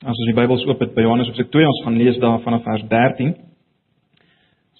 As 0.00 0.16
ons 0.16 0.30
die 0.30 0.32
Bybels 0.32 0.62
oop 0.64 0.80
het 0.80 0.94
by 0.96 1.02
Johannes 1.04 1.28
hoofstuk 1.28 1.50
2, 1.52 1.66
ons 1.68 1.78
gaan 1.84 1.98
lees 2.00 2.16
daar 2.22 2.38
vanaf 2.40 2.62
vers 2.64 2.86
13. 2.88 3.34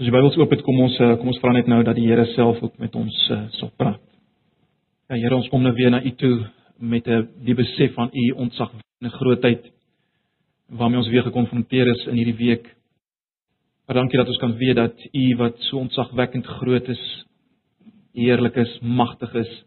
As 0.00 0.06
die 0.06 0.12
Bybels 0.14 0.38
oop 0.40 0.52
het, 0.54 0.62
kom 0.64 0.78
ons 0.80 0.94
eh, 0.96 1.10
kom 1.20 1.28
ons 1.28 1.40
vra 1.42 1.50
net 1.52 1.66
nou 1.68 1.82
dat 1.84 1.98
die 1.98 2.06
Here 2.08 2.24
self 2.30 2.62
ook 2.64 2.78
met 2.80 2.94
ons 2.96 3.18
uh, 3.28 3.42
sal 3.58 3.68
praat. 3.76 4.00
Ja 5.12 5.18
Here, 5.20 5.36
ons 5.36 5.50
kom 5.52 5.60
nou 5.60 5.74
weer 5.76 5.92
na 5.92 6.00
U 6.00 6.12
toe 6.22 6.46
met 6.80 7.04
'n 7.04 7.28
die 7.44 7.54
besef 7.54 7.92
van 7.98 8.08
U 8.08 8.24
ontzagwekkende 8.46 9.12
grootheid 9.18 9.68
waarmee 10.72 11.02
ons 11.02 11.12
weer 11.12 11.28
gekonfronteer 11.28 11.92
is 11.92 12.06
in 12.06 12.16
hierdie 12.16 12.40
week. 12.40 12.64
Maar 13.86 14.00
dankie 14.00 14.18
dat 14.18 14.28
ons 14.28 14.40
kan 14.40 14.56
weet 14.56 14.76
dat 14.76 14.96
U 15.12 15.36
wat 15.36 15.60
so 15.68 15.76
ontzagwekkend 15.84 16.46
groot 16.46 16.88
is, 16.88 17.26
heerlik 18.14 18.56
is, 18.56 18.78
magtig 18.80 19.34
is, 19.34 19.64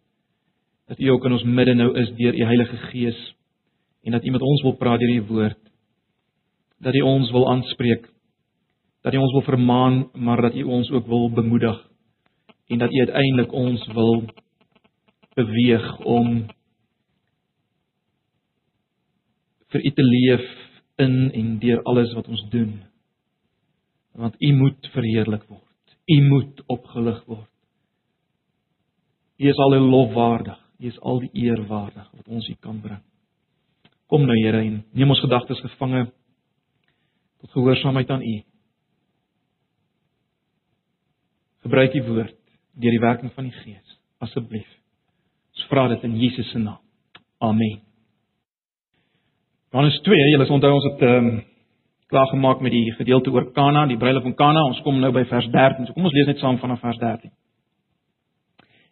dat 0.87 0.99
U 0.99 1.09
ook 1.09 1.25
in 1.25 1.31
ons 1.31 1.43
midde 1.43 1.73
nou 1.73 1.93
is 1.93 2.09
deur 2.17 2.33
U 2.33 2.43
Heilige 2.43 2.77
Gees 2.89 3.35
en 4.03 4.11
dat 4.11 4.25
U 4.25 4.31
met 4.31 4.41
ons 4.41 4.61
wil 4.61 4.75
praat 4.75 4.99
deur 4.99 5.11
die 5.11 5.27
woord. 5.27 5.59
Dat 6.83 6.95
U 6.95 7.01
ons 7.01 7.31
wil 7.31 7.47
aanspreek. 7.49 8.09
Dat 9.01 9.13
U 9.13 9.17
ons 9.17 9.31
wil 9.31 9.45
vermaan, 9.47 10.09
maar 10.13 10.41
dat 10.41 10.55
U 10.55 10.63
ons 10.63 10.91
ook 10.91 11.07
wil 11.07 11.29
bemoedig 11.31 11.79
en 12.67 12.77
dat 12.77 12.91
U 12.91 12.99
uiteindelik 12.99 13.51
ons 13.51 13.87
wil 13.87 14.25
beweeg 15.35 15.97
om 15.99 16.47
vir 19.73 19.85
U 19.85 19.91
te 19.91 20.03
leef 20.03 20.49
in 20.95 21.31
en 21.33 21.59
deur 21.59 21.81
alles 21.83 22.13
wat 22.13 22.27
ons 22.27 22.43
doen. 22.49 22.83
Want 24.11 24.35
U 24.41 24.53
moet 24.53 24.89
verheerlik 24.93 25.47
word. 25.49 25.97
U 26.05 26.21
moet 26.29 26.61
opgelig 26.65 27.23
word. 27.25 27.49
U 29.37 29.47
is 29.49 29.57
al 29.65 29.77
die 29.77 29.81
lof 29.81 30.13
waardig. 30.13 30.59
U 30.79 30.87
is 30.87 30.99
al 30.99 31.19
die 31.19 31.31
eer 31.45 31.65
waardig 31.67 32.11
wat 32.11 32.27
ons 32.27 32.47
U 32.49 32.55
kan 32.59 32.81
bring. 32.81 33.01
Kom 34.13 34.27
nou 34.29 34.35
Here 34.37 34.59
en 34.61 34.75
neem 34.93 35.09
ons 35.09 35.21
gedagtes 35.25 35.57
gevange 35.65 36.03
tot 37.41 37.55
gehoorsaamheid 37.55 38.11
aan 38.13 38.21
U. 38.21 38.35
Gebruik 41.65 41.95
U 41.97 42.03
woord 42.11 42.35
deur 42.77 42.93
die 42.93 43.01
werking 43.01 43.31
van 43.33 43.47
die 43.49 43.55
Gees, 43.63 43.97
asseblief. 44.21 44.69
Ons 45.55 45.65
vra 45.71 45.87
dit 45.95 46.05
in 46.05 46.13
Jesus 46.21 46.51
se 46.53 46.61
naam. 46.61 46.77
Amen. 47.41 47.81
Johannes 49.73 49.97
2, 50.05 50.29
julle 50.35 50.49
onthou 50.59 50.73
ons 50.77 50.87
het 50.91 51.03
ehm 51.09 51.33
um, 51.33 51.43
klaar 52.13 52.29
gemaak 52.29 52.61
met 52.61 52.77
die 52.77 52.93
gedeelte 52.93 53.33
oor 53.33 53.49
Kana, 53.57 53.87
die 53.89 53.97
bruilof 53.97 54.29
van 54.29 54.37
Kana. 54.37 54.67
Ons 54.69 54.85
kom 54.85 55.01
nou 55.01 55.09
by 55.09 55.25
vers 55.25 55.49
13. 55.49 55.89
So 55.89 55.97
kom 55.97 56.05
ons 56.05 56.13
lees 56.13 56.29
net 56.29 56.37
saam 56.37 56.61
vanaf 56.61 56.85
vers 56.85 57.01
13. 57.01 57.33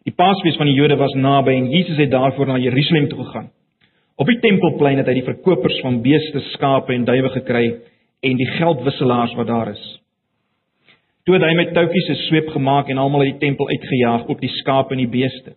Die 0.02 0.18
Paasfees 0.18 0.58
van 0.58 0.66
die 0.66 0.74
Jode 0.74 0.98
was 0.98 1.14
naby 1.14 1.54
en 1.54 1.70
Jesus 1.70 2.02
het 2.02 2.10
daarvoor 2.10 2.50
na 2.50 2.58
Jerusalem 2.58 3.06
toe 3.08 3.22
gegaan. 3.22 3.52
Op 4.22 4.28
die 4.30 4.38
tempelplein 4.38 5.00
het 5.00 5.08
hy 5.10 5.16
die 5.16 5.26
verkopers 5.26 5.80
van 5.82 5.96
beeste, 6.04 6.38
skape 6.52 6.94
en 6.94 7.06
duwe 7.08 7.30
gekry 7.34 7.62
en 8.22 8.38
die 8.38 8.46
geldwisselaars 8.54 9.32
wat 9.34 9.48
daar 9.48 9.72
is. 9.72 9.82
Toe 11.26 11.34
het 11.34 11.42
hy 11.42 11.56
met 11.58 11.72
touwtjies 11.74 12.10
'n 12.12 12.20
sweep 12.28 12.52
gemaak 12.54 12.90
en 12.90 13.00
almal 13.02 13.24
uit 13.24 13.32
die 13.32 13.48
tempel 13.48 13.66
uitgejaag, 13.68 14.28
ook 14.28 14.40
die 14.40 14.52
skape 14.60 14.94
en 14.94 15.02
die 15.02 15.10
beeste. 15.18 15.56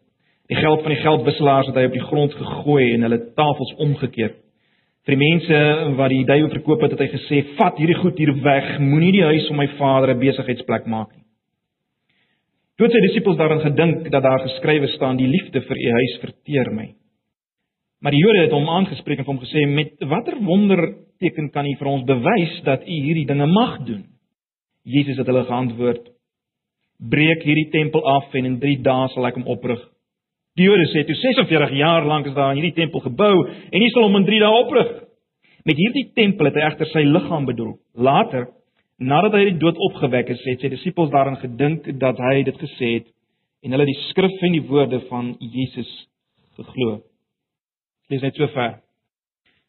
Die 0.50 0.58
geld 0.58 0.82
van 0.82 0.92
die 0.96 1.02
geldwisselaars 1.02 1.68
het 1.68 1.76
hy 1.76 1.86
op 1.86 1.94
die 1.94 2.08
grond 2.10 2.34
gegooi 2.34 2.94
en 2.94 3.02
hulle 3.02 3.22
tafels 3.36 3.76
omgekeer. 3.78 4.34
Vir 5.06 5.16
die 5.16 5.24
mense 5.28 5.58
wat 5.96 6.10
die 6.10 6.26
duwe 6.26 6.50
verkoop 6.50 6.82
het, 6.82 6.92
het 6.92 7.00
hy 7.00 7.08
gesê: 7.08 7.46
"Vat 7.58 7.78
hierdie 7.78 8.02
goed 8.02 8.18
hier 8.18 8.34
weg, 8.42 8.80
moenie 8.80 9.12
die 9.12 9.30
huis 9.30 9.48
van 9.48 9.58
my 9.58 9.68
Vader 9.78 10.16
'n 10.16 10.20
besigheidsplek 10.20 10.86
maak 10.86 11.14
nie." 11.14 11.26
Toe 12.78 12.88
het 12.88 12.94
sy 12.94 13.02
disippels 13.02 13.38
daaraan 13.38 13.62
gedink 13.62 14.12
dat 14.12 14.24
daar 14.24 14.40
geskrywe 14.40 14.88
staan: 14.88 15.18
"Die 15.18 15.28
liefde 15.28 15.62
vir 15.62 15.78
u 15.78 15.92
huis 15.92 16.18
verteer 16.22 16.74
my." 16.74 17.05
Maar 18.06 18.14
die 18.14 18.22
Jode 18.22 18.44
het 18.44 18.52
hom 18.54 18.68
aangespreek 18.70 19.24
en 19.24 19.26
hom 19.26 19.40
gesê: 19.42 19.64
"Met 19.66 20.04
watter 20.06 20.36
wonderteken 20.38 21.50
kan 21.50 21.66
u 21.66 21.72
vir 21.76 21.88
ons 21.88 22.04
bewys 22.06 22.62
dat 22.64 22.84
u 22.86 22.98
hierdie 23.06 23.26
dinge 23.26 23.48
mag 23.48 23.80
doen?" 23.86 24.04
Jesus 24.84 25.18
het 25.18 25.26
hulle 25.26 25.44
geantwoord: 25.44 26.12
"Breek 27.10 27.42
hierdie 27.44 27.70
tempel 27.70 28.06
af 28.06 28.34
en 28.34 28.46
in 28.46 28.60
3 28.60 28.82
dae 28.82 29.08
sal 29.08 29.26
ek 29.26 29.34
hom 29.34 29.48
oprig." 29.48 29.82
Die 30.56 30.66
Jode 30.66 30.86
sê: 30.94 31.06
"Toe 31.06 31.16
46 31.16 31.72
jaar 31.72 32.06
lank 32.06 32.28
is 32.28 32.34
daar 32.34 32.52
in 32.52 32.62
hierdie 32.62 32.78
tempel 32.82 33.00
gebou 33.00 33.48
en 33.72 33.82
u 33.82 33.90
sal 33.90 34.04
hom 34.04 34.16
in 34.16 34.26
3 34.26 34.40
dae 34.40 34.52
oprig." 34.52 35.04
Met 35.66 35.76
hierdie 35.76 36.12
tempel 36.14 36.46
het 36.46 36.56
hy 36.56 36.62
egter 36.62 36.86
sy 36.86 37.00
liggaam 37.00 37.46
bedroog. 37.46 37.80
Later, 37.96 38.48
nadat 39.00 39.34
hy 39.34 39.44
die 39.46 39.58
dood 39.58 39.78
opgewek 39.78 40.30
is, 40.30 40.46
het 40.46 40.62
sy 40.62 40.70
disippels 40.70 41.10
daaraan 41.10 41.42
gedink 41.42 42.00
dat 42.00 42.18
hy 42.18 42.44
dit 42.44 42.58
gesê 42.58 42.94
het 42.94 43.08
en 43.64 43.72
hulle 43.72 43.86
die 43.86 44.02
skrif 44.12 44.42
en 44.42 44.52
die 44.52 44.68
woorde 44.70 45.00
van 45.10 45.36
Jesus 45.40 46.08
geglo. 46.56 47.02
Lees 48.10 48.22
net 48.22 48.38
so 48.38 48.48
ver. 48.54 48.80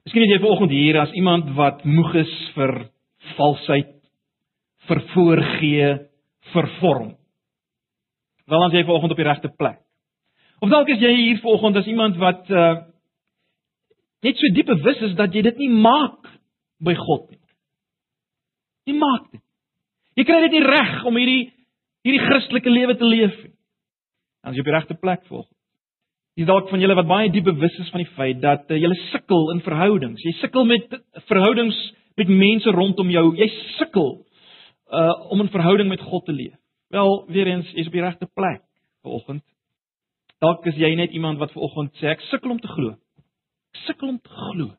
Miskien 0.06 0.26
is 0.26 0.34
jy 0.34 0.42
vanoggend 0.42 0.74
hier 0.74 1.00
as 1.00 1.14
iemand 1.18 1.48
wat 1.56 1.80
moeg 1.88 2.12
is 2.20 2.34
vir 2.54 2.74
valsheid, 3.38 3.94
vir 4.86 5.00
voorgee, 5.14 5.88
vir 6.52 6.68
vorm. 6.80 7.08
Wel 8.46 8.62
dan 8.62 8.76
jy 8.76 8.84
vanoggend 8.84 9.16
op 9.16 9.22
die 9.22 9.26
regte 9.26 9.50
plek. 9.58 9.80
Of 10.62 10.70
dalk 10.70 10.92
is 10.92 11.02
jy 11.02 11.10
hier 11.16 11.40
vanoggend 11.42 11.80
as 11.80 11.90
iemand 11.90 12.20
wat 12.22 12.52
uh 12.52 12.76
net 14.24 14.38
so 14.40 14.48
diep 14.50 14.66
bewus 14.66 15.02
is 15.06 15.12
dat 15.14 15.34
jy 15.36 15.42
dit 15.44 15.58
nie 15.60 15.68
maak 15.70 16.24
by 16.82 16.96
God 16.98 17.28
nie. 17.30 17.42
Jy 18.90 18.94
maak 18.98 19.28
dit. 19.30 19.42
Jy 20.16 20.24
kry 20.26 20.38
dit 20.46 20.56
nie 20.56 20.64
reg 20.64 21.04
om 21.06 21.18
hierdie 21.20 21.42
hierdie 22.06 22.22
Christelike 22.24 22.72
lewe 22.72 22.96
te 22.98 23.06
leef 23.06 23.36
nie. 23.44 23.54
Dan 24.42 24.54
is 24.54 24.58
jy 24.58 24.64
op 24.64 24.70
die 24.70 24.76
regte 24.76 24.98
plek 24.98 25.22
volgens. 25.28 25.55
Jy 26.36 26.44
dalk 26.44 26.68
van 26.68 26.82
julle 26.82 26.94
wat 26.98 27.08
baie 27.08 27.30
diep 27.32 27.46
bewus 27.48 27.78
is 27.80 27.88
van 27.94 28.02
die 28.02 28.12
feit 28.12 28.42
dat 28.42 28.68
uh, 28.68 28.76
jy 28.76 28.90
sukkel 29.08 29.54
in 29.54 29.62
verhoudings. 29.64 30.20
Jy 30.20 30.34
sukkel 30.42 30.66
met 30.68 30.92
verhoudings 31.30 31.78
met 32.20 32.28
mense 32.28 32.72
rondom 32.76 33.10
jou. 33.10 33.30
Jy 33.38 33.48
sukkel 33.78 34.18
uh 34.92 35.14
om 35.32 35.40
'n 35.42 35.48
verhouding 35.48 35.88
met 35.88 36.00
God 36.00 36.24
te 36.24 36.32
leef. 36.32 36.54
Wel, 36.88 37.24
weer 37.26 37.46
eens, 37.46 37.70
jy's 37.72 37.86
op 37.86 37.92
die 37.92 38.04
regte 38.04 38.26
plek 38.26 38.62
vanoggend. 39.02 39.42
Dalk 40.38 40.66
is 40.66 40.76
jy 40.76 40.94
net 40.94 41.10
iemand 41.10 41.38
wat 41.38 41.52
vanoggend 41.52 41.96
sê 41.96 42.12
ek 42.12 42.20
sukkel 42.20 42.50
om 42.50 42.60
te 42.60 42.68
glo. 42.68 42.90
Ek 43.74 43.80
sukkel 43.86 44.08
om 44.08 44.20
te 44.20 44.28
glo. 44.28 44.76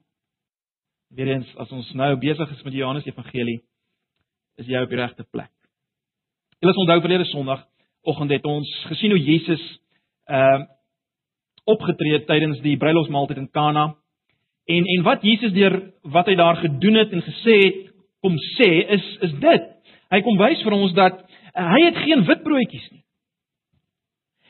Weer 1.09 1.27
eens, 1.27 1.55
as 1.57 1.71
ons 1.71 1.93
nou 1.93 2.15
besig 2.15 2.51
is 2.51 2.63
met 2.63 2.73
die 2.73 2.79
Johannes 2.79 3.05
Evangelie, 3.05 3.63
is 4.57 4.67
jy 4.67 4.81
op 4.81 4.89
die 4.89 4.99
regte 4.99 5.25
plek. 5.31 5.51
Julle 6.61 6.77
onthou 6.77 7.01
verlede 7.01 7.25
Sondag 7.25 7.65
oggend 8.03 8.31
het 8.31 8.45
ons 8.45 8.69
gesien 8.85 9.11
hoe 9.11 9.23
Jesus 9.23 9.63
ehm 10.29 10.61
uh, 10.61 10.76
opgetree 11.67 12.23
tydens 12.25 12.61
die 12.63 12.77
bruilofsmaaltyd 12.79 13.41
in 13.41 13.51
Kana. 13.51 13.89
En 14.67 14.87
en 14.95 15.03
wat 15.03 15.23
Jesus 15.23 15.53
deur 15.55 15.77
wat 16.03 16.27
hy 16.27 16.35
daar 16.35 16.59
gedoen 16.63 16.99
het 17.01 17.11
en 17.15 17.23
gesê 17.23 17.57
het, 17.63 17.81
kom 18.23 18.35
sê 18.57 18.69
is 18.97 19.05
is 19.27 19.33
dit. 19.43 19.67
Hy 20.11 20.21
kom 20.23 20.39
wys 20.39 20.63
vir 20.63 20.75
ons 20.75 20.95
dat 20.95 21.19
hy 21.57 21.81
het 21.85 21.99
geen 22.05 22.23
witbroodjies 22.27 22.87
nie. 22.91 23.03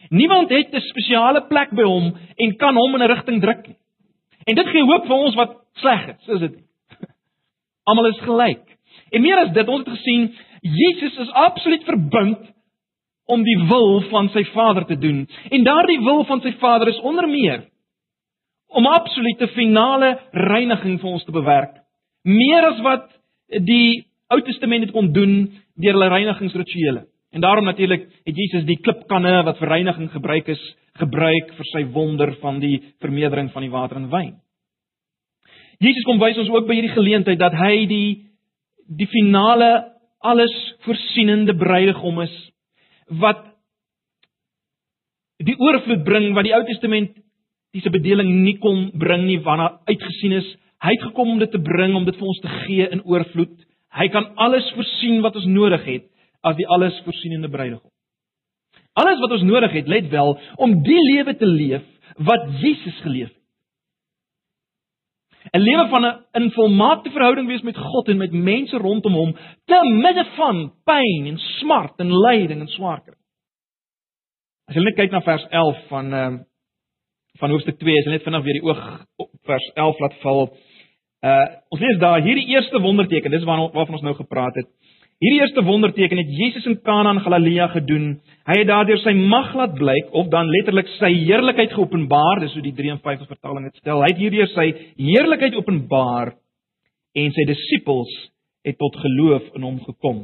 Niemand 0.09 0.49
het 0.49 0.73
'n 0.73 0.87
spesiale 0.89 1.47
plek 1.47 1.71
by 1.71 1.83
hom 1.83 2.15
en 2.37 2.57
kan 2.57 2.75
hom 2.75 2.95
in 2.95 3.01
'n 3.01 3.11
rigting 3.13 3.41
druk 3.41 3.67
nie. 3.67 3.77
En 4.45 4.55
dit 4.55 4.67
gee 4.67 4.83
hoop 4.83 5.05
vir 5.05 5.15
ons 5.15 5.35
wat 5.35 5.55
sleg 5.73 6.07
is, 6.07 6.27
is 6.27 6.39
dit? 6.39 6.55
Almal 7.87 8.07
is 8.07 8.19
gelyk. 8.19 8.77
En 9.11 9.21
meer 9.21 9.37
as 9.37 9.53
dit, 9.53 9.67
ons 9.67 9.83
het 9.85 9.97
gesien 9.97 10.35
Jesus 10.61 11.17
is 11.17 11.31
absoluut 11.31 11.83
verbind 11.83 12.53
om 13.27 13.43
die 13.43 13.57
wil 13.67 14.01
van 14.11 14.29
sy 14.31 14.43
Vader 14.53 14.85
te 14.87 14.97
doen. 14.97 15.25
En 15.51 15.65
daardie 15.67 15.99
wil 16.03 16.23
van 16.29 16.41
sy 16.41 16.53
Vader 16.61 16.91
is 16.93 17.01
onder 17.05 17.27
meer 17.29 17.65
om 18.67 18.87
absolute 18.91 19.47
finale 19.55 20.17
reiniging 20.31 20.97
vir 20.99 21.09
ons 21.09 21.23
te 21.23 21.35
bewerk. 21.35 21.77
Meer 22.27 22.71
as 22.71 22.81
wat 22.83 23.07
die 23.63 24.07
Ou 24.27 24.41
Testament 24.43 24.83
dit 24.83 24.91
kon 24.91 25.07
doen 25.15 25.37
deur 25.79 25.95
hulle 25.95 26.09
reinigingsrituele. 26.11 27.05
En 27.31 27.43
daarom 27.43 27.63
natuurlik 27.63 28.07
het 28.27 28.35
Jesus 28.35 28.65
die 28.67 28.79
klipkanne 28.83 29.43
wat 29.47 29.59
vir 29.61 29.71
reiniging 29.71 30.09
gebruik 30.11 30.49
is, 30.51 30.63
gebruik 30.99 31.53
vir 31.55 31.69
sy 31.71 31.85
wonder 31.95 32.33
van 32.41 32.59
die 32.59 32.81
vermeerdering 33.03 33.51
van 33.53 33.63
die 33.63 33.71
water 33.71 33.99
in 34.01 34.09
wyn. 34.11 34.33
Jesus 35.79 36.03
kom 36.07 36.19
wys 36.19 36.39
ons 36.41 36.49
ook 36.51 36.67
by 36.67 36.79
hierdie 36.79 36.95
geleentheid 36.95 37.39
dat 37.39 37.55
hy 37.55 37.85
die 37.87 38.09
die 38.87 39.07
finale 39.11 39.69
alles 40.23 40.53
voorsienende 40.85 41.53
bruidegom 41.59 42.21
is 42.23 42.35
wat 43.21 43.43
die 45.45 45.55
oorvloed 45.59 46.03
bring 46.05 46.33
wat 46.35 46.47
die 46.47 46.55
Ou 46.55 46.63
Testament 46.67 47.13
diese 47.75 47.91
bedeling 47.93 48.29
nie 48.43 48.57
kon 48.63 48.87
bring 48.97 49.27
nie 49.27 49.39
wanneer 49.45 49.77
uitgesien 49.89 50.37
is. 50.39 50.47
Hy 50.83 50.93
het 50.95 51.05
gekom 51.09 51.35
om 51.35 51.41
dit 51.41 51.51
te 51.51 51.61
bring 51.61 51.95
om 51.97 52.05
dit 52.05 52.15
vir 52.17 52.29
ons 52.29 52.41
te 52.41 52.53
gee 52.65 52.87
in 52.93 53.03
oorvloed. 53.05 53.53
Hy 53.97 54.07
kan 54.13 54.31
alles 54.37 54.67
voorsien 54.75 55.21
wat 55.25 55.37
ons 55.39 55.47
nodig 55.49 55.85
het 55.85 56.07
as 56.45 56.57
die 56.57 56.67
alles 56.69 56.97
voorsienende 57.05 57.49
bruidegom. 57.49 57.89
Alles 58.97 59.19
wat 59.21 59.33
ons 59.37 59.45
nodig 59.45 59.73
het 59.77 59.89
let 59.89 60.09
wel 60.09 60.37
om 60.57 60.77
die 60.85 60.99
lewe 61.13 61.35
te 61.37 61.49
leef 61.49 61.85
wat 62.17 62.47
Jesus 62.61 62.97
geleef 63.05 63.29
het 63.29 63.36
'n 65.53 65.59
lewe 65.59 65.87
van 65.89 66.05
'n 66.05 66.41
in 66.41 66.51
volmaakte 66.51 67.11
verhouding 67.11 67.47
wees 67.47 67.61
met 67.61 67.77
God 67.77 68.07
en 68.07 68.17
met 68.17 68.31
mense 68.31 68.77
rondom 68.77 69.13
hom 69.13 69.35
te 69.65 69.79
midde 69.83 70.25
van 70.35 70.71
pyn 70.83 71.27
en 71.27 71.37
smart 71.37 71.99
en 71.99 72.11
lyding 72.11 72.61
en 72.61 72.67
swaar 72.67 73.01
kry. 73.01 73.15
As 74.67 74.75
jy 74.75 74.83
net 74.83 74.95
kyk 74.95 75.11
na 75.11 75.21
vers 75.21 75.47
11 75.49 75.87
van 75.87 76.13
ehm 76.13 76.33
uh, 76.33 76.39
van 77.39 77.49
hoofstuk 77.49 77.77
2, 77.77 77.97
as 77.97 78.05
jy 78.05 78.11
net 78.11 78.23
vinnig 78.23 78.43
weer 78.43 78.53
die 78.53 78.63
oog 78.65 79.05
op 79.15 79.29
vers 79.45 79.71
11 79.75 79.99
laat 79.99 80.15
val, 80.21 80.57
Uh 81.25 81.45
ons 81.73 81.81
lees 81.81 81.97
daar 81.97 82.21
hierdie 82.21 82.45
eerste 82.53 82.79
wonderteken, 82.79 83.31
dis 83.31 83.43
waarna 83.43 83.71
waarvan 83.73 83.97
ons 83.97 84.05
nou 84.05 84.13
gepraat 84.15 84.55
het. 84.55 84.67
Hierdie 85.17 85.39
eerste 85.41 85.63
wonderteken 85.65 86.19
het 86.21 86.29
Jesus 86.29 86.65
in 86.69 86.75
Kana 86.85 87.15
in 87.15 87.23
Galilea 87.25 87.65
gedoen. 87.73 88.19
Hy 88.45 88.57
het 88.59 88.67
daardeur 88.69 88.99
sy 89.01 89.15
mag 89.17 89.49
laat 89.57 89.73
blyk 89.73 90.11
of 90.13 90.27
dan 90.29 90.51
letterlik 90.53 90.91
sy 90.99 91.09
heerlikheid 91.23 91.73
geopenbaar, 91.73 92.43
dis 92.43 92.53
hoe 92.53 92.61
die 92.61 92.73
53 92.77 93.25
vertaling 93.25 93.65
dit 93.65 93.81
stel. 93.81 94.03
Hy 94.05 94.11
het 94.11 94.21
hierdeur 94.21 94.51
sy 94.51 94.67
heerlikheid 94.99 95.57
openbaar 95.57 96.35
en 97.17 97.33
sy 97.33 97.47
disippels 97.49 98.13
het 98.67 98.77
tot 98.77 99.01
geloof 99.01 99.49
in 99.57 99.65
hom 99.65 99.81
gekom. 99.87 100.21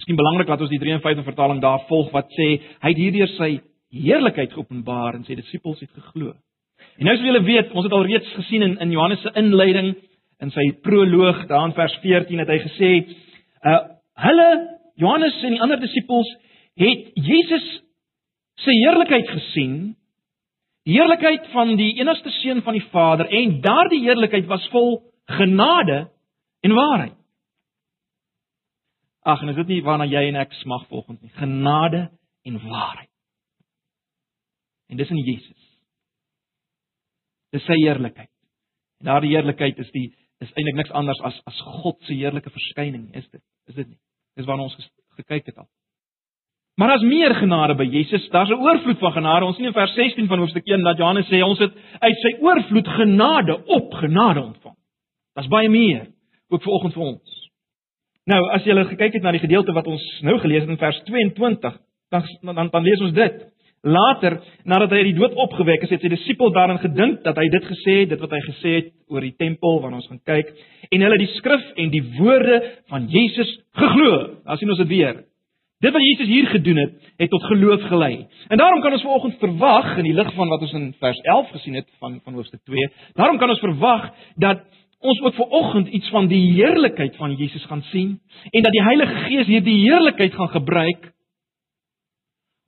Miskien 0.00 0.16
belangrik 0.16 0.48
dat 0.48 0.64
ons 0.64 0.72
die 0.72 0.80
53 0.80 1.28
vertaling 1.28 1.60
daar 1.60 1.84
volg 1.92 2.08
wat 2.16 2.32
sê 2.40 2.50
hy 2.56 2.94
het 2.94 3.04
hierdeur 3.04 3.36
sy 3.36 3.52
heerlikheid 3.92 4.56
geopenbaar 4.56 5.20
en 5.20 5.28
sy 5.28 5.36
disippels 5.36 5.84
het 5.84 5.92
geglo. 5.92 6.32
En 6.96 7.04
nou 7.04 7.18
as 7.18 7.20
julle 7.20 7.44
weet, 7.44 7.76
ons 7.76 7.84
het 7.84 7.92
al 7.92 8.08
reeds 8.08 8.32
gesien 8.40 8.64
in 8.64 8.78
in 8.80 8.96
Johannes 8.96 9.20
se 9.20 9.36
inleiding 9.36 9.92
in 10.40 10.56
sy 10.56 10.70
proloog, 10.80 11.44
daar 11.50 11.68
in 11.68 11.76
vers 11.76 12.00
14 12.00 12.46
het 12.46 12.56
hy 12.56 12.62
gesê, 12.64 12.92
uh 13.62 13.96
hulle 14.18 14.78
Johannes 14.98 15.36
en 15.46 15.54
die 15.54 15.62
ander 15.62 15.78
disippels 15.78 16.30
het 16.78 17.12
Jesus 17.14 17.66
se 18.58 18.74
heerlikheid 18.74 19.28
gesien, 19.30 19.76
die 20.82 20.96
heerlikheid 20.96 21.46
van 21.52 21.76
die 21.78 21.92
enigste 22.00 22.32
seun 22.40 22.62
van 22.66 22.74
die 22.74 22.86
Vader 22.90 23.30
en 23.30 23.60
daardie 23.62 24.02
heerlikheid 24.02 24.48
was 24.50 24.66
vol 24.72 24.98
genade 25.38 26.08
en 26.66 26.74
waarheid. 26.74 27.14
Ag, 29.22 29.42
en 29.42 29.52
is 29.52 29.60
dit 29.60 29.74
nie 29.74 29.82
waarna 29.84 30.06
jy 30.08 30.24
en 30.30 30.40
ek 30.40 30.54
smag 30.62 30.86
volgens 30.88 31.20
nie, 31.20 31.30
genade 31.36 32.08
en 32.48 32.58
waarheid. 32.64 33.10
En 34.88 34.96
dis 34.96 35.10
in 35.12 35.20
Jesus. 35.20 35.64
Dis 37.52 37.64
sy 37.68 37.76
heerlikheid. 37.82 38.30
En 38.98 39.10
daardie 39.10 39.34
heerlikheid 39.34 39.78
is 39.84 39.90
die 39.92 40.08
is 40.44 40.52
eintlik 40.54 40.78
niks 40.78 40.94
anders 40.94 41.20
as 41.26 41.40
as 41.50 41.58
God 41.82 41.98
se 42.06 42.14
heerlike 42.14 42.50
verskyning, 42.50 43.08
is 43.14 43.26
dit? 43.30 43.42
Is 43.68 43.74
dit 43.74 43.88
nie? 43.88 43.98
Dis 44.38 44.46
waarna 44.46 44.68
ons 44.68 44.90
gekyk 45.18 45.50
het 45.50 45.58
al. 45.58 45.68
Maar 46.78 46.92
as 46.94 47.02
meer 47.02 47.34
genade 47.34 47.74
by 47.74 47.88
Jesus, 47.90 48.28
daar's 48.30 48.50
'n 48.50 48.62
oorvloed 48.62 48.98
van 48.98 49.12
genade. 49.12 49.44
Ons 49.44 49.56
sien 49.56 49.66
in 49.66 49.72
vers 49.72 49.94
16 49.94 50.26
van 50.26 50.38
hoofstuk 50.38 50.66
1 50.66 50.82
dat 50.82 50.96
Johannes 50.96 51.26
sê 51.26 51.42
ons 51.42 51.58
het 51.58 51.72
uit 51.98 52.18
sy 52.18 52.36
oorvloed 52.40 52.88
genade 52.88 53.64
op 53.64 53.92
genade 53.92 54.40
ontvang. 54.40 54.76
Daar's 55.34 55.48
baie 55.48 55.68
meer 55.68 56.06
ook 56.48 56.62
vir 56.62 56.72
oggend 56.72 56.92
vir 56.92 57.02
ons. 57.02 57.50
Nou, 58.24 58.50
as 58.52 58.64
jy 58.64 58.72
gele 58.72 58.84
gekyk 58.84 59.12
het 59.12 59.22
na 59.22 59.30
die 59.32 59.40
gedeelte 59.40 59.72
wat 59.72 59.86
ons 59.86 60.20
nou 60.22 60.38
gelees 60.38 60.60
het 60.60 60.70
in 60.70 60.78
vers 60.78 61.02
22, 61.04 61.78
dan 62.10 62.22
dan, 62.42 62.68
dan 62.70 62.82
lees 62.82 63.00
ons 63.00 63.12
dit. 63.12 63.44
Later, 63.86 64.40
nadat 64.66 64.90
hy 64.90 65.02
uit 65.04 65.10
die 65.12 65.18
dood 65.20 65.36
opgewek 65.38 65.84
is, 65.86 65.92
het 65.94 66.02
sy 66.02 66.10
disippels 66.10 66.54
daarin 66.56 66.80
gedink 66.82 67.22
dat 67.22 67.38
hy 67.38 67.46
dit 67.52 67.68
gesê 67.70 67.94
het, 68.00 68.10
dit 68.10 68.20
wat 68.24 68.34
hy 68.34 68.40
gesê 68.48 68.74
het 68.80 68.88
oor 69.12 69.22
die 69.22 69.36
tempel 69.38 69.78
waarna 69.82 70.00
ons 70.00 70.08
gaan 70.10 70.22
kyk, 70.26 70.50
en 70.90 71.04
hulle 71.06 71.18
die 71.20 71.30
skrif 71.36 71.64
en 71.78 71.92
die 71.92 72.02
woorde 72.18 72.58
van 72.90 73.06
Jesus 73.12 73.52
geglo. 73.78 74.14
Daar 74.44 74.58
sien 74.58 74.72
ons 74.74 74.82
dit 74.82 74.90
weer. 74.90 75.22
Dit 75.78 75.94
wat 75.94 76.02
Jesus 76.02 76.26
hier 76.26 76.48
gedoen 76.50 76.80
het, 76.82 76.94
het 77.22 77.30
tot 77.30 77.44
geloof 77.52 77.84
gelei. 77.86 78.26
En 78.50 78.58
daarom 78.58 78.80
kan 78.82 78.96
ons 78.96 79.04
vanoggend 79.06 79.38
verwag 79.38 79.92
in 80.00 80.08
die 80.08 80.16
lig 80.16 80.32
van 80.34 80.50
wat 80.50 80.64
ons 80.66 80.74
in 80.74 80.88
vers 80.98 81.20
11 81.22 81.52
gesien 81.54 81.78
het 81.78 81.86
van 82.00 82.18
van 82.24 82.34
hoofstuk 82.34 82.64
2, 82.66 82.88
daarom 83.14 83.38
kan 83.38 83.54
ons 83.54 83.62
verwag 83.62 84.08
dat 84.42 84.64
ons 84.98 85.20
ook 85.22 85.34
vanoggend 85.34 85.88
iets 85.94 86.10
van 86.10 86.26
die 86.26 86.42
heerlikheid 86.56 87.14
van 87.16 87.36
Jesus 87.38 87.64
gaan 87.70 87.84
sien 87.92 88.18
en 88.50 88.62
dat 88.62 88.74
die 88.74 88.82
Heilige 88.82 89.14
Gees 89.28 89.46
hierdie 89.46 89.78
heerlikheid 89.84 90.34
gaan 90.34 90.50
gebruik 90.50 91.12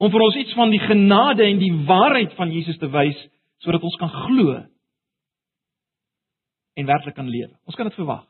om 0.00 0.10
vir 0.12 0.24
ons 0.24 0.38
iets 0.40 0.56
van 0.56 0.72
die 0.72 0.80
genade 0.80 1.44
en 1.44 1.60
die 1.60 1.74
waarheid 1.88 2.32
van 2.38 2.52
Jesus 2.52 2.78
te 2.80 2.88
wys 2.88 3.18
sodat 3.60 3.84
ons 3.84 3.98
kan 4.00 4.08
glo 4.08 4.56
en 6.80 6.88
werklik 6.88 7.14
kan 7.18 7.28
lewe. 7.28 7.52
Ons 7.68 7.76
kan 7.76 7.88
dit 7.88 7.98
verwag. 7.98 8.24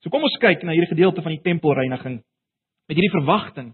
So 0.00 0.12
kom 0.12 0.22
ons 0.24 0.38
kyk 0.40 0.62
na 0.62 0.76
hierdie 0.76 0.92
gedeelte 0.92 1.24
van 1.24 1.34
die 1.34 1.42
tempelreiniging 1.42 2.20
met 2.88 2.96
hierdie 2.96 3.16
verwagting 3.18 3.72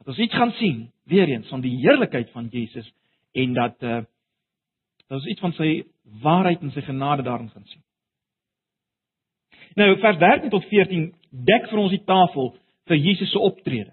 dat 0.00 0.14
ons 0.14 0.22
iets 0.24 0.38
gaan 0.38 0.54
sien 0.56 0.88
weer 1.04 1.28
eens 1.28 1.48
van 1.52 1.60
die 1.60 1.76
heerlikheid 1.82 2.32
van 2.32 2.48
Jesus 2.52 2.88
en 3.36 3.54
dat 3.58 3.76
uh 3.84 4.00
dat 5.10 5.18
ons 5.18 5.26
iets 5.26 5.42
van 5.42 5.52
sy 5.58 5.70
waarheid 6.22 6.60
en 6.62 6.70
sy 6.70 6.84
genade 6.86 7.24
daarin 7.26 7.48
gaan 7.50 7.64
sien. 7.66 7.82
Nou 9.74 9.88
vers 9.98 10.18
13 10.18 10.52
tot 10.52 10.68
14 10.70 11.08
dek 11.50 11.66
vir 11.66 11.80
ons 11.82 11.90
die 11.90 12.04
tafel 12.06 12.52
vir 12.86 12.96
Jesus 12.96 13.32
se 13.34 13.38
optrede. 13.42 13.90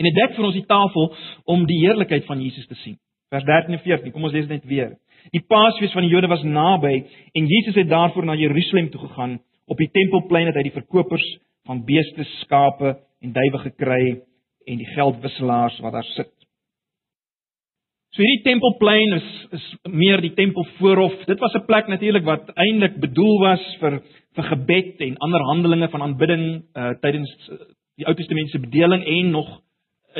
En 0.00 0.08
dit 0.08 0.16
dek 0.16 0.32
vir 0.32 0.46
ons 0.48 0.56
die 0.56 0.64
tafel 0.64 1.10
om 1.52 1.66
die 1.68 1.82
heerlikheid 1.82 2.24
van 2.24 2.40
Jesus 2.40 2.64
te 2.70 2.78
sien. 2.80 2.96
Vers 3.30 3.44
13 3.44 3.76
en 3.76 3.82
14, 3.84 4.12
kom 4.14 4.24
ons 4.24 4.32
lees 4.32 4.48
dit 4.48 4.56
net 4.56 4.64
weer. 4.70 4.94
Die 5.34 5.44
Paasfees 5.44 5.92
van 5.92 6.06
die 6.06 6.10
Jode 6.14 6.30
was 6.32 6.42
naby 6.46 6.94
en 7.36 7.50
Jesus 7.50 7.76
het 7.76 7.90
daarvoor 7.90 8.24
na 8.26 8.38
Jerusalem 8.40 8.88
toe 8.90 9.02
gegaan. 9.04 9.36
Op 9.68 9.78
die 9.78 9.90
tempelplein 9.92 10.48
het 10.48 10.56
hy 10.56 10.64
die 10.70 10.78
verkopers 10.78 11.26
van 11.68 11.84
beeste, 11.84 12.24
skape 12.40 12.96
en 13.20 13.36
duwe 13.36 13.62
gekry 13.68 14.02
en 14.66 14.80
die 14.80 14.88
geldwisselaars 14.96 15.78
wat 15.84 15.98
daar 15.98 16.10
sit. 16.16 16.32
So 18.16 18.24
hierdie 18.24 18.48
tempelplein 18.48 19.18
is 19.20 19.30
is 19.60 19.66
meer 19.86 20.24
die 20.24 20.32
tempelvoorhof. 20.34 21.26
Dit 21.28 21.38
was 21.44 21.54
'n 21.54 21.66
plek 21.66 21.86
natuurlik 21.92 22.24
wat 22.24 22.50
eintlik 22.56 22.96
bedoel 23.00 23.38
was 23.40 23.62
vir 23.80 24.00
vir 24.34 24.44
gebed 24.44 25.00
en 25.00 25.18
ander 25.18 25.40
handelinge 25.40 25.88
van 25.88 26.02
aanbidding 26.02 26.62
uh, 26.74 26.90
tydens 27.02 27.30
die 27.96 28.06
Ou 28.06 28.14
Testamentiese 28.14 28.58
bedeling 28.58 29.04
en 29.04 29.30
nog 29.30 29.60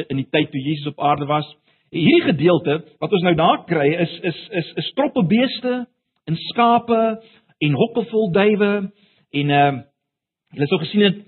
in 0.08 0.16
die 0.16 0.28
tyd 0.30 0.50
toe 0.50 0.60
Jesus 0.60 0.92
op 0.92 1.00
aarde 1.00 1.26
was. 1.26 1.46
Hierdie 1.90 2.32
gedeelte 2.32 2.80
wat 3.00 3.12
ons 3.12 3.22
nou 3.26 3.34
daar 3.34 3.64
kry 3.66 3.88
is 4.04 4.12
is 4.22 4.38
is 4.50 4.72
'n 4.76 4.88
stroppe 4.92 5.24
beeste 5.26 5.86
en 6.26 6.36
skape 6.36 7.20
en 7.58 7.72
hokkelvol 7.72 8.32
duwe 8.32 8.72
en 9.30 9.50
ehm 9.50 9.74
uh, 9.74 9.82
hulle 10.50 10.66
sou 10.66 10.78
gesien 10.78 11.02
het 11.02 11.18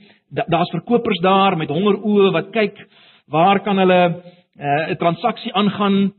daar's 0.50 0.70
verkopers 0.70 1.20
daar 1.23 1.56
met 1.56 1.70
honger 1.70 2.00
oë 2.03 2.32
wat 2.32 2.50
kyk 2.50 2.79
waar 3.31 3.61
kan 3.62 3.79
hulle 3.79 4.00
eh, 4.59 4.87
'n 4.88 4.91
uh, 4.91 4.97
transaksie 4.99 5.53
aangaan 5.55 6.12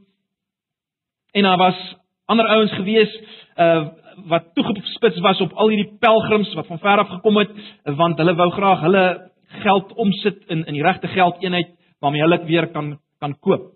en 1.33 1.43
daar 1.43 1.57
was 1.57 1.95
ander 2.25 2.47
ouens 2.47 2.71
gewees 2.71 3.11
uh, 3.57 3.87
wat 4.27 4.53
toegespits 4.53 5.19
was 5.19 5.41
op 5.41 5.53
al 5.53 5.69
hierdie 5.69 5.97
pelgrims 5.99 6.53
wat 6.53 6.67
van 6.67 6.79
ver 6.79 6.99
af 6.99 7.09
gekom 7.09 7.37
het 7.37 7.51
want 7.83 8.17
hulle 8.17 8.35
wou 8.35 8.49
graag 8.51 8.81
hulle 8.81 9.31
geld 9.47 9.93
omsit 9.93 10.43
in 10.47 10.65
in 10.65 10.73
die 10.73 10.83
regte 10.83 11.07
geldeenheid 11.07 11.69
waarmee 12.03 12.23
hulle 12.25 12.41
dit 12.41 12.51
weer 12.51 12.67
kan 12.75 12.97
kan 13.23 13.37
koop. 13.39 13.71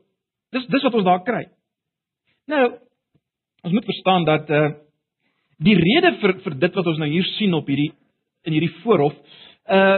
Dis 0.52 0.68
dis 0.68 0.84
wat 0.84 1.00
ons 1.00 1.08
daar 1.08 1.24
kry. 1.24 1.46
Nou 2.52 2.66
ons 3.64 3.74
moet 3.74 3.90
verstaan 3.92 4.28
dat 4.28 4.52
uh 4.52 4.68
die 5.58 5.74
rede 5.74 6.12
vir 6.22 6.36
vir 6.44 6.56
dit 6.62 6.76
wat 6.78 6.88
ons 6.92 7.00
nou 7.02 7.08
hier 7.10 7.26
sien 7.38 7.56
op 7.58 7.68
hierdie 7.72 7.90
in 8.46 8.54
hierdie 8.54 8.76
voorhof 8.84 9.16
uh 9.78 9.98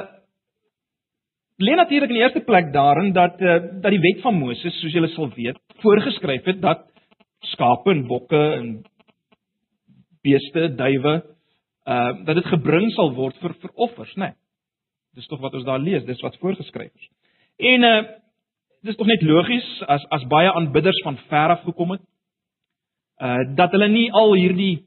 lê 1.60 1.76
natuurlik 1.76 2.14
in 2.14 2.16
die 2.16 2.24
eerste 2.24 2.44
plek 2.48 2.72
daarin 2.74 3.12
dat 3.14 3.42
uh 3.42 3.58
dat 3.84 3.92
die 3.92 4.04
wet 4.06 4.22
van 4.24 4.38
Moses, 4.40 4.78
soos 4.80 4.96
julle 4.96 5.10
sal 5.16 5.32
weet, 5.36 5.60
voorgeskryf 5.84 6.48
het 6.48 6.62
dat 6.62 6.86
skape 7.54 7.92
en 7.92 8.06
bokke 8.08 8.40
en 8.60 8.70
beeste, 10.24 10.70
duwe 10.80 11.16
uh 11.86 12.12
dat 12.26 12.40
dit 12.40 12.52
gebring 12.54 12.92
sal 12.96 13.14
word 13.16 13.38
vir 13.44 13.58
vir 13.62 13.76
offers, 13.76 14.16
né? 14.16 14.32
Nee. 14.32 14.38
Dis 15.18 15.28
tog 15.28 15.42
wat 15.42 15.56
ons 15.58 15.66
daar 15.66 15.82
lees, 15.82 16.06
dis 16.06 16.22
wat 16.22 16.38
voorgeskryf 16.40 16.94
is. 16.96 17.12
En 17.74 17.84
uh 17.84 18.02
dis 18.86 18.96
tog 18.96 19.08
net 19.08 19.22
logies 19.22 19.68
as 19.88 20.06
as 20.16 20.28
baie 20.32 20.52
aanbidders 20.52 21.02
van 21.04 21.18
ver 21.30 21.56
af 21.56 21.64
gekom 21.68 21.96
het 21.96 22.04
uh 23.22 23.42
dat 23.56 23.72
hulle 23.76 23.90
nie 23.92 24.12
al 24.12 24.34
hierdie 24.34 24.86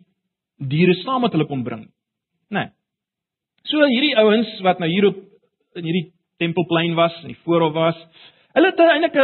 diere 0.57 0.95
saam 1.03 1.21
met 1.21 1.33
hulle 1.33 1.47
kon 1.47 1.65
bring. 1.65 1.87
Nee. 2.49 2.71
So 3.69 3.85
hierdie 3.95 4.17
ouens 4.17 4.61
wat 4.67 4.79
nou 4.79 4.89
hier 4.91 5.07
op 5.11 5.17
in 5.77 5.85
hierdie 5.89 6.13
tempelplein 6.43 6.95
was, 6.95 7.15
in 7.23 7.33
die 7.33 7.41
voorhof 7.45 7.73
was, 7.75 7.99
hulle 8.57 8.71
het 8.71 8.81
eintlik 8.81 9.17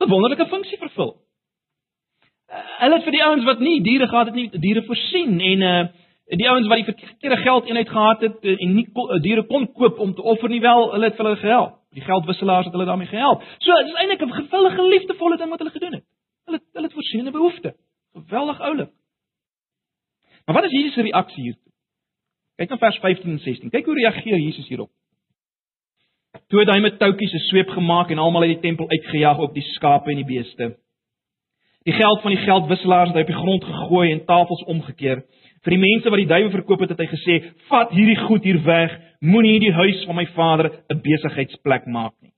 'n 0.00 0.10
wonderlike 0.10 0.46
funksie 0.46 0.78
vervul. 0.78 1.16
Uh, 2.50 2.62
hulle 2.80 2.94
het 2.94 3.04
vir 3.04 3.12
die 3.12 3.24
ouens 3.24 3.44
wat 3.44 3.60
nie 3.60 3.80
diere 3.82 4.06
gehad 4.08 4.26
het 4.26 4.34
nie, 4.34 4.50
diere 4.50 4.82
voorsien 4.86 5.40
en 5.40 5.62
uh 5.62 5.86
die 6.26 6.48
ouens 6.50 6.66
wat 6.66 6.76
die 6.76 6.94
verkeerde 6.94 7.36
geld 7.36 7.66
eenheid 7.66 7.88
gehad 7.88 8.20
het 8.20 8.44
en 8.44 8.74
nie 8.74 8.86
diere 9.22 9.46
kon 9.46 9.72
koop 9.72 9.98
om 9.98 10.14
te 10.14 10.22
offer 10.22 10.48
nie 10.48 10.60
wel, 10.60 10.90
hulle 10.92 11.10
het 11.10 11.16
hulle 11.16 11.36
gehelp. 11.36 11.78
Die 11.94 12.02
geldwisselaars 12.02 12.66
het 12.66 12.74
hulle 12.74 12.84
daarmee 12.84 13.06
gehelp. 13.06 13.42
So 13.58 13.72
dit 13.78 13.92
is 13.92 14.00
eintlik 14.00 14.22
'n 14.22 14.32
geweldige 14.32 14.88
liefdevolle 14.88 15.36
ding 15.36 15.50
wat 15.50 15.58
hulle 15.58 15.70
gedoen 15.70 15.92
het. 15.92 16.04
Hulle 16.44 16.60
hulle 16.72 16.86
het 16.86 16.92
voorsien 16.92 17.26
'n 17.26 17.32
behoefte. 17.32 17.74
Geweldig 18.12 18.60
oulik. 18.60 18.90
Maar 20.44 20.54
wat 20.54 20.64
is 20.64 20.70
Jesus 20.70 20.94
se 20.94 21.02
reaksie 21.02 21.42
hiertoe? 21.42 21.72
Kyk 22.56 22.68
na 22.68 22.78
vers 22.78 22.98
15 22.98 23.30
en 23.30 23.38
16. 23.38 23.70
Kyk 23.70 23.84
hoe 23.84 23.94
reageer 23.94 24.38
Jesus 24.38 24.68
hierop. 24.68 24.90
Toe 26.48 26.60
het 26.60 26.70
hy 26.70 26.80
met 26.80 26.98
toutjies 26.98 27.32
'n 27.32 27.38
sweep 27.48 27.68
gemaak 27.68 28.10
en 28.10 28.18
almal 28.18 28.42
uit 28.42 28.54
die 28.54 28.60
tempel 28.60 28.88
uitgejaag 28.88 29.38
op 29.38 29.54
die 29.54 29.62
skape 29.62 30.10
en 30.10 30.16
die 30.16 30.24
beeste. 30.24 30.76
Die 31.82 31.94
geld 31.94 32.20
van 32.20 32.30
die 32.30 32.40
geldwisselaars 32.40 33.08
het 33.08 33.16
hy 33.16 33.22
op 33.22 33.26
die 33.26 33.42
grond 33.42 33.64
gegooi 33.64 34.12
en 34.12 34.24
tafels 34.24 34.64
omgekeer. 34.64 35.24
Vir 35.66 35.74
die 35.74 35.82
mense 35.82 36.10
wat 36.12 36.22
die 36.22 36.30
duiwe 36.30 36.52
verkoop 36.52 36.84
het, 36.84 36.92
het 36.94 37.00
hy 37.02 37.08
gesê: 37.10 37.36
"Vat 37.66 37.90
hierdie 37.90 38.20
goed 38.28 38.44
hier 38.46 38.62
weg. 38.62 38.94
Moenie 39.20 39.58
die 39.60 39.72
huis 39.74 40.04
van 40.06 40.14
my 40.16 40.26
Vader 40.36 40.70
'n 40.94 41.00
besigheidsplek 41.02 41.86
maak 41.86 42.14
nie." 42.22 42.30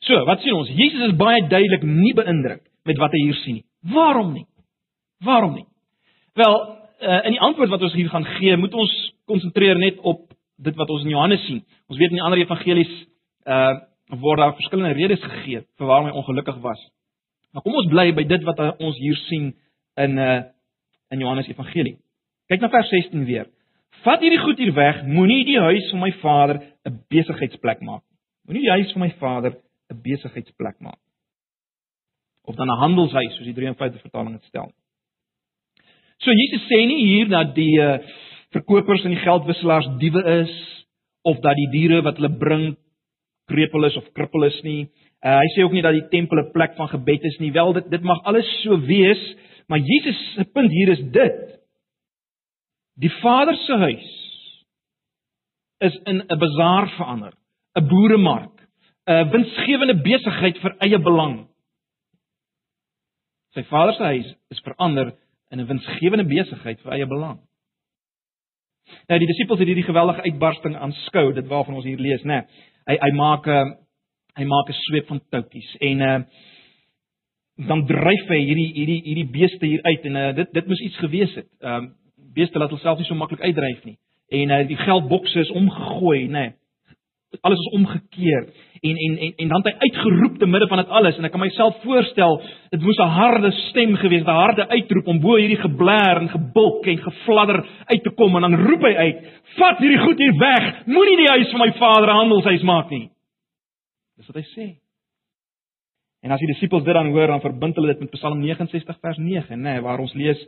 So, 0.00 0.24
wat 0.24 0.40
sien 0.40 0.54
ons? 0.54 0.68
Jesus 0.68 1.10
is 1.10 1.16
baie 1.16 1.42
duidelik 1.48 1.82
nie 1.82 2.14
beïndruk 2.14 2.62
met 2.84 2.98
wat 2.98 3.12
hy 3.12 3.20
hier 3.26 3.38
sien 3.44 3.54
nie. 3.60 3.64
Waarom 3.92 4.32
nie? 4.32 4.46
Waarom 5.20 5.54
nie? 5.54 5.66
Wel, 6.34 6.56
uh, 7.02 7.20
in 7.26 7.36
die 7.36 7.40
antwoord 7.40 7.70
wat 7.70 7.82
ons 7.82 7.94
hier 7.94 8.08
gaan 8.08 8.24
gee, 8.24 8.56
moet 8.56 8.74
ons 8.74 8.92
konsentreer 9.26 9.78
net 9.78 9.98
op 9.98 10.32
dit 10.56 10.76
wat 10.76 10.90
ons 10.90 11.04
in 11.04 11.14
Johannes 11.14 11.44
sien. 11.46 11.62
Ons 11.90 11.98
weet 11.98 12.10
in 12.10 12.20
die 12.20 12.24
ander 12.24 12.42
evangelies 12.42 12.92
uh 13.46 13.74
word 14.12 14.42
daar 14.42 14.52
verskillende 14.52 14.92
redes 14.92 15.22
gegee 15.24 15.62
vir 15.78 15.86
waarom 15.88 16.10
hy 16.10 16.12
ongelukkig 16.20 16.58
was. 16.60 16.80
Maar 17.52 17.62
kom 17.64 17.78
ons 17.80 17.88
bly 17.88 18.10
by 18.12 18.26
dit 18.28 18.42
wat 18.44 18.58
ons 18.76 18.98
hier 19.00 19.16
sien 19.28 19.54
in 19.96 20.18
uh 20.20 20.42
in 21.12 21.20
Johannes 21.20 21.48
Evangelie. 21.48 21.98
Kyk 22.48 22.64
na 22.64 22.70
vers 22.72 22.88
16 22.90 23.26
weer. 23.28 23.48
Vat 24.02 24.22
hierdie 24.24 24.40
goed 24.40 24.58
hier 24.60 24.72
weg, 24.74 25.02
moenie 25.06 25.44
die 25.46 25.60
huis 25.60 25.90
van 25.92 26.00
my 26.02 26.12
Vader 26.22 26.62
'n 26.88 26.98
besigheidsplek 27.12 27.80
maak 27.80 28.02
nie. 28.02 28.18
Moenie 28.46 28.64
die 28.66 28.76
huis 28.76 28.92
van 28.92 29.02
my 29.02 29.10
Vader 29.20 29.52
'n 29.92 30.00
besigheidsplek 30.02 30.80
maak. 30.80 30.98
Of 32.44 32.56
dan 32.56 32.68
'n 32.68 32.80
handelshuis 32.80 33.36
soos 33.36 33.46
die 33.46 33.54
53 33.54 34.00
vertaling 34.00 34.32
dit 34.32 34.44
stel. 34.44 34.72
So 36.18 36.30
Jesus 36.30 36.66
sê 36.68 36.86
nie 36.86 37.04
hier 37.06 37.28
dat 37.28 37.54
die 37.54 37.78
uh, 37.78 37.98
verkopers 38.50 39.04
en 39.04 39.10
die 39.10 39.24
geldwisselaars 39.24 39.88
diewe 39.98 40.22
is 40.42 40.86
of 41.22 41.38
dat 41.40 41.56
die 41.56 41.70
diere 41.70 42.02
wat 42.02 42.16
hulle 42.16 42.38
bring 42.38 42.76
krepeel 43.46 43.84
is 43.84 43.96
of 43.96 44.12
krippel 44.12 44.44
is 44.44 44.62
nie. 44.62 44.88
Uh, 45.22 45.38
hy 45.38 45.48
sê 45.54 45.62
ook 45.62 45.72
nie 45.72 45.82
dat 45.82 45.94
die 45.94 46.08
tempel 46.10 46.38
'n 46.38 46.52
plek 46.52 46.76
van 46.76 46.88
gebed 46.88 47.24
is 47.24 47.38
nie. 47.38 47.52
Wel 47.52 47.72
dit 47.72 47.90
dit 47.90 48.02
mag 48.02 48.22
alles 48.24 48.48
so 48.62 48.80
wees, 48.80 49.36
maar 49.66 49.78
Jesus 49.78 50.32
se 50.34 50.44
punt 50.44 50.70
hier 50.70 50.88
is 50.88 51.02
dit. 51.10 51.60
Die 52.94 53.10
Vader 53.10 53.56
se 53.56 53.76
huis 53.76 54.10
is 55.78 56.00
in 56.04 56.22
'n 56.22 56.38
bazaar 56.38 56.88
verander, 56.88 57.32
'n 57.74 57.86
boeremark, 57.88 58.68
'n 59.06 59.30
winsgewende 59.30 60.00
besigheid 60.02 60.58
vir 60.58 60.76
eie 60.78 60.98
belang. 60.98 61.48
Sy 63.54 63.62
Vader 63.62 63.94
se 63.94 64.02
huis 64.02 64.34
is 64.48 64.60
verander 64.60 65.14
in 65.50 65.60
'n 65.60 65.66
winsgewende 65.66 66.24
besigheid 66.24 66.80
vir 66.80 66.92
eie 66.92 67.06
belang. 67.06 67.40
Nou 69.08 69.18
die 69.18 69.26
disippels 69.26 69.58
het 69.58 69.68
hierdie 69.68 69.86
geweldige 69.86 70.22
uitbarsting 70.22 70.76
aanskou, 70.76 71.32
dit 71.32 71.46
waarvan 71.46 71.74
ons 71.74 71.84
hier 71.84 71.98
lees, 71.98 72.22
né? 72.22 72.40
Nee, 72.42 72.46
hy 72.86 72.98
hy 73.00 73.10
maak 73.16 73.46
'n 73.46 73.50
uh, 73.50 73.76
hy 74.38 74.44
maak 74.44 74.68
'n 74.68 74.80
sweep 74.88 75.06
van 75.06 75.20
toutjies 75.30 75.76
en 75.80 76.00
uh 76.00 76.20
dan 77.56 77.84
dryf 77.86 78.28
hy 78.32 78.40
hierdie 78.40 78.70
hierdie 78.72 79.00
hierdie 79.04 79.28
beeste 79.32 79.66
hier 79.66 79.82
uit 79.82 80.08
en 80.08 80.16
uh 80.16 80.30
dit 80.36 80.52
dit 80.52 80.66
moes 80.66 80.80
iets 80.80 80.98
gewees 81.04 81.34
het. 81.34 81.48
Ehm 81.60 81.84
uh, 81.84 81.90
beeste 82.32 82.58
laat 82.58 82.72
hulself 82.72 82.98
nie 82.98 83.06
so 83.06 83.14
maklik 83.14 83.40
uitdryf 83.44 83.84
nie. 83.84 83.98
En 84.28 84.50
uh 84.50 84.66
die 84.68 84.76
geldbokse 84.76 85.40
is 85.40 85.50
omgegooi, 85.50 86.26
nê. 86.26 86.30
Nee. 86.30 86.52
Alles 87.40 87.58
is 87.58 87.72
omgekeer 87.72 88.48
en 88.82 88.96
en 88.96 89.18
en 89.18 89.32
en 89.36 89.48
dan 89.48 89.62
het 89.62 89.72
hy 89.72 89.88
uitgeroep 89.88 90.38
te 90.38 90.46
midde 90.46 90.68
van 90.68 90.78
dit 90.82 90.88
alles 90.88 91.16
en 91.16 91.24
ek 91.24 91.32
kan 91.32 91.40
myself 91.40 91.76
voorstel 91.84 92.40
dit 92.70 92.82
moes 92.82 92.98
'n 92.98 93.14
harde 93.16 93.50
stem 93.68 93.96
gewees 93.96 94.24
het, 94.24 94.28
'n 94.28 94.42
harde 94.44 94.68
uitroep 94.68 95.06
om 95.06 95.20
bo 95.20 95.36
hierdie 95.36 95.60
gebler 95.60 96.20
en 96.20 96.28
gebulk 96.28 96.86
en 96.86 96.98
gefladder 96.98 97.64
uit 97.86 98.02
te 98.02 98.10
kom 98.10 98.36
en 98.36 98.42
dan 98.42 98.66
roep 98.66 98.82
hy 98.82 98.94
uit: 98.94 99.18
"Vat 99.56 99.78
hierdie 99.78 100.04
goed 100.04 100.18
hier 100.18 100.36
weg. 100.38 100.86
Moenie 100.86 101.16
die 101.16 101.32
huis 101.36 101.50
van 101.50 101.60
my 101.60 101.72
Vader 101.72 102.08
handelshuis 102.08 102.62
maak 102.62 102.90
nie." 102.90 103.10
Dis 104.16 104.26
wat 104.26 104.36
hy 104.36 104.48
sê. 104.56 104.81
En 106.22 106.30
as 106.30 106.42
die 106.42 106.52
disippels 106.52 106.84
dit 106.86 106.94
dan 106.94 107.10
hoor, 107.10 107.32
dan 107.32 107.42
verbind 107.42 107.78
hulle 107.78 107.94
dit 107.94 108.04
met 108.04 108.12
Psalm 108.14 108.40
69 108.40 108.98
vers 109.02 109.18
9, 109.18 109.56
nê, 109.56 109.74
nee, 109.74 109.82
waar 109.82 110.02
ons 110.02 110.14
lees 110.14 110.38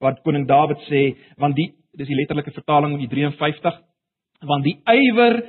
wat 0.00 0.22
koning 0.24 0.46
Dawid 0.48 0.80
sê, 0.86 1.02
want 1.42 1.56
die 1.58 1.72
dis 1.98 2.08
die 2.08 2.16
letterlike 2.16 2.54
vertaling 2.54 2.94
in 2.94 3.02
die 3.02 3.10
53, 3.10 3.78
want 4.46 4.64
die 4.64 4.76
ywer 4.86 5.40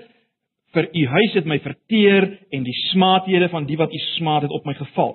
vir 0.73 0.87
u 0.93 1.03
huis 1.13 1.35
het 1.37 1.47
my 1.49 1.59
verteer 1.61 2.27
en 2.53 2.65
die 2.65 2.77
smaathede 2.89 3.49
van 3.53 3.67
die 3.69 3.77
wat 3.77 3.93
u 3.93 4.01
smaad 4.15 4.47
het 4.47 4.55
op 4.55 4.65
my 4.65 4.75
geval. 4.77 5.13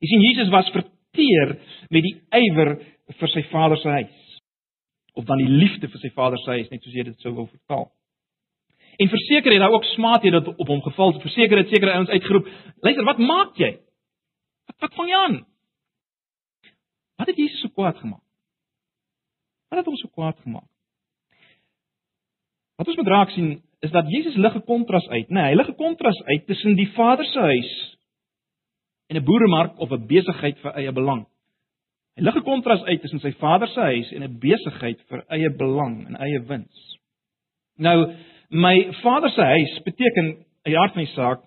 Jy 0.00 0.10
sien 0.12 0.24
Jesus 0.24 0.52
was 0.52 0.70
verteer 0.74 1.56
met 1.92 2.04
die 2.04 2.16
ywer 2.40 2.76
vir 3.18 3.32
sy 3.32 3.44
Vader 3.52 3.80
se 3.80 3.92
huis. 4.00 4.24
Of 5.18 5.26
dan 5.28 5.40
die 5.42 5.50
liefde 5.50 5.88
vir 5.90 6.02
sy 6.02 6.10
Vader 6.14 6.40
se 6.42 6.56
huis, 6.56 6.68
net 6.70 6.84
soos 6.84 6.96
jy 6.96 7.06
dit 7.08 7.24
sou 7.24 7.34
wil 7.34 7.48
vertaal. 7.50 7.88
En 8.98 9.08
verseker 9.08 9.52
het 9.52 9.60
daar 9.60 9.76
ook 9.76 9.84
smaathede 9.84 10.36
op, 10.36 10.58
op 10.58 10.66
hom 10.66 10.82
geval. 10.82 11.20
Verseker 11.20 11.56
het 11.56 11.68
sekere 11.68 11.92
ouens 11.92 12.08
uitgeroep: 12.08 12.48
"Luister, 12.80 13.04
wat 13.04 13.18
maak 13.18 13.56
jy? 13.56 13.78
Wat 14.78 14.94
vang 14.94 15.08
jy 15.08 15.16
aan? 15.16 15.36
Wat 17.16 17.26
het 17.26 17.36
Jesus 17.36 17.60
so 17.60 17.68
kwaad 17.68 17.96
gemaak? 17.96 18.24
Wat 19.68 19.78
het 19.78 19.86
hom 19.86 19.96
so 19.96 20.08
kwaad 20.08 20.38
gemaak?" 20.42 20.66
Wat 22.76 22.86
ons 22.86 22.96
moet 22.96 23.06
raak 23.06 23.30
sien 23.30 23.62
is 23.80 23.90
dat 23.90 24.10
Jesus 24.10 24.34
lig 24.34 24.54
'n 24.54 24.64
kontras 24.64 25.08
uit, 25.08 25.28
né? 25.28 25.34
Nee, 25.34 25.50
hy 25.50 25.54
lig 25.54 25.68
'n 25.68 25.74
kontras 25.74 26.22
uit 26.22 26.46
tussen 26.46 26.76
die 26.76 26.92
Vader 26.92 27.24
se 27.24 27.38
huis 27.38 27.96
en 29.06 29.16
'n 29.16 29.24
boeremark 29.24 29.78
of 29.78 29.90
'n 29.90 30.06
besigheid 30.06 30.58
vir 30.58 30.72
eie 30.72 30.92
belang. 30.92 31.26
Hy 32.16 32.22
lig 32.22 32.36
'n 32.36 32.42
kontras 32.42 32.82
uit 32.82 33.00
tussen 33.00 33.20
sy 33.20 33.32
Vader 33.32 33.68
se 33.68 33.80
huis 33.80 34.12
en 34.12 34.22
'n 34.22 34.38
besigheid 34.38 35.00
vir 35.08 35.24
eie 35.28 35.50
belang 35.50 36.06
en 36.06 36.16
eie 36.16 36.40
wins. 36.40 36.98
Nou, 37.76 38.14
My 38.48 38.92
vader 39.02 39.30
se 39.30 39.42
huis 39.42 39.80
beteken 39.84 40.26
in 40.26 40.72
die 40.72 40.76
hart 40.76 40.92
van 40.92 41.04
die 41.04 41.12
saak 41.12 41.44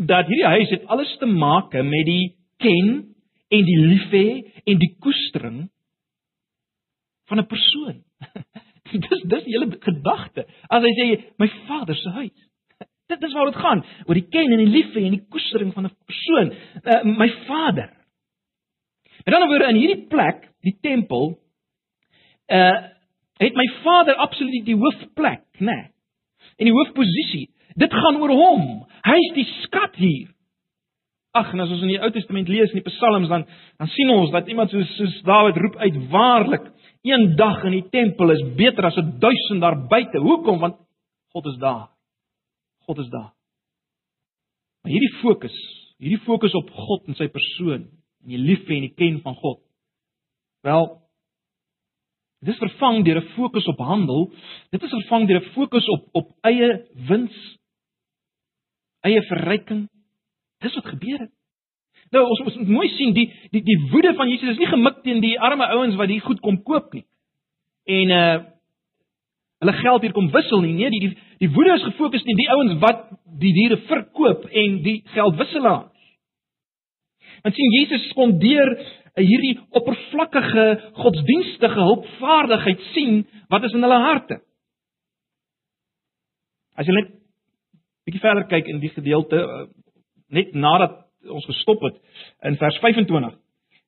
dat 0.00 0.26
hierdie 0.26 0.46
huis 0.46 0.70
het 0.72 0.86
alles 0.86 1.10
te 1.20 1.26
maak 1.26 1.72
met 1.72 2.06
die 2.06 2.36
ken 2.58 3.14
en 3.50 3.66
die 3.66 3.78
liefhê 3.78 4.26
en 4.64 4.78
die 4.80 4.96
koestering 4.98 5.68
van 7.28 7.38
'n 7.38 7.46
persoon. 7.46 8.02
dis 8.90 9.22
dis 9.22 9.44
die 9.44 9.54
hele 9.54 9.76
gedagte. 9.80 10.46
As 10.68 10.82
hy 10.82 10.92
sê 10.98 11.06
my 11.38 11.48
vader 11.68 11.94
se 11.96 12.10
huis. 12.10 12.48
Dit 13.10 13.22
is 13.22 13.32
waar 13.32 13.50
dit 13.50 13.60
gaan, 13.60 13.84
oor 14.06 14.14
die 14.14 14.28
ken 14.28 14.52
en 14.52 14.64
die 14.64 14.72
liefhê 14.72 15.04
en 15.06 15.14
die 15.18 15.26
koestering 15.28 15.72
van 15.74 15.86
'n 15.86 15.96
persoon, 16.06 16.52
uh, 16.84 17.02
my 17.04 17.30
vader. 17.46 17.90
En 19.24 19.32
dan 19.32 19.48
oor 19.48 19.68
in 19.68 19.76
hierdie 19.76 20.06
plek, 20.08 20.50
die 20.62 20.78
tempel, 20.80 21.38
uh 22.48 22.88
het 23.40 23.54
my 23.56 23.64
vader 23.82 24.14
absoluut 24.20 24.66
die 24.66 24.76
hoofplek, 24.76 25.46
né? 25.58 25.64
Nee 25.64 25.89
en 26.58 26.68
die 26.68 26.74
hoofposisie. 26.74 27.48
Dit 27.78 27.94
gaan 27.94 28.18
oor 28.20 28.34
hom. 28.34 28.68
Hy 29.06 29.16
is 29.28 29.32
die 29.38 29.46
skat 29.62 29.96
hier. 30.00 30.28
Ag, 31.36 31.52
en 31.54 31.62
as 31.62 31.70
ons 31.70 31.84
in 31.86 31.92
die 31.92 32.00
Ou 32.02 32.10
Testament 32.10 32.48
lees 32.50 32.72
in 32.74 32.80
die 32.80 32.88
Psalms 32.88 33.30
dan 33.30 33.44
dan 33.78 33.90
sien 33.94 34.10
ons 34.10 34.32
dat 34.34 34.48
iemand 34.50 34.72
soos 34.74 34.90
soos 34.96 35.20
Dawid 35.26 35.60
roep 35.62 35.76
uit 35.78 35.98
waarlik, 36.10 36.64
een 37.06 37.36
dag 37.38 37.62
in 37.68 37.76
die 37.78 37.86
tempel 37.92 38.34
is 38.34 38.42
beter 38.58 38.86
as 38.86 38.96
'n 38.98 39.18
duisend 39.18 39.60
daar 39.60 39.78
buite. 39.88 40.18
Hoekom? 40.18 40.58
Want 40.58 40.76
God 41.32 41.46
is 41.46 41.58
daar. 41.58 41.88
God 42.86 42.98
is 42.98 43.08
daar. 43.08 43.32
Maar 44.82 44.92
hierdie 44.92 45.14
fokus, 45.20 45.56
hierdie 45.98 46.24
fokus 46.24 46.54
op 46.54 46.70
God 46.70 47.06
en 47.06 47.14
sy 47.14 47.28
persoon 47.28 47.86
en 48.24 48.28
die 48.28 48.38
liefde 48.38 48.74
en 48.74 48.80
die 48.80 48.94
ken 48.96 49.20
van 49.20 49.34
God. 49.34 49.60
Wel, 50.62 51.00
Dit 52.40 52.54
is 52.54 52.58
vervang 52.58 53.04
deur 53.04 53.20
'n 53.20 53.32
fokus 53.36 53.66
op 53.66 53.78
handel. 53.78 54.32
Dit 54.70 54.82
is 54.82 54.90
vervang 54.90 55.26
deur 55.28 55.40
'n 55.40 55.50
fokus 55.52 55.86
op 55.88 56.08
op 56.12 56.32
eie 56.40 56.86
wins, 57.08 57.58
eie 59.00 59.22
verryking. 59.22 59.88
Dis 60.58 60.74
wat 60.74 60.86
gebeur 60.86 61.18
het. 61.18 61.32
Nou 62.10 62.26
ons 62.26 62.40
moet 62.40 62.68
mooi 62.68 62.88
sien 62.88 63.12
die 63.12 63.28
die 63.50 63.62
die 63.62 63.78
woede 63.90 64.14
van 64.14 64.28
Jesus 64.28 64.48
is 64.48 64.58
nie 64.58 64.66
gemik 64.66 65.02
teen 65.02 65.20
die 65.20 65.40
arme 65.40 65.66
ouens 65.66 65.94
wat 65.94 66.08
hier 66.08 66.20
goed 66.20 66.40
kom 66.40 66.62
koop 66.62 66.92
nie. 66.92 67.04
En 67.84 68.10
uh 68.10 68.44
hulle 69.60 69.72
geld 69.72 70.02
hier 70.02 70.12
kom 70.12 70.30
wissel 70.32 70.60
nie. 70.60 70.72
Nee, 70.72 70.90
die 70.90 71.00
die, 71.00 71.18
die 71.38 71.50
woede 71.52 71.74
is 71.74 71.82
gefokus 71.82 72.22
teen 72.22 72.36
die 72.36 72.50
ouens 72.50 72.78
wat 72.80 73.08
die 73.38 73.52
diere 73.52 73.76
verkoop 73.76 74.44
en 74.44 74.82
die 74.82 75.02
geldwisselaars. 75.04 75.92
Want 77.42 77.54
sien 77.54 77.72
Jesus 77.72 78.08
skondeer 78.08 78.72
hierdie 79.18 79.56
oppervlakkige 79.70 80.66
godsdienstige 81.00 81.86
hulpvaardigheid 81.88 82.80
sien 82.94 83.24
wat 83.48 83.64
is 83.64 83.74
in 83.74 83.82
hulle 83.82 84.00
harte. 84.04 84.40
As 86.78 86.86
jy 86.86 86.94
net 86.96 87.12
bietjie 88.06 88.22
verder 88.22 88.46
kyk 88.50 88.68
in 88.70 88.80
die 88.82 88.92
gedeelte 88.94 89.42
eh, 89.42 89.62
net 90.30 90.54
nadat 90.54 90.96
ons 91.28 91.46
gestop 91.50 91.82
het 91.84 91.98
in 92.48 92.56
vers 92.56 92.78
25 92.80 93.34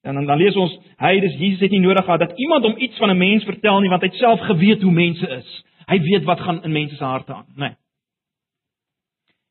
en 0.02 0.18
dan 0.18 0.26
dan 0.26 0.38
lees 0.38 0.56
ons 0.58 0.74
hy 1.00 1.12
dis 1.22 1.38
Jesus 1.38 1.62
het 1.62 1.70
nie 1.70 1.84
nodig 1.84 2.04
gehad 2.04 2.20
dat 2.20 2.38
iemand 2.38 2.66
hom 2.66 2.78
iets 2.78 2.98
van 2.98 3.10
'n 3.10 3.18
mens 3.18 3.44
vertel 3.44 3.80
nie 3.80 3.90
want 3.90 4.02
hy 4.02 4.08
het 4.08 4.18
self 4.18 4.40
geweet 4.40 4.82
hoe 4.82 4.92
mense 4.92 5.28
is. 5.28 5.62
Hy 5.86 5.98
weet 5.98 6.24
wat 6.24 6.40
gaan 6.40 6.62
in 6.64 6.72
mense 6.72 6.96
se 6.96 7.04
harte 7.04 7.34
aan, 7.34 7.46
né? 7.56 7.68
Nee. 7.68 7.76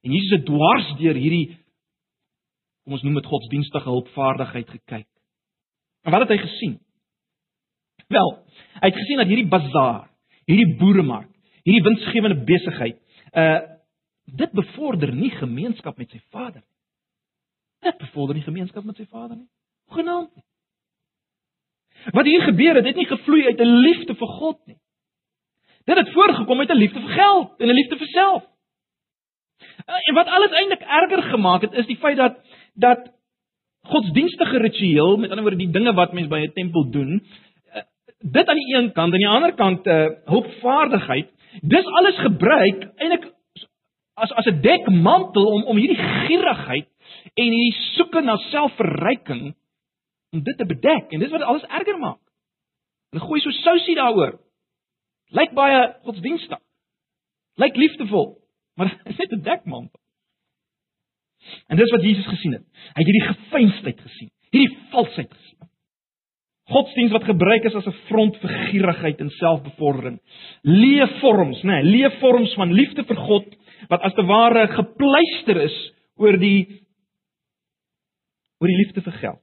En 0.04 0.12
Jesus 0.12 0.32
het 0.32 0.46
dwars 0.46 0.96
deur 0.98 1.16
hierdie 1.16 1.58
kom 2.84 2.94
ons 2.94 3.04
noem 3.04 3.20
dit 3.20 3.30
godsdienstige 3.30 3.90
hulpvaardigheid 3.90 4.70
gekyk. 4.70 5.11
En 6.02 6.12
wat 6.12 6.24
het 6.26 6.34
hy 6.34 6.38
gesien? 6.38 6.80
Wel, 8.12 8.32
hy 8.82 8.90
het 8.90 8.98
gesien 8.98 9.22
dat 9.22 9.30
hierdie 9.30 9.48
bazaar, 9.48 10.10
hierdie 10.50 10.76
boeremark, 10.80 11.30
hierdie 11.64 11.86
winsgewende 11.86 12.44
besigheid, 12.48 13.00
uh 13.34 13.60
dit 14.32 14.52
bevorder 14.56 15.10
nie 15.12 15.32
gemeenskap 15.34 15.98
met 15.98 16.12
sy 16.14 16.20
Vader 16.32 16.62
nie. 16.62 16.78
Dit 17.84 17.98
bevorder 18.00 18.38
nie 18.38 18.46
gemeenskap 18.46 18.86
met 18.88 18.96
sy 18.96 19.04
Vader 19.10 19.36
nie. 19.36 19.50
Genaamd 19.92 20.30
nie. 20.38 20.46
Wat 22.16 22.30
hier 22.30 22.46
gebeur 22.46 22.80
het, 22.80 22.86
het 22.86 22.96
nie 22.96 23.10
gevloei 23.10 23.42
uit 23.50 23.60
'n 23.60 23.82
liefde 23.84 24.16
vir 24.16 24.32
God 24.38 24.60
nie. 24.70 24.78
Dit 25.86 25.98
het 25.98 26.14
voorgekom 26.14 26.60
uit 26.60 26.70
'n 26.70 26.78
liefde 26.78 27.02
vir 27.02 27.10
geld 27.10 27.60
en 27.60 27.68
'n 27.68 27.74
liefde 27.74 27.98
vir 27.98 28.08
self. 28.08 28.44
Uh, 29.90 30.00
en 30.08 30.16
wat 30.16 30.28
alles 30.28 30.52
eintlik 30.52 30.82
erger 30.82 31.24
gemaak 31.24 31.62
het, 31.62 31.74
is 31.74 31.86
die 31.86 31.98
feit 31.98 32.18
dat 32.18 32.38
dat 32.74 33.12
godsdienstige 33.92 34.58
ritueel, 34.64 35.18
met 35.18 35.30
ander 35.30 35.46
woorde 35.46 35.64
die 35.64 35.74
dinge 35.74 35.94
wat 35.98 36.14
mense 36.14 36.30
by 36.30 36.40
'n 36.46 36.54
tempel 36.54 36.90
doen, 36.90 37.22
eh, 37.74 37.84
dit 38.20 38.48
aan 38.48 38.62
die 38.62 38.76
een 38.76 38.92
kant 38.92 39.14
en 39.14 39.14
aan 39.14 39.20
die 39.20 39.36
ander 39.36 39.54
kant 39.54 39.88
uh 39.88 40.08
hulpvaardigheid. 40.26 41.30
Dis 41.62 41.86
alles 41.86 42.18
gebruik 42.18 42.80
eintlik 42.98 43.32
as 44.16 44.32
as 44.32 44.46
'n 44.46 44.62
dekmantel 44.62 45.46
om 45.46 45.64
om 45.64 45.78
hierdie 45.78 46.04
gierigheid 46.26 46.88
en 47.34 47.44
hierdie 47.44 47.80
soeke 47.96 48.22
na 48.22 48.38
selfverryking 48.38 49.56
om 50.32 50.44
dit 50.44 50.58
te 50.58 50.66
bedek 50.66 51.12
en 51.12 51.20
dis 51.20 51.32
wat 51.32 51.42
alles 51.42 51.64
erger 51.64 52.00
maak. 52.00 52.20
Hulle 53.12 53.26
gooi 53.26 53.42
so 53.42 53.52
sousie 53.52 53.96
daaroor. 53.96 54.40
Lyk 55.32 55.52
baie 55.56 55.96
godsdienstig. 56.04 56.60
Lyk 57.56 57.76
liefdevol, 57.76 58.38
maar 58.76 58.88
dit 59.04 59.14
is 59.14 59.18
net 59.18 59.32
'n 59.32 59.44
dekmantel. 59.44 60.00
En 61.68 61.80
dis 61.80 61.92
wat 61.92 62.04
Jesus 62.06 62.28
gesien 62.30 62.58
het. 62.58 62.66
Hy 62.94 63.04
het 63.04 63.10
hierdie 63.10 63.28
gefeinsheid 63.28 64.02
gesien, 64.02 64.30
hierdie 64.54 64.78
valsheid 64.94 65.32
gesien. 65.32 65.70
Godsdienst 66.72 67.16
wat 67.16 67.28
gebruik 67.28 67.66
is 67.68 67.76
as 67.76 67.88
'n 67.88 68.02
front 68.08 68.38
vir 68.38 68.52
gierigheid 68.72 69.20
en 69.20 69.30
selfbevordering. 69.30 70.20
Leefvorms, 70.64 71.64
né, 71.64 71.82
nee, 71.82 71.84
leefvorms 71.84 72.54
van 72.54 72.72
liefde 72.72 73.04
vir 73.04 73.16
God 73.18 73.56
wat 73.90 74.02
as 74.02 74.14
te 74.14 74.24
ware 74.24 74.68
gepleister 74.68 75.58
is 75.64 75.78
oor 76.16 76.38
die 76.38 76.82
oor 78.62 78.68
die 78.68 78.78
liefde 78.78 79.02
vir 79.02 79.14
geld. 79.14 79.42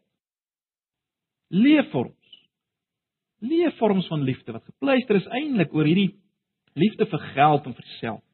Leefvorms. 1.50 2.14
Leefvorms 3.40 4.06
van 4.06 4.22
liefde 4.22 4.52
wat 4.52 4.64
gepleister 4.64 5.16
is 5.16 5.26
eintlik 5.26 5.74
oor 5.74 5.84
hierdie 5.84 6.14
liefde 6.78 7.06
vir 7.06 7.18
geld 7.34 7.66
en 7.66 7.74
vir 7.74 7.88
self. 7.98 8.24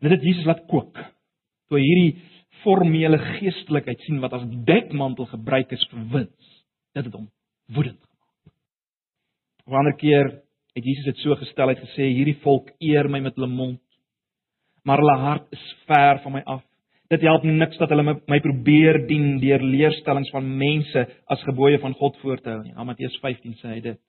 Dit 0.00 0.10
het 0.10 0.22
Jesus 0.22 0.46
laat 0.48 0.66
kook. 0.66 0.98
Toe 1.70 1.78
hierdie 1.78 2.18
formele 2.64 3.18
geestelikheid 3.38 4.02
sien 4.04 4.20
wat 4.20 4.34
as 4.36 4.46
dekmantel 4.68 5.28
gebruik 5.30 5.70
is 5.72 5.84
vir 5.92 6.06
wins 6.14 6.56
dit 6.96 7.04
het 7.06 7.14
hom 7.14 7.28
woedend 7.74 8.00
gemaak. 8.00 8.54
'n 9.66 9.78
Ander 9.80 9.96
keer 9.96 10.42
het 10.74 10.84
Jesus 10.84 11.04
dit 11.04 11.22
so 11.22 11.36
gestel 11.36 11.68
het 11.68 11.78
gesê 11.78 12.10
hierdie 12.10 12.38
volk 12.42 12.70
eer 12.80 13.08
my 13.08 13.20
met 13.20 13.36
hulle 13.36 13.50
mond, 13.50 13.80
maar 14.84 14.98
hulle 14.98 15.16
hart 15.18 15.46
is 15.52 15.64
ver 15.86 16.18
van 16.24 16.32
my 16.32 16.42
af. 16.46 16.62
Dit 17.10 17.22
help 17.22 17.42
niks 17.42 17.78
dat 17.78 17.90
hulle 17.90 18.18
my 18.26 18.40
probeer 18.40 19.06
dien 19.06 19.38
deur 19.42 19.62
leerstellings 19.62 20.30
van 20.30 20.46
mense 20.58 21.06
as 21.26 21.42
gebooie 21.42 21.78
van 21.78 21.94
God 21.94 22.16
voor 22.22 22.38
te 22.38 22.50
hou 22.50 22.62
nie. 22.62 22.74
Na 22.74 22.84
Matteus 22.84 23.16
15 23.22 23.54
sê 23.62 23.74
hy 23.74 23.80
dit. 23.80 24.00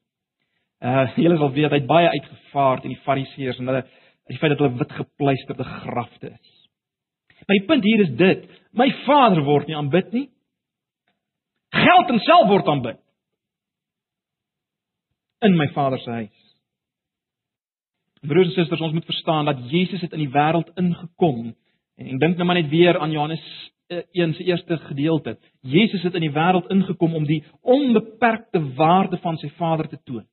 Uh 0.82 1.08
julle 1.24 1.38
sal 1.38 1.54
weet 1.54 1.72
hy 1.72 1.82
het 1.82 1.88
baie 1.90 2.10
uitgevaar 2.10 2.82
teen 2.82 2.96
die 2.96 3.06
fariseërs 3.06 3.60
en 3.60 3.68
hulle 3.68 3.86
die 4.30 4.38
feit 4.38 4.54
dat 4.54 4.60
hulle 4.60 4.78
wit 4.80 4.92
gepleisterde 4.98 5.64
grafte 5.64 6.34
is. 6.34 6.61
My 7.48 7.58
punt 7.66 7.84
hier 7.84 8.04
is 8.04 8.12
dit, 8.18 8.46
my 8.78 8.90
Vader 9.06 9.44
word 9.46 9.68
nie 9.68 9.78
aanbid 9.78 10.12
nie. 10.14 10.28
Geld 11.72 12.12
en 12.12 12.20
self 12.20 12.50
word 12.50 12.68
aanbid. 12.68 13.00
In 15.42 15.58
my 15.58 15.68
Vader 15.74 16.00
se 16.00 16.12
huis. 16.12 16.38
Broers 18.22 18.52
en 18.52 18.54
susters, 18.54 18.82
ons 18.82 18.94
moet 18.94 19.06
verstaan 19.06 19.48
dat 19.50 19.64
Jesus 19.72 20.02
het 20.02 20.14
in 20.14 20.22
die 20.28 20.34
wêreld 20.34 20.70
ingekom. 20.78 21.56
En 21.98 22.10
ek 22.14 22.20
dink 22.22 22.38
nou 22.38 22.46
maar 22.46 22.60
net 22.60 22.70
weer 22.70 23.00
aan 23.00 23.14
Johannes 23.14 23.46
1 23.92 24.06
eh, 24.14 24.36
se 24.36 24.44
eerste 24.44 24.78
gedeelte. 24.78 25.38
Jesus 25.62 26.04
het 26.06 26.14
in 26.14 26.28
die 26.28 26.36
wêreld 26.36 26.70
ingekom 26.70 27.16
om 27.18 27.26
die 27.26 27.42
onbeperkte 27.62 28.62
waarde 28.78 29.18
van 29.24 29.38
sy 29.42 29.50
Vader 29.58 29.90
te 29.90 30.00
toon. 30.04 30.28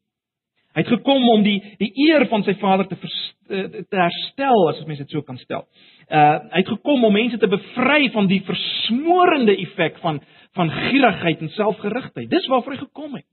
Hy 0.78 0.84
het 0.84 0.92
gekom 0.92 1.24
om 1.32 1.40
die 1.42 1.56
die 1.80 1.90
eer 2.06 2.28
van 2.30 2.44
sy 2.46 2.52
Vader 2.60 2.86
te 2.86 2.94
eh, 2.94 3.82
te 3.82 3.98
herstel, 3.98 4.68
as 4.70 4.84
mens 4.86 5.00
dit 5.02 5.10
so 5.10 5.26
kan 5.26 5.38
stel. 5.42 5.64
Uh 6.06 6.36
hy 6.52 6.60
het 6.62 6.70
gekom 6.70 7.02
om 7.04 7.12
mense 7.12 7.38
te 7.42 7.50
bevry 7.50 8.12
van 8.14 8.28
die 8.30 8.38
versmorende 8.46 9.56
effek 9.58 9.98
van 10.04 10.20
van 10.54 10.70
gierigheid 10.70 11.42
en 11.42 11.50
selfgerigtheid. 11.56 12.30
Dis 12.30 12.46
waarvoor 12.46 12.76
hy 12.76 12.78
gekom 12.78 13.18
het. 13.18 13.26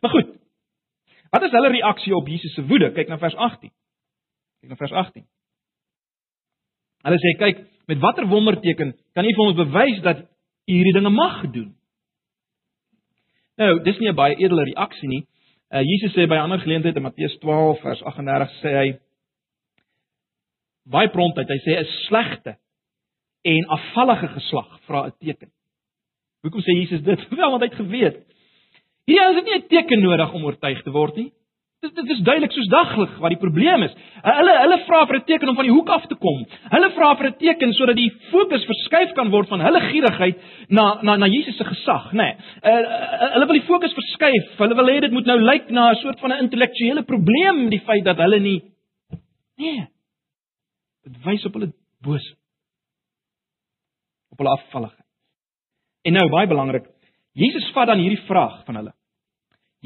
Maar 0.00 0.10
goed. 0.10 0.32
Wat 1.30 1.44
is 1.44 1.52
hulle 1.52 1.68
reaksie 1.68 2.16
op 2.16 2.28
Jesus 2.28 2.54
se 2.54 2.64
woede? 2.64 2.88
Kyk 2.96 3.12
na 3.12 3.18
vers 3.20 3.36
18. 3.36 3.68
Kyk 4.62 4.70
na 4.72 4.80
vers 4.80 4.92
18. 4.92 5.26
Hulle 7.04 7.18
sê 7.20 7.34
kyk, 7.38 7.60
met 7.92 8.00
watter 8.00 8.26
wonderteken 8.26 8.96
kan 9.12 9.28
U 9.28 9.34
vir 9.34 9.44
ons 9.44 9.58
bewys 9.58 10.00
dat 10.02 10.24
U 10.24 10.72
hierdie 10.72 10.96
dinge 10.96 11.12
mag 11.12 11.44
doen? 11.52 11.74
Nou, 13.58 13.82
dis 13.82 13.98
nie 13.98 14.08
'n 14.08 14.14
baie 14.14 14.36
edele 14.36 14.64
reaksie 14.64 15.08
nie. 15.08 15.26
Uh 15.70 15.82
Jesus 15.82 16.14
sê 16.14 16.26
by 16.26 16.34
'n 16.34 16.46
ander 16.46 16.60
geleentheid 16.60 16.96
in 16.96 17.02
Matteus 17.02 17.38
12 17.38 17.80
vers 17.80 18.02
38 18.02 18.50
sê 18.62 18.70
hy 18.76 18.98
baie 20.86 21.08
prontheid, 21.08 21.48
hy 21.48 21.58
sê 21.58 21.78
'n 21.78 21.84
slegte 22.06 22.56
en 23.44 23.66
afvallige 23.66 24.28
geslag 24.28 24.80
vra 24.86 25.06
'n 25.06 25.12
teken. 25.18 25.50
Hoekom 26.42 26.60
sê 26.60 26.72
Jesus 26.72 27.02
dit? 27.02 27.28
Wel, 27.38 27.50
want 27.50 27.62
hy 27.62 27.68
het 27.68 27.82
geweet. 27.82 28.16
Hier 29.06 29.30
is 29.30 29.34
dit 29.34 29.44
nie 29.44 29.58
'n 29.58 29.68
teken 29.68 30.02
nodig 30.02 30.32
om 30.32 30.44
oortuig 30.44 30.82
te 30.82 30.90
word 30.90 31.16
nie. 31.16 31.32
Dit 31.78 31.94
dit 31.94 32.08
is 32.10 32.22
duidelik 32.26 32.50
soos 32.52 32.66
daglig 32.72 33.10
wat 33.22 33.30
die 33.30 33.38
probleem 33.38 33.84
is. 33.86 33.92
Hulle 34.24 34.54
hulle 34.64 34.78
vra 34.86 35.04
vir 35.06 35.16
'n 35.18 35.26
teken 35.28 35.48
om 35.48 35.54
van 35.54 35.68
die 35.68 35.74
hoek 35.74 35.88
af 35.88 36.06
te 36.10 36.16
kom. 36.18 36.40
Hulle 36.74 36.90
vra 36.96 37.14
vir 37.16 37.26
'n 37.28 37.38
teken 37.38 37.72
sodat 37.72 37.96
die 37.96 38.10
fokus 38.30 38.64
verskuif 38.66 39.12
kan 39.14 39.30
word 39.30 39.48
van 39.48 39.60
hulle 39.60 39.80
gierigheid 39.80 40.36
na 40.68 40.98
na 41.02 41.16
na 41.16 41.26
Jesus 41.26 41.56
se 41.56 41.64
gesag, 41.64 42.12
nê. 42.12 42.16
Nee. 42.16 42.36
Uh, 42.64 43.32
hulle 43.34 43.46
wil 43.46 43.60
die 43.60 43.70
fokus 43.70 43.94
verskuif. 43.94 44.58
Hulle 44.58 44.74
wil 44.74 44.90
hê 44.90 45.00
dit 45.00 45.12
moet 45.12 45.26
nou 45.26 45.38
lyk 45.38 45.70
na 45.70 45.90
'n 45.90 46.02
soort 46.02 46.20
van 46.20 46.32
'n 46.32 46.42
intellektuele 46.42 47.02
probleem 47.02 47.70
die 47.70 47.80
feit 47.86 48.04
dat 48.04 48.16
hulle 48.16 48.40
nie 48.40 48.62
nee. 49.58 49.86
Dit 51.04 51.24
wys 51.24 51.46
op 51.46 51.52
hulle 51.52 51.72
boosheid 52.02 52.38
op 54.30 54.38
hulle 54.38 54.50
afvalligheid. 54.50 55.06
En 56.02 56.12
nou 56.12 56.28
baie 56.30 56.46
belangrik, 56.46 56.86
Jesus 57.32 57.70
vat 57.74 57.86
dan 57.86 57.98
hierdie 57.98 58.26
vraag 58.26 58.64
van 58.64 58.74
hulle. 58.74 58.97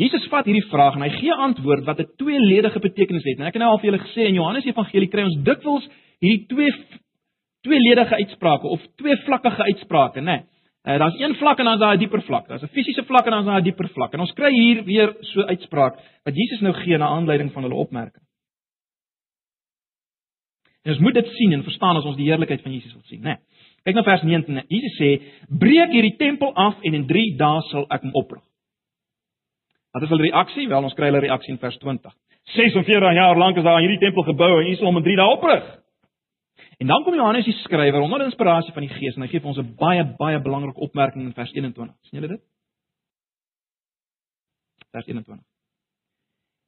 Jesus 0.00 0.24
vat 0.33 0.46
hierdie 0.48 0.64
vraag 0.70 0.96
en 0.96 1.05
hy 1.05 1.11
gee 1.18 1.35
antwoord 1.46 1.85
wat 1.85 2.00
'n 2.00 2.12
tweeledige 2.16 2.81
betekenis 2.81 3.24
het. 3.24 3.38
En 3.38 3.46
ek 3.46 3.55
het 3.55 3.62
nou 3.62 3.72
al 3.72 3.78
vir 3.78 3.90
julle 3.90 4.05
gesê 4.07 4.28
in 4.28 4.35
Johannes 4.35 4.64
Evangelie 4.64 5.09
kry 5.09 5.22
ons 5.22 5.42
dikwels 5.44 5.88
hierdie 6.20 6.46
twee 6.46 6.72
tweeledige 7.62 8.14
uitsprake 8.14 8.66
of 8.66 8.81
twee 8.96 9.16
vlakkige 9.16 9.62
uitsprake, 9.62 10.20
né? 10.20 10.24
Nee. 10.24 10.42
Uh, 10.85 10.98
daar's 10.98 11.20
een 11.20 11.35
vlak 11.35 11.59
en 11.59 11.64
dan 11.64 11.74
is 11.74 11.81
daar 11.81 11.94
'n 11.94 11.98
dieper 11.98 12.22
vlak. 12.22 12.48
Daar's 12.48 12.62
'n 12.62 12.74
fisiese 12.74 13.05
vlak 13.05 13.24
en 13.24 13.31
dan 13.31 13.40
is 13.40 13.46
daar 13.46 13.61
'n 13.61 13.64
dieper 13.64 13.88
vlak. 13.88 14.12
En 14.12 14.20
ons 14.20 14.33
kry 14.33 14.50
hier 14.52 14.85
weer 14.85 15.16
so 15.20 15.42
uitspraak 15.42 15.94
wat 16.24 16.35
Jesus 16.35 16.61
nou 16.61 16.74
gee 16.74 16.98
na 16.98 17.07
aanleiding 17.07 17.52
van 17.52 17.62
hulle 17.62 17.74
opmerking. 17.74 18.22
En 20.83 20.90
ons 20.90 21.00
moet 21.00 21.14
dit 21.14 21.26
sien 21.26 21.52
en 21.52 21.62
verstaan 21.62 21.96
as 21.96 22.05
ons 22.05 22.16
die 22.16 22.26
heerlikheid 22.26 22.62
van 22.62 22.72
Jesus 22.72 22.92
wil 22.92 23.02
sien, 23.05 23.20
né? 23.20 23.24
Nee. 23.24 23.37
Kyk 23.83 23.94
na 23.94 24.02
vers 24.02 24.22
19. 24.22 24.62
Jesus 24.68 24.98
sê: 24.98 25.22
"Breek 25.59 25.90
hierdie 25.90 26.16
tempel 26.16 26.55
af 26.55 26.83
en 26.83 26.94
in 26.94 27.07
3 27.07 27.37
dae 27.37 27.61
sal 27.61 27.87
ek 27.88 28.02
hom 28.02 28.11
oprig." 28.12 28.42
Wat 29.92 30.02
is 30.02 30.09
hulle 30.09 30.24
reaksie? 30.24 30.68
Wel, 30.68 30.88
ons 30.88 30.96
kry 30.96 31.11
hulle 31.11 31.20
reaksie 31.20 31.52
in 31.52 31.61
vers 31.61 31.76
20. 31.83 32.14
46 32.57 33.14
jaar 33.14 33.38
lank 33.38 33.57
is 33.57 33.64
daar 33.64 33.78
aan 33.78 33.85
hierdie 33.85 34.00
tempel 34.02 34.24
gebou 34.26 34.50
en 34.59 34.76
sal 34.76 34.88
hom 34.88 35.00
in 35.02 35.07
3 35.07 35.18
dae 35.20 35.35
oprig. 35.37 35.68
En 36.83 36.90
dan 36.90 37.05
kom 37.05 37.14
Johannes 37.14 37.46
die 37.46 37.55
skrywer 37.61 38.00
onder 38.00 38.24
inspirasie 38.24 38.72
van 38.74 38.87
die 38.87 38.94
Gees 38.94 39.16
en 39.16 39.22
hy 39.22 39.28
gee 39.31 39.40
vir 39.40 39.52
ons 39.52 39.61
'n 39.61 39.76
baie 39.78 40.05
baie 40.18 40.40
belangrike 40.40 40.81
opmerking 40.81 41.26
in 41.26 41.35
vers 41.37 41.52
21. 41.52 41.94
sien 42.09 42.20
julle 42.20 42.33
dit? 42.35 42.42
Vers 44.90 45.07
21. 45.07 45.44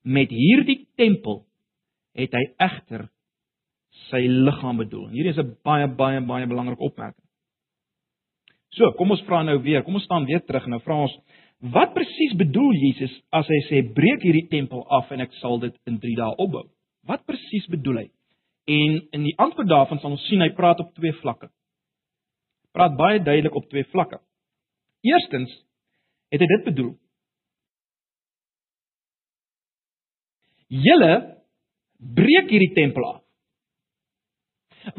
Met 0.05 0.31
hierdie 0.31 0.89
tempel 0.97 1.45
het 2.15 2.33
hy 2.33 2.45
egter 2.59 3.09
sy 4.11 4.27
liggaam 4.29 4.77
bedoel. 4.77 5.09
Hierdie 5.09 5.33
is 5.33 5.39
'n 5.39 5.57
baie 5.65 5.89
baie 5.89 6.21
baie 6.21 6.47
belangrike 6.47 6.83
opmerking. 6.83 7.25
So, 8.75 8.93
kom 8.93 9.11
ons 9.11 9.23
vra 9.23 9.43
nou 9.43 9.59
weer. 9.63 9.83
Kom 9.83 9.95
ons 9.95 10.05
staan 10.05 10.27
weer 10.27 10.45
terug 10.45 10.65
en 10.65 10.71
nou 10.71 10.81
vra 10.81 10.95
ons 10.95 11.19
wat 11.73 11.95
presies 11.97 12.35
bedoel 12.37 12.75
Jesus 12.77 13.13
as 13.33 13.49
hy 13.49 13.61
sê 13.71 13.81
breek 13.97 14.25
hierdie 14.27 14.49
tempel 14.51 14.83
af 14.93 15.13
en 15.15 15.23
ek 15.25 15.33
sal 15.41 15.57
dit 15.63 15.77
in 15.89 15.97
3 16.03 16.17
dae 16.19 16.37
opbou? 16.45 16.67
Wat 17.09 17.25
presies 17.29 17.65
bedoel 17.73 18.03
hy? 18.03 18.09
En 18.69 18.99
in 19.17 19.25
die 19.29 19.37
antwoord 19.41 19.69
daarvan 19.69 20.01
sal 20.01 20.17
ons 20.17 20.27
sien 20.29 20.45
hy 20.45 20.51
praat 20.57 20.81
op 20.85 20.93
twee 20.97 21.13
vlakke. 21.21 21.49
Praat 22.77 22.97
baie 22.99 23.23
duidelik 23.23 23.57
op 23.57 23.69
twee 23.71 23.87
vlakke. 23.93 24.21
Eerstens 25.05 25.53
het 26.33 26.45
hy 26.45 26.49
dit 26.51 26.69
bedoel. 26.69 26.95
Julle 30.85 31.13
breek 31.97 32.51
hierdie 32.51 32.73
tempel 32.77 33.07
af. 33.09 33.24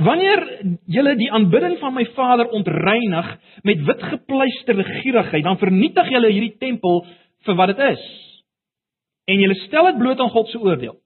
Wanneer 0.02 0.42
julle 0.90 1.14
die 1.20 1.30
aanbidding 1.32 1.78
van 1.80 1.94
my 1.94 2.06
Vader 2.16 2.50
ontreinig 2.58 3.28
met 3.64 3.84
witgepleisterde 3.86 4.84
gierigheid, 5.02 5.44
dan 5.46 5.62
vernietig 5.62 6.10
julle 6.10 6.32
hierdie 6.34 6.58
tempel 6.58 7.04
vir 7.46 7.58
wat 7.60 7.74
dit 7.74 7.84
is. 7.92 8.06
En 9.30 9.42
julle 9.42 9.58
stel 9.66 9.92
dit 9.92 10.02
bloot 10.02 10.20
aan 10.20 10.34
God 10.34 10.50
se 10.50 10.62
oordeel. 10.62 10.98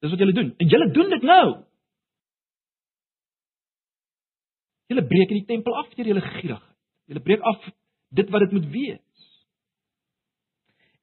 Dis 0.00 0.12
wat 0.12 0.20
julle 0.24 0.36
doen. 0.36 0.50
En 0.56 0.72
julle 0.72 0.90
doen 0.92 1.12
dit 1.12 1.22
nou. 1.28 1.46
Julle 4.92 5.06
breek 5.08 5.32
hierdie 5.32 5.48
tempel 5.48 5.76
af 5.80 5.92
deur 5.92 6.12
julle 6.12 6.24
gierigheid. 6.24 6.70
Julle 7.08 7.20
breek 7.24 7.44
af 7.44 7.60
dit 8.16 8.30
wat 8.32 8.46
dit 8.46 8.52
moet 8.56 8.68
wees. 8.72 9.13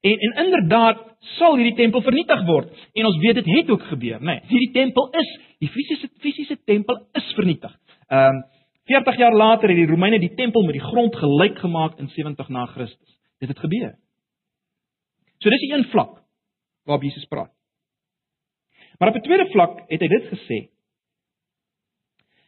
En 0.01 0.17
en 0.17 0.45
inderdaad 0.45 1.01
sal 1.37 1.55
hierdie 1.55 1.75
tempel 1.77 2.01
vernietig 2.01 2.45
word 2.45 2.71
en 2.93 3.05
ons 3.05 3.17
weet 3.21 3.37
dit 3.41 3.49
het 3.55 3.69
ook 3.69 3.83
gebeur, 3.91 4.19
né? 4.19 4.25
Nee, 4.25 4.41
hierdie 4.49 4.71
tempel 4.73 5.09
is 5.21 5.29
die 5.61 5.69
fisiese 5.69 6.09
fisiese 6.23 6.57
tempel 6.65 7.05
is 7.13 7.33
vernietig. 7.37 7.77
Ehm 8.07 8.41
um, 8.41 8.43
40 8.89 9.17
jaar 9.17 9.35
later 9.35 9.69
het 9.69 9.77
die 9.77 9.87
Romeine 9.87 10.19
die 10.19 10.33
tempel 10.35 10.63
met 10.65 10.73
die 10.73 10.83
grond 10.83 11.15
gelyk 11.15 11.59
gemaak 11.59 11.99
in 11.99 12.09
70 12.09 12.49
na 12.49 12.65
Christus. 12.65 13.19
Dit 13.39 13.49
het 13.49 13.59
gebeur. 13.59 13.93
So 15.37 15.49
dis 15.49 15.61
die 15.61 15.73
een 15.73 15.85
vlak 15.93 16.17
waarop 16.83 17.03
Jesus 17.03 17.25
praat. 17.25 17.51
Maar 18.97 19.09
op 19.09 19.15
'n 19.15 19.21
tweede 19.21 19.49
vlak 19.51 19.79
het 19.87 20.01
hy 20.01 20.07
dit 20.07 20.25
gesê. 20.33 20.69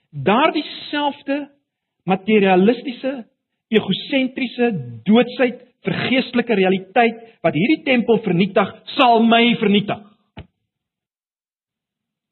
Daardie 0.10 0.66
selfde 0.90 1.52
materialistiese, 2.04 3.28
egosentriese, 3.68 5.00
doodsheid, 5.04 5.73
vergeestelike 5.86 6.56
realiteit 6.60 7.20
wat 7.44 7.58
hierdie 7.58 7.84
tempel 7.86 8.22
vernietig, 8.26 8.72
sal 8.98 9.24
my 9.28 9.44
vernietig. 9.62 10.00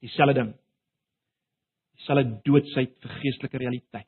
Dieselfde 0.02 0.38
ding. 0.40 0.54
Dieselfde 2.00 2.40
doodsheid, 2.48 2.96
vergeestelike 3.04 3.62
realiteit. 3.62 4.08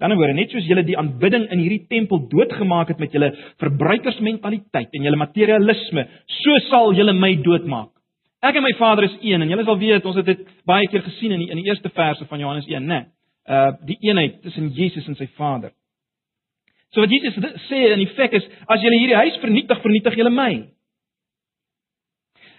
Dan 0.00 0.16
word 0.16 0.32
net 0.32 0.52
soos 0.54 0.64
julle 0.64 0.82
die 0.88 0.96
aanbidding 0.96 1.44
in 1.52 1.60
hierdie 1.60 1.84
tempel 1.90 2.22
doodgemaak 2.30 2.88
het 2.94 3.00
met 3.02 3.12
julle 3.12 3.34
verbruikersmentaliteit 3.60 4.94
en 4.96 5.06
julle 5.06 5.20
materialisme, 5.20 6.06
so 6.40 6.60
sal 6.70 6.94
julle 6.96 7.12
my 7.12 7.34
doodmaak. 7.44 7.92
Ek 8.40 8.56
en 8.56 8.64
my 8.64 8.72
Vader 8.78 9.04
is 9.04 9.18
een 9.20 9.44
en 9.44 9.52
julle 9.52 9.66
sal 9.68 9.76
weet 9.78 10.06
ons 10.08 10.16
het 10.16 10.30
dit 10.30 10.46
baie 10.68 10.88
keer 10.88 11.04
gesien 11.04 11.34
in 11.36 11.44
die, 11.44 11.50
in 11.52 11.60
die 11.60 11.68
eerste 11.68 11.92
verse 11.92 12.24
van 12.30 12.40
Johannes 12.40 12.68
1, 12.70 12.80
né? 12.80 13.02
Nee, 13.02 13.08
uh 13.50 13.72
die 13.84 13.98
eenheid 14.06 14.40
tussen 14.44 14.70
Jesus 14.72 15.08
en 15.08 15.18
sy 15.18 15.28
Vader. 15.36 15.74
So 16.90 17.04
wat 17.04 17.12
Jesus 17.12 17.36
sê 17.68 17.84
in 17.94 18.06
feite 18.16 18.40
is 18.40 18.46
as 18.66 18.82
julle 18.82 18.98
hierdie 18.98 19.18
huis 19.18 19.38
vernietig, 19.42 19.82
vernietig 19.82 20.16
julle 20.18 20.32
my. 20.34 20.52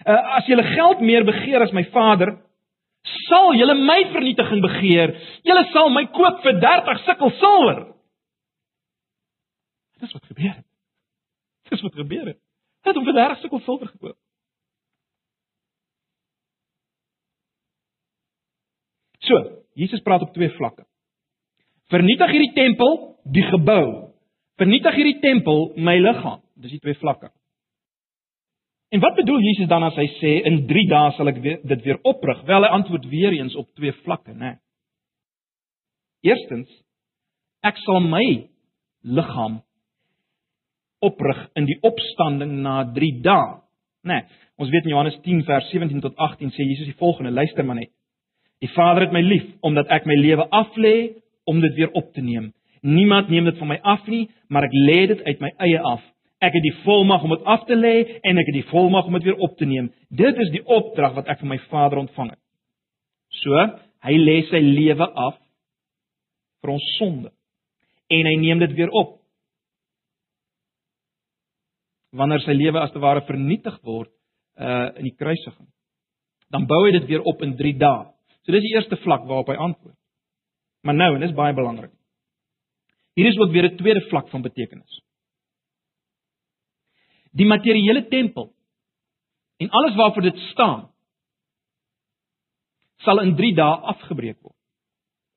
Uh 0.08 0.38
as 0.38 0.48
julle 0.48 0.64
geld 0.72 1.02
meer 1.04 1.26
begeer 1.28 1.62
as 1.62 1.74
my 1.76 1.84
Vader, 1.92 2.36
sal 3.28 3.52
julle 3.58 3.76
my 3.76 4.00
vernietiging 4.14 4.62
begeer. 4.64 5.14
Julle 5.44 5.64
sal 5.72 5.92
my 5.92 6.06
koop 6.16 6.40
vir 6.46 6.60
30 6.62 7.02
sikkel 7.06 7.34
silwer. 7.40 7.82
Dis 10.02 10.14
wat 10.16 10.24
gebeur 10.30 10.54
het. 10.54 10.68
Dis 11.70 11.82
wat 11.84 11.94
gebeur 12.00 12.32
het. 12.32 12.40
Het 12.82 12.96
hom 12.98 13.04
vir 13.06 13.18
30 13.20 13.42
sikkel 13.44 13.62
silwer 13.66 13.90
gekoop. 13.92 14.18
So, 19.22 19.38
Jesus 19.78 20.02
praat 20.02 20.24
op 20.24 20.32
twee 20.34 20.50
vlakke. 20.56 20.82
Vernietig 21.92 22.32
hierdie 22.32 22.54
tempel, 22.56 22.96
die 23.22 23.44
gebou. 23.46 24.11
Vernietig 24.60 24.96
hierdie 24.98 25.20
tempel, 25.22 25.70
my 25.76 25.96
liggaam. 26.00 26.42
Dis 26.60 26.74
die 26.74 26.82
twee 26.82 26.98
vlakke. 27.00 27.30
En 28.92 29.00
wat 29.00 29.16
bedoel 29.16 29.40
Jesus 29.40 29.68
dan 29.70 29.86
as 29.86 29.96
hy 29.96 30.04
sê 30.18 30.32
in 30.48 30.66
3 30.68 30.84
dae 30.90 31.12
sal 31.16 31.30
ek 31.32 31.38
weer, 31.40 31.60
dit 31.64 31.84
weer 31.86 31.98
oprig? 32.04 32.42
Wel, 32.44 32.66
hy 32.66 32.72
antwoord 32.76 33.06
weer 33.08 33.32
eens 33.38 33.56
op 33.56 33.70
twee 33.78 33.94
vlakke, 34.02 34.34
né? 34.36 34.58
Eerstens, 36.28 36.68
ek 37.64 37.80
sal 37.86 38.04
my 38.04 38.24
liggaam 39.02 39.62
oprig 41.02 41.40
in 41.58 41.66
die 41.66 41.78
opstanding 41.88 42.58
na 42.66 42.82
3 42.92 43.10
dae, 43.24 43.56
né? 44.04 44.20
Ons 44.60 44.70
weet 44.70 44.84
in 44.84 44.92
Johannes 44.92 45.16
10 45.24 45.40
vers 45.48 45.72
17 45.72 46.04
tot 46.04 46.20
18 46.20 46.52
sê 46.52 46.68
Jesus 46.68 46.92
die 46.92 47.00
volgende, 47.00 47.32
luister 47.32 47.64
maar 47.64 47.80
net. 47.80 47.90
Die 48.62 48.70
Vader 48.76 49.06
het 49.06 49.16
my 49.16 49.24
lief 49.24 49.48
omdat 49.64 49.88
ek 49.90 50.04
my 50.06 50.20
lewe 50.20 50.44
aflê 50.52 50.94
om 51.48 51.64
dit 51.64 51.80
weer 51.80 51.96
op 51.98 52.12
te 52.12 52.22
neem. 52.22 52.52
Niemand 52.82 53.28
neem 53.30 53.46
dit 53.46 53.58
van 53.58 53.70
my 53.70 53.78
af 53.86 54.06
nie, 54.10 54.24
maar 54.50 54.66
ek 54.66 54.74
lê 54.74 55.04
dit 55.12 55.20
uit 55.22 55.42
my 55.44 55.52
eie 55.62 55.78
af. 55.78 56.02
Ek 56.42 56.56
het 56.56 56.64
die 56.64 56.74
volmag 56.82 57.22
om 57.22 57.30
dit 57.36 57.44
af 57.46 57.62
te 57.68 57.76
lê 57.78 57.94
en 58.26 58.40
ek 58.42 58.48
het 58.50 58.56
die 58.58 58.68
volmag 58.72 59.06
om 59.06 59.14
dit 59.20 59.28
weer 59.28 59.44
op 59.46 59.54
te 59.58 59.68
neem. 59.70 59.92
Dit 60.10 60.40
is 60.42 60.50
die 60.50 60.64
opdrag 60.66 61.14
wat 61.14 61.30
ek 61.30 61.38
van 61.44 61.52
my 61.52 61.60
Vader 61.70 62.02
ontvang 62.02 62.32
het. 62.34 62.40
So, 63.42 63.54
hy 64.02 64.16
lê 64.18 64.40
sy 64.50 64.58
lewe 64.58 65.06
af 65.06 65.38
vir 66.62 66.74
ons 66.74 66.88
sonde 66.98 67.30
en 68.12 68.28
hy 68.28 68.34
neem 68.42 68.60
dit 68.66 68.74
weer 68.76 68.90
op. 68.98 69.20
Wanneer 72.12 72.42
sy 72.44 72.58
lewe 72.58 72.82
as 72.82 72.90
te 72.92 73.00
ware 73.00 73.22
vernietig 73.28 73.78
word 73.86 74.10
uh 74.60 74.90
in 75.00 75.06
die 75.06 75.16
kruisiging, 75.16 75.70
dan 76.52 76.66
bou 76.68 76.82
hy 76.84 76.92
dit 76.98 77.06
weer 77.08 77.22
op 77.24 77.40
in 77.46 77.54
3 77.56 77.78
dae. 77.80 78.04
So 78.42 78.52
dis 78.52 78.66
die 78.66 78.74
eerste 78.74 78.98
vlak 79.06 79.24
waarop 79.30 79.48
hy 79.48 79.56
antwoord. 79.56 79.96
Maar 80.82 80.98
nou, 80.98 81.14
en 81.14 81.22
dis 81.22 81.32
baie 81.38 81.54
belangrik. 81.54 81.94
Hier 83.14 83.26
is 83.28 83.38
ook 83.38 83.52
weer 83.52 83.70
'n 83.70 83.76
tweede 83.76 84.00
vlak 84.08 84.28
van 84.28 84.42
betekenis 84.42 85.02
die 87.32 87.46
materiële 87.48 88.06
tempel 88.08 88.52
en 89.56 89.70
alles 89.70 89.94
waarvoor 89.96 90.22
dit 90.22 90.38
staan 90.52 90.90
sal 92.96 93.20
in 93.20 93.36
3 93.36 93.54
dae 93.56 93.78
afgebreek 93.94 94.38
word 94.40 94.58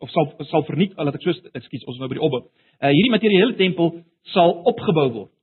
of 0.03 0.11
sal 0.11 0.33
sal 0.51 0.65
vernietig 0.67 0.99
laat 0.99 1.15
ek 1.15 1.23
so 1.23 1.51
ekskuus 1.55 1.88
ons 1.88 2.01
nou 2.01 2.09
by 2.11 2.17
die 2.17 2.25
opbou. 2.27 2.43
Uh 2.83 2.91
hierdie 2.91 3.13
materiële 3.13 3.55
tempel 3.55 3.93
sal 4.35 4.51
opgebou 4.71 5.07
word 5.13 5.33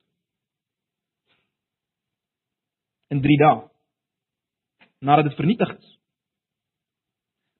in 3.13 3.21
3 3.25 3.39
dae 3.41 3.57
nadat 5.03 5.27
dit 5.27 5.35
vernietig 5.35 5.73
is. 5.73 5.89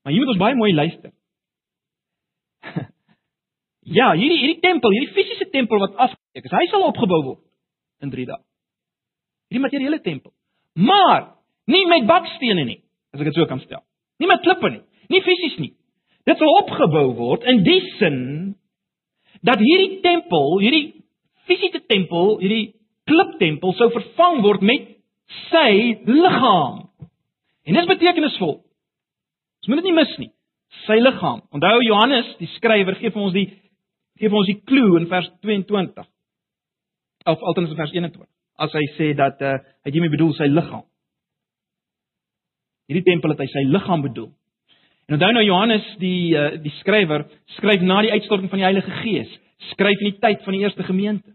Maar 0.04 0.14
hier 0.14 0.24
moet 0.24 0.34
ons 0.36 0.40
baie 0.40 0.56
mooi 0.56 0.72
luister. 0.74 1.12
ja, 3.86 4.14
hierdie 4.16 4.40
hierdie 4.40 4.62
tempel, 4.64 4.96
hierdie 4.96 5.14
fisiese 5.16 5.50
tempel 5.52 5.82
wat 5.84 5.96
afgebreek 6.08 6.48
is, 6.50 6.56
hy 6.56 6.66
sal 6.72 6.88
opgebou 6.88 7.22
word 7.32 7.44
in 8.04 8.12
3 8.14 8.28
dae 8.32 8.42
hierdie 9.54 9.64
materiële 9.64 10.02
tempel. 10.02 10.34
Maar 10.74 11.36
nie 11.70 11.86
met 11.88 12.08
bakstene 12.10 12.66
nie, 12.66 12.82
as 13.14 13.22
ek 13.22 13.30
dit 13.30 13.38
so 13.38 13.46
kan 13.50 13.62
stel. 13.62 13.84
Nie 14.20 14.30
met 14.30 14.42
klippe 14.46 14.72
nie, 14.74 14.82
nie 15.14 15.22
fisies 15.22 15.60
nie. 15.62 15.74
Dit 16.26 16.40
sal 16.40 16.50
opgebou 16.64 17.14
word 17.20 17.46
in 17.50 17.64
die 17.66 17.82
sin 18.00 18.20
dat 19.44 19.62
hierdie 19.62 20.02
tempel, 20.02 20.58
hierdie 20.64 21.04
fisiese 21.50 21.84
tempel, 21.92 22.38
hierdie 22.42 22.74
kliptempel 23.10 23.76
sou 23.78 23.90
vervang 23.94 24.42
word 24.46 24.64
met 24.64 24.88
sy 25.52 26.00
liggaam. 26.08 26.86
En 27.68 27.78
dis 27.78 27.90
betekenisvol. 27.90 28.56
Ons 29.64 29.70
moet 29.70 29.80
dit 29.80 29.90
nie 29.90 29.98
mis 29.98 30.16
nie. 30.20 30.32
Sy 30.88 30.98
liggaam. 31.00 31.44
Onthou 31.54 31.84
Johannes, 31.84 32.32
die 32.40 32.50
skrywer 32.56 32.98
gee 33.00 33.12
vir 33.14 33.24
ons 33.24 33.36
die 33.36 33.50
gee 34.20 34.30
vir 34.30 34.40
ons 34.40 34.50
die 34.50 34.62
klou 34.70 34.98
in 35.00 35.10
vers 35.12 35.30
22. 35.46 36.08
Of 37.30 37.42
altens 37.42 37.72
in 37.72 37.80
vers 37.80 37.94
21 37.96 38.30
as 38.64 38.74
hy 38.78 38.84
sê 38.98 39.14
dat 39.18 39.40
uh, 39.42 39.58
hy 39.84 39.92
hiermee 39.96 40.14
bedoel 40.14 40.34
sy 40.38 40.46
liggaam. 40.46 40.84
Hierdie 42.90 43.06
tempel 43.08 43.34
het 43.34 43.42
hy 43.42 43.48
sy 43.50 43.64
liggaam 43.66 44.04
bedoel. 44.06 44.30
En 45.08 45.18
onthou 45.18 45.32
nou 45.36 45.44
Johannes 45.44 45.88
die 46.00 46.36
uh, 46.38 46.52
die 46.62 46.74
skrywer 46.80 47.26
skryf 47.58 47.82
na 47.84 48.02
die 48.06 48.14
uitstorting 48.14 48.52
van 48.52 48.62
die 48.62 48.68
Heilige 48.68 49.00
Gees, 49.02 49.32
skryf 49.72 50.04
in 50.04 50.12
die 50.12 50.22
tyd 50.22 50.46
van 50.46 50.56
die 50.56 50.62
eerste 50.64 50.86
gemeente. 50.88 51.34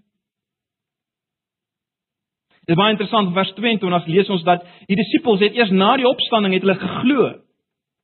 Dit 2.68 2.76
is 2.76 2.80
baie 2.80 2.92
interessant 2.92 3.32
vers 3.32 3.50
22 3.56 4.08
lees 4.12 4.30
ons 4.32 4.44
dat 4.44 4.64
die 4.90 4.96
disippels 4.98 5.40
het 5.40 5.56
eers 5.56 5.70
na 5.72 5.94
die 5.96 6.08
opstanding 6.08 6.52
het 6.52 6.66
hulle 6.66 6.76
geglo 6.80 7.28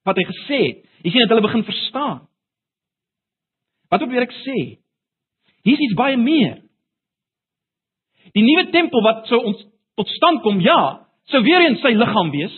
wat 0.08 0.20
hy 0.20 0.24
gesê 0.28 0.60
het. 0.62 0.78
Jy 1.04 1.12
sien 1.12 1.24
dat 1.24 1.34
hulle 1.34 1.44
begin 1.44 1.66
verstaan. 1.68 2.22
Wat 3.92 4.02
probeer 4.02 4.26
ek 4.26 4.36
sê? 4.42 4.58
Hier 5.64 5.76
is 5.78 5.84
iets 5.86 5.96
baie 5.98 6.16
meer. 6.20 6.60
Die 8.34 8.44
nuwe 8.44 8.68
tempel 8.72 9.04
wat 9.04 9.26
sou 9.30 9.40
ons 9.50 9.60
tot 9.98 10.10
stand 10.16 10.42
kom, 10.42 10.60
ja, 10.64 11.06
sou 11.30 11.40
weer 11.44 11.66
eens 11.66 11.82
sy 11.84 11.94
liggaam 11.94 12.32
wees. 12.34 12.54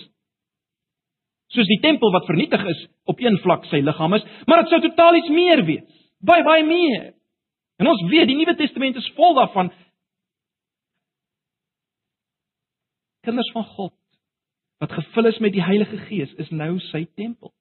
Soos 1.55 1.69
die 1.71 1.81
tempel 1.83 2.11
wat 2.15 2.27
vernietig 2.27 2.62
is 2.73 2.87
op 3.11 3.21
een 3.23 3.37
vlak 3.45 3.67
sy 3.71 3.83
liggaam 3.85 4.17
is, 4.19 4.25
maar 4.47 4.62
dit 4.62 4.73
sou 4.73 4.81
totaal 4.83 5.21
iets 5.21 5.31
meer 5.35 5.62
wees. 5.69 5.91
Baie 6.27 6.45
baie 6.47 6.65
meer. 6.67 7.12
En 7.79 7.91
ons 7.91 8.07
weet 8.11 8.31
die 8.31 8.39
Nuwe 8.39 8.57
Testament 8.57 8.97
is 8.97 9.09
vol 9.19 9.37
daarvan. 9.37 9.71
Kinders 13.27 13.53
van 13.53 13.67
God 13.77 13.95
wat 14.81 14.93
gevul 14.93 15.31
is 15.31 15.39
met 15.41 15.55
die 15.55 15.65
Heilige 15.65 15.99
Gees 16.09 16.33
is 16.41 16.51
nou 16.53 16.77
sy 16.91 17.07
tempel. 17.17 17.53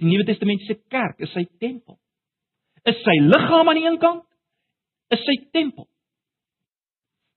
Die 0.00 0.08
Nuwe 0.08 0.24
Testamentiese 0.28 0.78
kerk 0.92 1.20
is 1.24 1.32
sy 1.34 1.44
tempel. 1.60 1.98
Is 2.86 2.98
sy 3.02 3.16
liggaam 3.24 3.68
aan 3.68 3.78
die 3.78 3.86
een 3.86 3.98
kant? 4.02 4.24
Is 5.14 5.22
sy 5.24 5.36
tempel? 5.52 5.88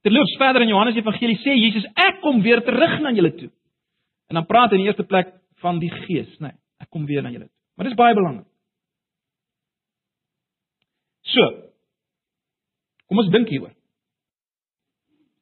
Terloops 0.06 0.38
verder 0.42 0.66
in 0.66 0.72
Johannes 0.74 0.98
Evangelie 0.98 1.40
sê 1.44 1.56
Jesus 1.56 1.86
ek 1.96 2.22
kom 2.24 2.42
weer 2.42 2.64
terug 2.66 3.00
na 3.02 3.14
julle 3.14 3.34
toe. 3.38 3.52
En 4.32 4.40
dan 4.40 4.48
praat 4.50 4.72
hy 4.72 4.80
in 4.80 4.86
die 4.86 4.90
eerste 4.90 5.06
plek 5.06 5.34
van 5.62 5.80
die 5.82 5.92
Gees, 5.92 6.32
nê. 6.40 6.50
Nee, 6.50 6.58
ek 6.82 6.90
kom 6.90 7.06
weer 7.06 7.22
na 7.22 7.30
julle 7.34 7.46
toe. 7.46 7.58
Maar 7.78 7.90
dis 7.90 7.98
baie 8.00 8.18
belangrik. 8.18 8.48
So. 11.32 11.46
Kom 13.12 13.22
ons 13.22 13.30
dink 13.34 13.52
hieroor. 13.52 13.74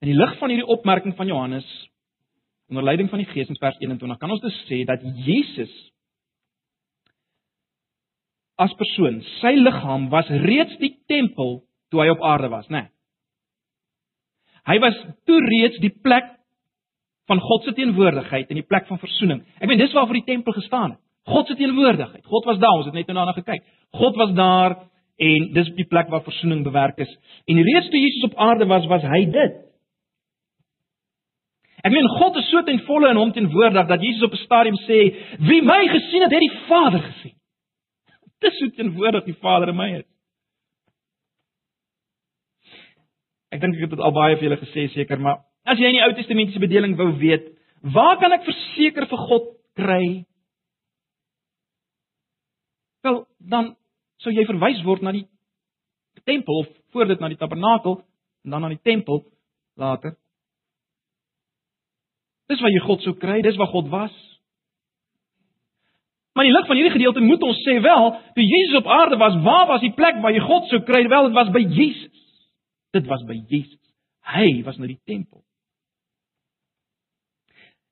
In 0.04 0.12
die 0.12 0.18
lig 0.18 0.36
van 0.40 0.52
hierdie 0.52 0.68
opmerking 0.68 1.16
van 1.16 1.28
Johannes 1.28 1.68
onder 2.70 2.86
leiding 2.86 3.10
van 3.10 3.24
die 3.24 3.30
Gees 3.32 3.50
in 3.50 3.58
vers 3.58 3.80
21 3.82 4.20
kan 4.22 4.32
ons 4.32 4.44
dus 4.44 4.58
sê 4.68 4.84
dat 4.86 5.02
Jesus 5.26 5.72
as 8.60 8.74
persoon, 8.80 9.22
sy 9.40 9.54
liggaam 9.58 10.10
was 10.12 10.30
reeds 10.44 10.76
die 10.82 10.94
tempel 11.08 11.62
toe 11.90 12.04
hy 12.04 12.10
op 12.14 12.24
aarde 12.26 12.50
was, 12.52 12.68
né? 12.70 12.86
Nee. 12.86 12.92
Hy 14.70 14.78
was 14.84 14.98
toe 15.26 15.40
reeds 15.42 15.80
die 15.82 15.94
plek 16.04 16.28
van 17.30 17.40
God 17.42 17.66
se 17.66 17.74
teenwoordigheid 17.78 18.50
en 18.52 18.60
die 18.60 18.68
plek 18.68 18.86
van 18.90 19.00
verzoening. 19.02 19.40
Ek 19.58 19.70
meen 19.70 19.80
dis 19.82 19.94
waarvoor 19.96 20.20
die 20.20 20.28
tempel 20.28 20.54
gestaan 20.54 20.92
het. 20.94 21.02
God 21.30 21.48
se 21.48 21.56
teenwoordigheid. 21.58 22.26
God 22.26 22.46
was 22.46 22.60
daar, 22.62 22.78
ons 22.78 22.90
het 22.90 22.98
net 22.98 23.10
nou 23.10 23.18
daarna 23.18 23.34
gekyk. 23.38 23.64
God 23.98 24.18
was 24.18 24.34
daar 24.38 24.76
En 25.20 25.50
dis 25.52 25.72
die 25.76 25.88
plek 25.88 26.08
waar 26.08 26.24
verzoening 26.24 26.64
bewerk 26.64 27.02
is. 27.04 27.18
En 27.46 27.62
reeds 27.62 27.90
toe 27.90 28.00
Jesus 28.00 28.24
op 28.24 28.38
aarde 28.40 28.66
was, 28.66 28.86
was 28.88 29.04
hy 29.04 29.26
dit. 29.28 29.58
Ek 31.84 31.92
meen 31.92 32.08
God 32.20 32.38
is 32.40 32.48
so 32.52 32.64
ten 32.64 32.80
volle 32.88 33.12
in 33.12 33.20
hom 33.20 33.34
teenwoordig 33.36 33.88
dat 33.88 34.04
Jesus 34.04 34.24
op 34.24 34.34
'n 34.36 34.46
stadium 34.46 34.78
sê: 34.88 35.00
"Wie 35.40 35.62
my 35.62 35.88
gesien 35.88 36.22
het, 36.24 36.32
het 36.32 36.40
die 36.40 36.60
Vader 36.68 37.00
gesien." 37.00 37.36
Dis 38.44 38.56
so 38.60 38.72
teenwoordig 38.78 39.28
die 39.28 39.38
Vader 39.42 39.74
in 39.74 39.78
my 39.78 39.90
is. 40.00 40.08
Ek 43.50 43.62
dink 43.64 43.76
ek 43.76 43.88
het 43.88 43.96
dit 43.96 44.04
al 44.06 44.14
baie 44.16 44.38
vir 44.38 44.48
julle 44.48 44.60
gesê 44.62 44.86
seker, 44.94 45.20
maar 45.20 45.42
as 45.70 45.80
jy 45.82 45.90
in 45.90 45.98
die 45.98 46.04
Ou 46.06 46.14
Testamentiese 46.18 46.62
bedeling 46.62 46.96
wou 47.00 47.10
weet, 47.20 47.50
waar 47.96 48.20
kan 48.22 48.34
ek 48.36 48.46
verseker 48.46 49.08
vir 49.10 49.24
God 49.32 49.50
kry? 49.80 50.04
Wel, 53.06 53.24
dan 53.40 53.74
sou 54.24 54.34
jy 54.36 54.46
verwys 54.48 54.84
word 54.86 55.04
na 55.04 55.16
die 55.16 55.26
tempel 56.28 56.62
of 56.62 56.72
voor 56.94 57.10
dit 57.10 57.22
na 57.22 57.30
die 57.32 57.40
tabernakel 57.40 58.02
en 58.46 58.54
dan 58.54 58.66
na 58.66 58.72
die 58.74 58.84
tempel 58.86 59.24
later. 59.80 60.16
Dis 62.50 62.62
waar 62.62 62.74
jy 62.74 62.82
God 62.86 63.06
sou 63.06 63.16
kry, 63.18 63.40
dis 63.46 63.58
waar 63.60 63.72
God 63.72 63.90
was. 63.94 64.16
Maar 66.34 66.46
in 66.46 66.52
die 66.52 66.58
lig 66.58 66.68
van 66.68 66.78
hierdie 66.78 66.96
gedeelte 66.96 67.26
moet 67.26 67.44
ons 67.44 67.60
sê 67.66 67.80
wel, 67.82 68.10
toe 68.36 68.46
Jesus 68.46 68.80
op 68.80 68.88
aarde 68.88 69.18
was, 69.18 69.36
waar 69.44 69.68
was 69.68 69.82
die 69.82 69.94
plek 69.98 70.22
waar 70.24 70.34
jy 70.36 70.44
God 70.46 70.70
sou 70.70 70.82
kry? 70.86 71.04
Wel, 71.10 71.30
dit 71.30 71.38
was 71.38 71.52
by 71.56 71.64
Jesus. 71.66 72.26
Dit 72.96 73.10
was 73.10 73.26
by 73.28 73.38
Jesus. 73.50 73.80
Hy 74.30 74.62
was 74.64 74.78
na 74.78 74.90
die 74.90 75.00
tempel. 75.10 75.42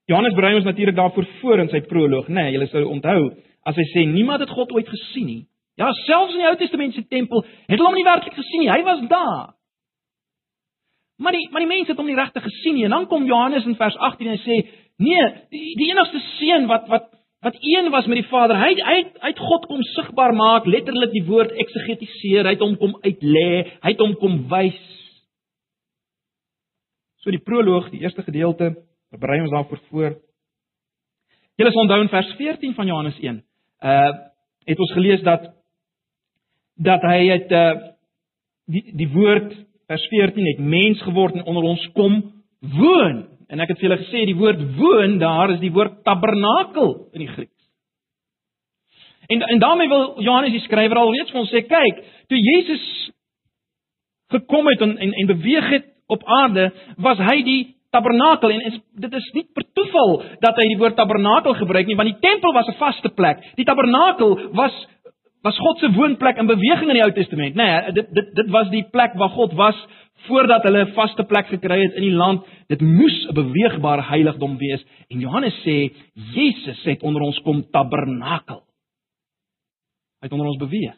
Johannes 0.08 0.38
berei 0.38 0.54
ons 0.56 0.68
natuurlik 0.68 0.96
daarvoor 0.96 1.26
voor 1.42 1.60
in 1.66 1.70
sy 1.74 1.82
proloog, 1.90 2.30
né? 2.30 2.48
Nee, 2.48 2.56
julle 2.56 2.70
sou 2.72 2.86
onthou, 2.88 3.28
as 3.68 3.76
hy 3.76 3.86
sê 3.92 4.06
niemand 4.08 4.46
het 4.46 4.54
God 4.56 4.72
ooit 4.72 4.88
gesien 4.88 5.28
nie. 5.28 5.44
Ja, 5.78 5.92
selfs 6.06 6.34
in 6.34 6.42
die 6.42 6.48
Ou 6.48 6.56
Testament 6.58 6.96
se 6.96 7.04
tempel 7.06 7.44
het 7.44 7.76
hulle 7.76 7.90
hom 7.90 7.98
nie 7.98 8.08
werklik 8.08 8.38
gesien 8.38 8.64
nie. 8.64 8.72
Hy 8.72 8.80
was 8.88 9.04
daar. 9.12 9.52
Maar 11.22 11.36
die 11.36 11.44
maar 11.52 11.66
die 11.66 11.70
mense 11.70 11.92
het 11.92 12.00
hom 12.00 12.08
nie 12.10 12.18
regtig 12.18 12.46
gesien 12.46 12.78
nie. 12.78 12.86
En 12.88 12.96
dan 12.96 13.06
kom 13.12 13.28
Johannes 13.28 13.66
in 13.66 13.76
vers 13.78 13.98
18 14.10 14.32
en 14.32 14.42
sê, 14.42 14.58
nee, 15.04 15.28
die, 15.54 15.62
die 15.82 15.92
enigste 15.92 16.22
seun 16.38 16.66
wat 16.72 16.88
wat 16.90 17.12
wat 17.46 17.58
een 17.62 17.90
was 17.92 18.06
met 18.06 18.22
die 18.22 18.30
Vader, 18.30 18.58
hy 18.58 18.74
hy 18.76 18.98
hy 19.22 19.32
het 19.32 19.40
God 19.40 19.66
kom 19.70 19.82
sigbaar 19.94 20.34
maak, 20.34 20.66
letterlik 20.66 21.12
die 21.14 21.26
woord 21.28 21.54
eksegetiseer, 21.54 22.48
hy 22.48 22.56
het 22.56 22.64
hom 22.64 22.78
kom 22.82 22.96
uitlê, 23.04 23.50
hy 23.84 23.92
het 23.94 24.02
hom 24.02 24.16
kom 24.22 24.40
wys. 24.50 24.80
So 27.22 27.34
die 27.34 27.44
proloog, 27.44 27.92
die 27.94 28.02
eerste 28.02 28.26
gedeelte, 28.26 28.72
berei 29.18 29.42
ons 29.44 29.54
daarvoor 29.54 29.84
voor. 29.92 30.18
Julle 31.58 31.74
sal 31.74 31.86
onthou 31.86 32.02
in 32.04 32.12
vers 32.14 32.34
14 32.38 32.74
van 32.78 32.90
Johannes 32.90 33.22
1. 33.22 33.44
Uh 33.84 34.10
het 34.68 34.80
ons 34.84 34.92
gelees 34.92 35.22
dat 35.24 35.46
dat 36.76 37.06
hy 37.08 37.20
het 37.30 37.52
uh 37.56 37.94
die 38.68 38.84
die 39.00 39.08
woord 39.14 39.54
vers 39.88 40.08
14 40.12 40.46
het 40.46 40.60
mens 40.60 41.02
geword 41.02 41.38
en 41.38 41.46
onder 41.48 41.64
ons 41.64 41.86
kom 41.96 42.20
woon. 42.60 43.37
En 43.48 43.64
ek 43.64 43.72
het 43.72 43.80
vir 43.80 43.88
julle 43.88 44.02
gesê 44.04 44.26
die 44.28 44.38
woord 44.38 44.64
woon 44.78 45.20
daar 45.22 45.54
is 45.56 45.62
die 45.62 45.72
woord 45.72 46.02
tabernakel 46.08 46.90
in 47.16 47.24
die 47.24 47.32
Grieks. 47.32 47.54
En 49.28 49.42
en 49.42 49.60
daarmee 49.60 49.92
wil 49.92 50.22
Johannes 50.24 50.56
die 50.56 50.64
skrywer 50.66 51.00
al 51.00 51.14
reeds 51.16 51.32
vir 51.32 51.42
ons 51.44 51.52
sê 51.52 51.64
kyk, 51.68 52.04
toe 52.32 52.40
Jesus 52.40 52.86
gekom 54.36 54.68
het 54.68 54.84
en 54.84 54.98
en, 54.98 55.14
en 55.14 55.32
beweeg 55.32 55.70
het 55.76 55.88
op 56.08 56.24
aarde, 56.24 56.70
was 57.04 57.20
hy 57.30 57.42
die 57.44 57.62
tabernakel 57.92 58.52
en, 58.52 58.62
en 58.70 58.78
dit 59.04 59.18
is 59.20 59.28
nie 59.36 59.46
per 59.56 59.66
toeval 59.76 60.14
dat 60.44 60.60
hy 60.60 60.68
die 60.72 60.80
woord 60.80 60.96
tabernakel 61.00 61.56
gebruik 61.60 61.88
nie, 61.88 61.98
want 62.00 62.12
die 62.12 62.22
tempel 62.24 62.54
was 62.56 62.68
'n 62.68 62.80
vaste 62.80 63.10
plek. 63.16 63.44
Die 63.56 63.68
tabernakel 63.68 64.52
was 64.52 64.76
was 65.44 65.58
God 65.58 65.80
se 65.80 65.92
woonplek 65.92 66.38
in 66.38 66.50
beweging 66.50 66.90
in 66.90 66.98
die 67.00 67.04
Ou 67.06 67.12
Testament. 67.12 67.56
Nee, 67.56 67.92
dit 67.92 68.08
dit 68.12 68.36
dit 68.36 68.50
was 68.50 68.70
die 68.70 68.84
plek 68.92 69.16
waar 69.16 69.30
God 69.30 69.54
was 69.54 69.78
voordat 70.28 70.64
hulle 70.64 70.86
'n 70.86 70.94
vaste 70.94 71.24
plek 71.24 71.48
gekry 71.48 71.82
het 71.82 71.94
in 71.94 72.02
die 72.02 72.18
land. 72.18 72.46
Dit 72.68 72.82
moes 72.82 73.28
'n 73.28 73.34
beweegbare 73.34 74.02
heiligdom 74.02 74.58
wees. 74.58 74.86
En 75.10 75.20
Johannes 75.20 75.54
sê 75.66 75.94
Jesus 76.14 76.84
het 76.84 77.04
onder 77.04 77.22
ons 77.22 77.40
kom 77.40 77.70
tabernakel. 77.72 78.64
Hy 80.20 80.26
het 80.26 80.32
onder 80.32 80.48
ons 80.48 80.58
beweeg 80.58 80.96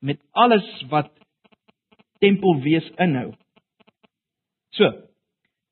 met 0.00 0.20
alles 0.30 0.84
wat 0.88 1.10
tempel 2.18 2.60
wees 2.62 2.90
inhou. 2.96 3.32
So, 4.70 4.90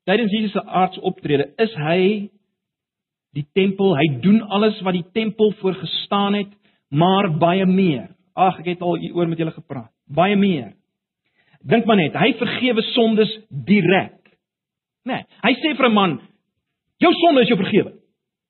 tydens 0.03 0.31
Jesus 0.31 0.51
se 0.51 0.63
aardse 0.63 1.01
optrede 1.01 1.53
is 1.57 1.73
hy 1.75 2.29
die 3.37 3.45
tempel. 3.53 3.95
Hy 3.97 4.07
doen 4.23 4.41
alles 4.41 4.79
wat 4.85 4.97
die 4.97 5.05
tempel 5.13 5.53
voorgestaan 5.61 6.33
het 6.33 6.53
maar 6.89 7.29
baie 7.39 7.65
meer. 7.65 8.09
Ag, 8.37 8.59
ek 8.61 8.75
het 8.75 8.81
al 8.85 8.99
hieroor 9.01 9.27
met 9.27 9.39
julle 9.41 9.55
gepraat. 9.55 9.91
Baie 10.07 10.37
meer. 10.39 10.76
Dink 11.67 11.85
maar 11.85 11.99
net, 11.99 12.15
hy 12.15 12.31
vergewe 12.39 12.83
sondes 12.93 13.31
direk. 13.49 14.15
Né? 15.07 15.17
Nee, 15.17 15.25
hy 15.43 15.53
sê 15.59 15.73
vir 15.75 15.87
'n 15.89 15.93
man, 15.93 16.19
jou 16.99 17.11
sonde 17.13 17.41
is 17.41 17.47
jou 17.47 17.57
vergewe. 17.57 17.93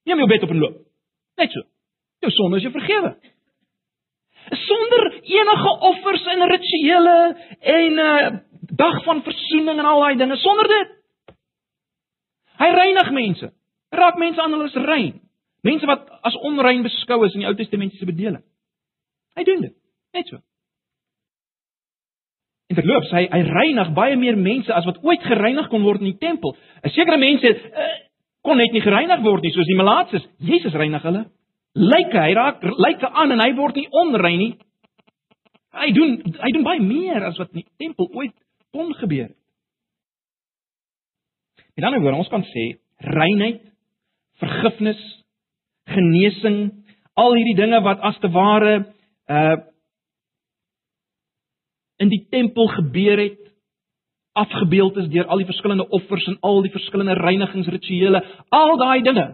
Neem 0.05 0.17
jou 0.17 0.27
bed 0.27 0.43
op 0.43 0.49
en 0.49 0.59
loop. 0.59 0.77
Net 1.37 1.51
so. 1.51 1.61
Jou 2.21 2.31
sonde 2.31 2.57
is 2.57 2.63
jou 2.63 2.71
vergewe. 2.71 3.15
Sonder 4.49 5.03
enige 5.23 5.71
offers 5.89 6.25
en 6.25 6.47
rituele 6.47 7.35
en 7.59 7.93
'n 7.93 7.99
uh, 7.99 8.25
eh, 8.25 8.33
dag 8.75 9.03
van 9.03 9.23
verzoening 9.23 9.79
en 9.79 9.85
al 9.85 9.99
daai 9.99 10.17
dinge, 10.17 10.35
sonder 10.35 10.67
dit. 10.67 10.89
Hy 12.57 12.69
reinig 12.73 13.11
mense. 13.11 13.53
Raak 13.89 14.17
mense 14.17 14.41
aan 14.41 14.51
hulle 14.51 14.65
is 14.65 14.73
rein. 14.73 15.21
Mense 15.61 15.85
wat 15.85 16.09
as 16.21 16.35
onrein 16.35 16.83
beskou 16.83 17.25
is 17.25 17.33
in 17.33 17.39
die 17.39 17.47
Ou 17.47 17.55
Testamentiese 17.55 18.05
bedeling. 18.05 18.43
Hy 19.35 19.43
doen 19.43 19.61
dit. 19.61 19.75
Net 20.13 20.27
so. 20.27 20.41
En 22.67 22.75
terloops, 22.75 23.11
hy 23.15 23.23
hy 23.31 23.41
reinig 23.47 23.93
baie 23.95 24.17
meer 24.19 24.35
mense 24.35 24.73
as 24.73 24.85
wat 24.87 24.99
ooit 25.07 25.23
gereinig 25.23 25.69
kon 25.71 25.85
word 25.87 26.03
in 26.03 26.11
die 26.11 26.19
tempel. 26.19 26.55
'n 26.83 26.91
Sekere 26.91 27.17
mense 27.17 27.47
uh, 27.47 27.91
kon 28.43 28.59
net 28.59 28.73
nie 28.75 28.83
gereinig 28.83 29.23
word 29.23 29.43
nie, 29.43 29.53
soos 29.55 29.69
die 29.69 29.79
malaatses. 29.79 30.25
Jesus 30.39 30.75
reinig 30.75 31.03
hulle. 31.07 31.25
Lyke, 31.77 32.19
hy 32.19 32.33
raak 32.33 32.63
lyke 32.63 33.07
aan 33.07 33.31
en 33.31 33.43
hy 33.43 33.51
word 33.55 33.75
nie 33.75 33.87
onrein 33.91 34.39
nie. 34.41 34.53
Hy 35.77 35.91
doen 35.95 36.17
hy 36.41 36.51
doen 36.55 36.65
baie 36.65 36.81
meer 36.81 37.23
as 37.29 37.37
wat 37.39 37.53
in 37.53 37.61
die 37.61 37.69
tempel 37.79 38.09
ooit 38.13 38.35
kon 38.75 38.91
gebeur. 38.99 39.29
En 41.77 41.85
dan 41.85 41.99
oor 42.01 42.17
ons 42.17 42.29
kan 42.33 42.43
sê 42.49 42.65
reinheid, 43.05 43.61
vergifnis, 44.41 44.99
genesing, 45.93 46.59
al 47.17 47.35
hierdie 47.37 47.57
dinge 47.57 47.79
wat 47.85 48.01
as 48.05 48.17
te 48.19 48.31
ware 48.33 48.77
uh 49.29 49.57
in 51.97 52.09
die 52.09 52.23
tempel 52.29 52.67
gebeur 52.67 53.19
het, 53.21 53.43
afgebeeld 54.37 54.97
is 55.01 55.09
deur 55.09 55.25
al 55.25 55.41
die 55.41 55.49
verskillende 55.49 55.87
offers 55.89 56.27
en 56.29 56.37
al 56.45 56.61
die 56.61 56.71
verskillende 56.71 57.17
reinigingsrituele, 57.17 58.21
al 58.53 58.77
daai 58.77 59.01
dinge 59.01 59.27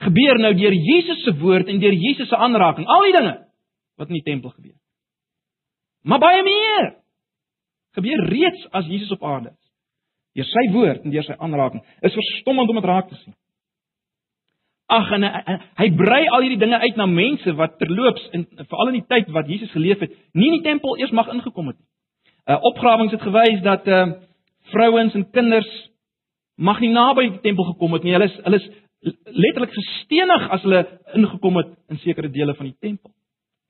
gebeur 0.00 0.38
nou 0.40 0.52
deur 0.56 0.72
Jesus 0.72 1.24
se 1.24 1.34
woord 1.40 1.68
en 1.68 1.80
deur 1.80 1.92
Jesus 1.92 2.28
se 2.30 2.36
aanraking, 2.36 2.86
al 2.88 3.06
die 3.08 3.16
dinge 3.18 3.34
wat 4.00 4.08
in 4.08 4.16
die 4.16 4.24
tempel 4.24 4.54
gebeur. 4.54 4.76
Maar 6.08 6.22
baie 6.22 6.44
meer 6.46 6.94
gebeur 7.98 8.22
reeds 8.30 8.64
as 8.72 8.88
Jesus 8.88 9.10
op 9.12 9.26
aarde 9.26 9.50
is. 9.50 9.66
Deur 10.38 10.48
sy 10.48 10.64
woord 10.72 11.04
en 11.04 11.12
deur 11.12 11.26
sy 11.26 11.36
aanraking 11.36 11.82
is 12.06 12.16
verstommend 12.16 12.70
om 12.72 12.80
dit 12.80 12.88
raak 12.88 13.10
te 13.10 13.18
sien. 13.20 13.34
Ag 14.90 15.12
en 15.14 15.22
hy, 15.22 15.56
hy 15.78 15.88
brei 15.94 16.24
al 16.34 16.42
hierdie 16.42 16.58
dinge 16.58 16.80
uit 16.82 16.96
na 16.98 17.06
mense 17.06 17.52
wat 17.58 17.76
terloops 17.78 18.24
in 18.34 18.46
veral 18.58 18.90
in 18.90 18.98
die 18.98 19.06
tyd 19.12 19.30
wat 19.34 19.46
Jesus 19.50 19.70
geleef 19.70 20.02
het, 20.02 20.16
nie 20.34 20.48
in 20.50 20.58
die 20.58 20.66
tempel 20.66 20.98
eers 20.98 21.14
mag 21.14 21.30
ingekom 21.30 21.70
het 21.70 21.78
nie. 21.78 21.86
Uh 22.50 22.58
opgrawings 22.72 23.14
het 23.14 23.22
gewys 23.22 23.62
dat 23.62 23.86
uh 23.86 24.06
vrouens 24.72 25.14
en 25.14 25.28
kinders 25.30 25.70
mag 26.56 26.80
nie 26.82 26.90
naby 26.92 27.28
die 27.28 27.42
tempel 27.46 27.68
gekom 27.70 27.94
het 27.96 28.04
nie. 28.06 28.16
Hulle 28.16 28.28
is 28.30 28.36
hulle 28.44 28.60
is 28.60 28.68
letterlik 29.24 29.72
gestenig 29.78 30.50
as 30.56 30.66
hulle 30.66 30.82
ingekom 31.16 31.62
het 31.62 31.72
in 31.88 32.02
sekere 32.02 32.30
dele 32.30 32.54
van 32.58 32.68
die 32.68 32.76
tempel. 32.80 33.14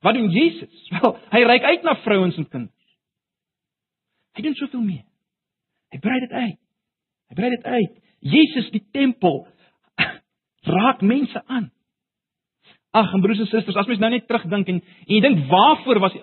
Wat 0.01 0.17
doen 0.17 0.29
Jesus? 0.33 0.89
Wel, 0.97 1.15
hy 1.31 1.43
reik 1.53 1.69
uit 1.69 1.85
na 1.85 1.95
vrouens 2.01 2.37
en 2.37 2.49
kinders. 2.49 2.91
Hy 4.35 4.45
doen 4.47 4.57
soveel 4.57 4.83
meer. 4.83 5.05
Hy 5.91 5.99
brei 6.01 6.19
dit 6.23 6.31
uit. 6.31 6.59
Hy 7.29 7.37
brei 7.37 7.49
dit 7.53 7.63
uit. 7.63 7.97
Jesus 8.21 8.69
die 8.73 8.83
tempel 8.93 9.43
raak 10.63 11.01
mense 11.01 11.43
aan. 11.47 11.71
Ag, 12.91 13.13
en 13.15 13.21
broers 13.23 13.39
en 13.39 13.47
susters, 13.47 13.75
as 13.79 13.87
mens 13.87 14.01
nou 14.03 14.09
net 14.11 14.25
terugdink 14.27 14.67
en, 14.67 14.81
en 14.83 15.13
jy 15.15 15.21
dink 15.23 15.45
waarvoor 15.47 16.01
was 16.03 16.15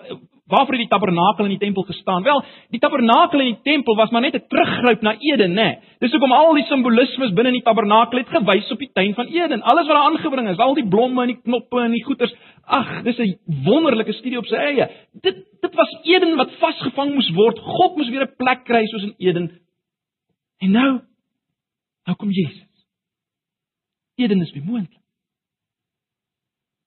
waarvoor 0.49 0.75
het 0.77 0.83
die 0.83 0.89
tabernakel 0.89 1.45
in 1.45 1.53
die 1.55 1.61
tempel 1.61 1.85
gestaan? 1.85 2.23
Wel, 2.25 2.43
die 2.73 2.81
tabernakel 2.81 3.41
in 3.41 3.55
die 3.55 3.63
tempel 3.65 3.97
was 3.97 4.11
maar 4.13 4.21
net 4.21 4.35
'n 4.37 4.45
teruggryp 4.49 5.01
na 5.01 5.15
Eden, 5.17 5.53
nê. 5.53 5.65
Nee. 5.65 5.79
Dis 5.99 6.11
hoekom 6.11 6.31
al 6.31 6.53
die 6.53 6.65
simbolismes 6.69 7.33
binne 7.33 7.51
die 7.51 7.65
tabernakel 7.65 8.17
het 8.17 8.29
gewys 8.29 8.71
op 8.71 8.79
die 8.79 8.91
tuin 8.93 9.13
van 9.13 9.25
Eden. 9.25 9.61
Alles 9.61 9.87
wat 9.87 9.95
daar 9.95 10.09
aangebring 10.11 10.49
is, 10.49 10.57
al 10.57 10.73
die 10.73 10.87
blomme 10.87 11.21
en 11.21 11.27
die 11.27 11.41
knoppe 11.41 11.81
en 11.81 11.91
die 11.91 12.03
goeters. 12.03 12.33
Ag, 12.65 13.03
dis 13.03 13.17
'n 13.17 13.37
wonderlike 13.65 14.13
studie 14.13 14.37
op 14.37 14.45
sy 14.45 14.55
eie. 14.55 14.89
Dit 15.21 15.35
dit 15.61 15.75
was 15.75 15.99
Eden 16.03 16.35
wat 16.35 16.51
vasgevang 16.59 17.13
moes 17.13 17.29
word. 17.29 17.59
God 17.59 17.95
moes 17.97 18.09
weer 18.09 18.23
'n 18.23 18.35
plek 18.37 18.63
kry 18.63 18.85
soos 18.85 19.03
in 19.03 19.15
Eden. 19.17 19.59
En 20.59 20.71
nou 20.71 21.01
nou 22.05 22.17
kom 22.17 22.29
Jesus. 22.29 22.68
Eden 24.19 24.41
is 24.43 24.51
weer 24.55 24.65
moontlik. 24.65 25.01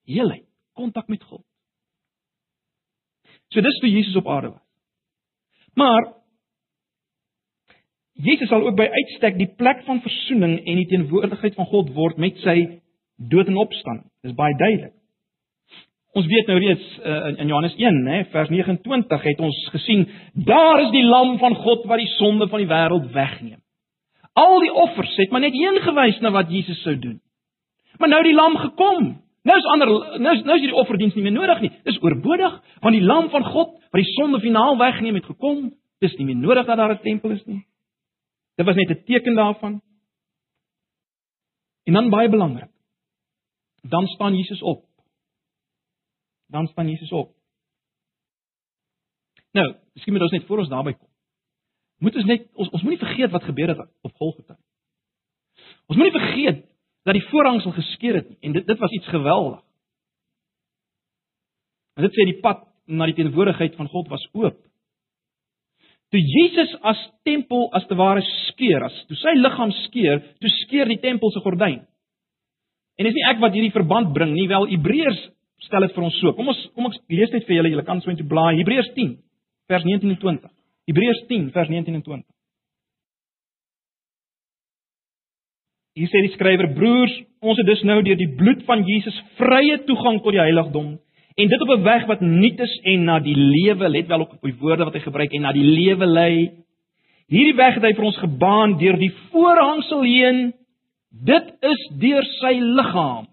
Heelheid, 0.05 0.45
kontak 0.77 1.07
met 1.07 1.23
God. 1.23 1.43
So 3.53 3.61
dis 3.61 3.79
toe 3.79 3.89
Jesus 3.89 4.15
op 4.19 4.27
aarde 4.27 4.51
was. 4.55 4.61
Maar 5.73 6.13
Jesus 8.13 8.47
sal 8.47 8.65
ook 8.67 8.77
by 8.77 8.85
uitstek 8.85 9.37
die 9.39 9.49
plek 9.57 9.81
van 9.87 10.01
verzoening 10.01 10.59
en 10.61 10.81
die 10.81 10.89
teenwoordigheid 10.89 11.55
van 11.57 11.69
God 11.69 11.89
word 11.95 12.19
met 12.21 12.37
sy 12.45 12.57
dood 13.17 13.49
en 13.49 13.57
opstanding. 13.57 14.09
Dis 14.21 14.35
baie 14.37 14.53
duidelik. 14.57 14.93
Ons 16.13 16.29
weet 16.29 16.49
nou 16.49 16.59
reeds 16.61 16.89
uh, 17.01 17.31
in 17.41 17.49
Johannes 17.49 17.73
1, 17.79 17.95
hè, 18.05 18.19
vers 18.29 18.49
29 18.53 19.23
het 19.25 19.39
ons 19.41 19.59
gesien, 19.73 20.03
daar 20.45 20.83
is 20.83 20.91
die 20.93 21.05
lam 21.07 21.39
van 21.41 21.55
God 21.57 21.87
wat 21.89 22.03
die 22.03 22.11
sonde 22.19 22.45
van 22.51 22.61
die 22.61 22.69
wêreld 22.69 23.07
wegneem. 23.15 23.57
Al 24.37 24.59
die 24.61 24.73
offers 24.73 25.15
het 25.17 25.33
maar 25.33 25.41
net 25.41 25.57
een 25.57 25.81
gewys 25.81 26.19
na 26.21 26.29
wat 26.33 26.53
Jesus 26.53 26.81
sou 26.85 26.93
doen. 26.99 27.17
Maar 27.97 28.09
nou 28.09 28.23
die 28.23 28.33
lam 28.33 28.57
gekom. 28.57 29.23
Nou 29.43 29.57
is 29.57 29.69
ander 29.73 29.87
nou 30.19 30.35
is 30.35 30.43
nou 30.43 30.55
is 30.55 30.63
hierdie 30.63 30.79
offerdiens 30.79 31.15
nie 31.15 31.23
meer 31.23 31.35
nodig 31.35 31.61
nie. 31.61 31.71
Dis 31.83 31.99
oorbodig 32.01 32.59
want 32.81 32.95
die 32.95 33.03
lam 33.03 33.29
van 33.29 33.43
God 33.43 33.73
wat 33.91 34.01
die 34.01 34.13
sonde 34.15 34.39
finaal 34.39 34.77
wegneem 34.77 35.19
het 35.19 35.25
gekom. 35.25 35.71
Dis 36.03 36.15
nie 36.17 36.25
meer 36.25 36.39
nodig 36.39 36.65
dat 36.65 36.77
daar 36.77 36.95
'n 36.95 37.03
tempel 37.03 37.31
is 37.31 37.45
nie. 37.45 37.65
Dit 38.55 38.65
was 38.65 38.75
net 38.75 38.89
'n 38.89 39.03
teken 39.03 39.35
daarvan. 39.35 39.81
En 41.83 41.93
dan 41.93 42.09
baie 42.09 42.29
belangrik. 42.29 42.71
Dan 43.81 44.07
staan 44.07 44.35
Jesus 44.35 44.61
op. 44.61 44.85
Dan 46.47 46.67
staan 46.67 46.89
Jesus 46.89 47.11
op. 47.11 47.35
Nou, 49.51 49.75
miskien 49.93 50.13
moet 50.13 50.21
ons 50.21 50.31
net 50.31 50.45
voor 50.45 50.57
ons 50.57 50.69
daarby 50.69 50.93
kom. 50.93 51.09
Moet 51.97 52.15
ons 52.15 52.25
net 52.25 52.47
ons 52.53 52.69
ons 52.69 52.81
moenie 52.81 52.99
vergeet 52.99 53.31
wat 53.31 53.43
gebeur 53.43 53.67
het 53.67 53.89
op 54.01 54.15
Golgotha. 54.15 54.57
Ons 55.87 55.97
moenie 55.97 56.19
vergeet 56.19 56.65
dat 57.03 57.17
die 57.17 57.25
voorhangsel 57.29 57.73
geskeur 57.75 58.19
het 58.21 58.29
nie 58.29 58.49
en 58.49 58.57
dit 58.57 58.67
dit 58.67 58.79
was 58.79 58.91
iets 58.91 59.07
geweldig. 59.11 59.61
En 61.97 62.07
dit 62.07 62.15
sê 62.15 62.25
die 62.25 62.39
pad 62.41 62.63
na 62.87 63.07
die 63.07 63.17
teenwoordigheid 63.17 63.75
van 63.79 63.89
God 63.91 64.09
was 64.11 64.23
oop. 64.33 64.57
Toe 66.13 66.21
Jesus 66.21 66.73
as 66.85 66.99
tempel 67.25 67.69
as 67.73 67.85
te 67.89 67.97
ware 67.97 68.21
skeur, 68.47 68.85
as 68.85 68.97
toe 69.09 69.17
sy 69.17 69.33
liggaam 69.37 69.71
skeur, 69.87 70.21
toe 70.41 70.51
skeur 70.61 70.91
die 70.91 71.01
tempel 71.01 71.31
se 71.33 71.41
gordyn. 71.41 71.81
En 72.97 73.07
dis 73.07 73.15
nie 73.17 73.25
ek 73.31 73.39
wat 73.41 73.55
hierdie 73.55 73.73
verband 73.73 74.11
bring 74.13 74.35
nie, 74.35 74.45
wel 74.49 74.67
Hebreërs 74.69 75.23
stel 75.65 75.87
dit 75.87 75.95
vir 75.95 76.05
ons 76.05 76.19
so. 76.19 76.33
Kom 76.37 76.51
ons 76.51 76.59
kom 76.75 76.89
ek 76.89 76.99
lees 77.09 77.31
net 77.33 77.47
vir 77.47 77.57
julle, 77.57 77.71
julle 77.73 77.85
kan 77.87 78.01
so 78.03 78.11
intoe 78.11 78.27
blaai. 78.29 78.59
Hebreërs 78.59 78.91
10 78.97 79.15
vers 79.71 79.87
19 79.87 80.13
en 80.13 80.19
20. 80.21 80.53
Hebreërs 80.91 81.23
10 81.31 81.49
vers 81.55 81.71
19 81.71 81.97
en 81.97 82.05
20. 82.05 82.25
Hier 85.93 86.09
sê 86.09 86.23
die 86.25 86.33
skrywer: 86.33 86.73
Broers, 86.73 87.15
ons 87.41 87.57
het 87.57 87.67
dus 87.67 87.83
nou 87.83 88.01
deur 88.01 88.17
die 88.17 88.33
bloed 88.37 88.63
van 88.65 88.85
Jesus 88.87 89.17
vrye 89.37 89.81
toegang 89.87 90.21
tot 90.23 90.33
die 90.33 90.41
heiligdom 90.41 90.95
En 91.35 91.47
dit 91.47 91.61
op 91.61 91.69
'n 91.69 91.81
weg 91.81 92.05
wat 92.05 92.19
nuut 92.19 92.59
is 92.59 92.79
en 92.83 93.03
na 93.03 93.19
die 93.19 93.35
lewe, 93.35 93.89
let 93.89 94.07
wel 94.07 94.21
op 94.21 94.41
die 94.41 94.55
woorde 94.59 94.83
wat 94.83 94.93
hy 94.93 94.99
gebruik 94.99 95.33
en 95.33 95.41
na 95.41 95.51
die 95.51 95.63
lewe 95.63 96.05
lei. 96.05 96.51
Hierdie 97.27 97.55
weg 97.55 97.73
het 97.73 97.83
hy 97.83 97.93
vir 97.93 98.03
ons 98.03 98.17
gebaan 98.17 98.77
deur 98.77 98.97
die 98.97 99.13
voorhangsel 99.31 100.01
heen. 100.01 100.53
Dit 101.09 101.55
is 101.61 101.89
deur 101.99 102.23
sy 102.23 102.59
liggaam. 102.59 103.27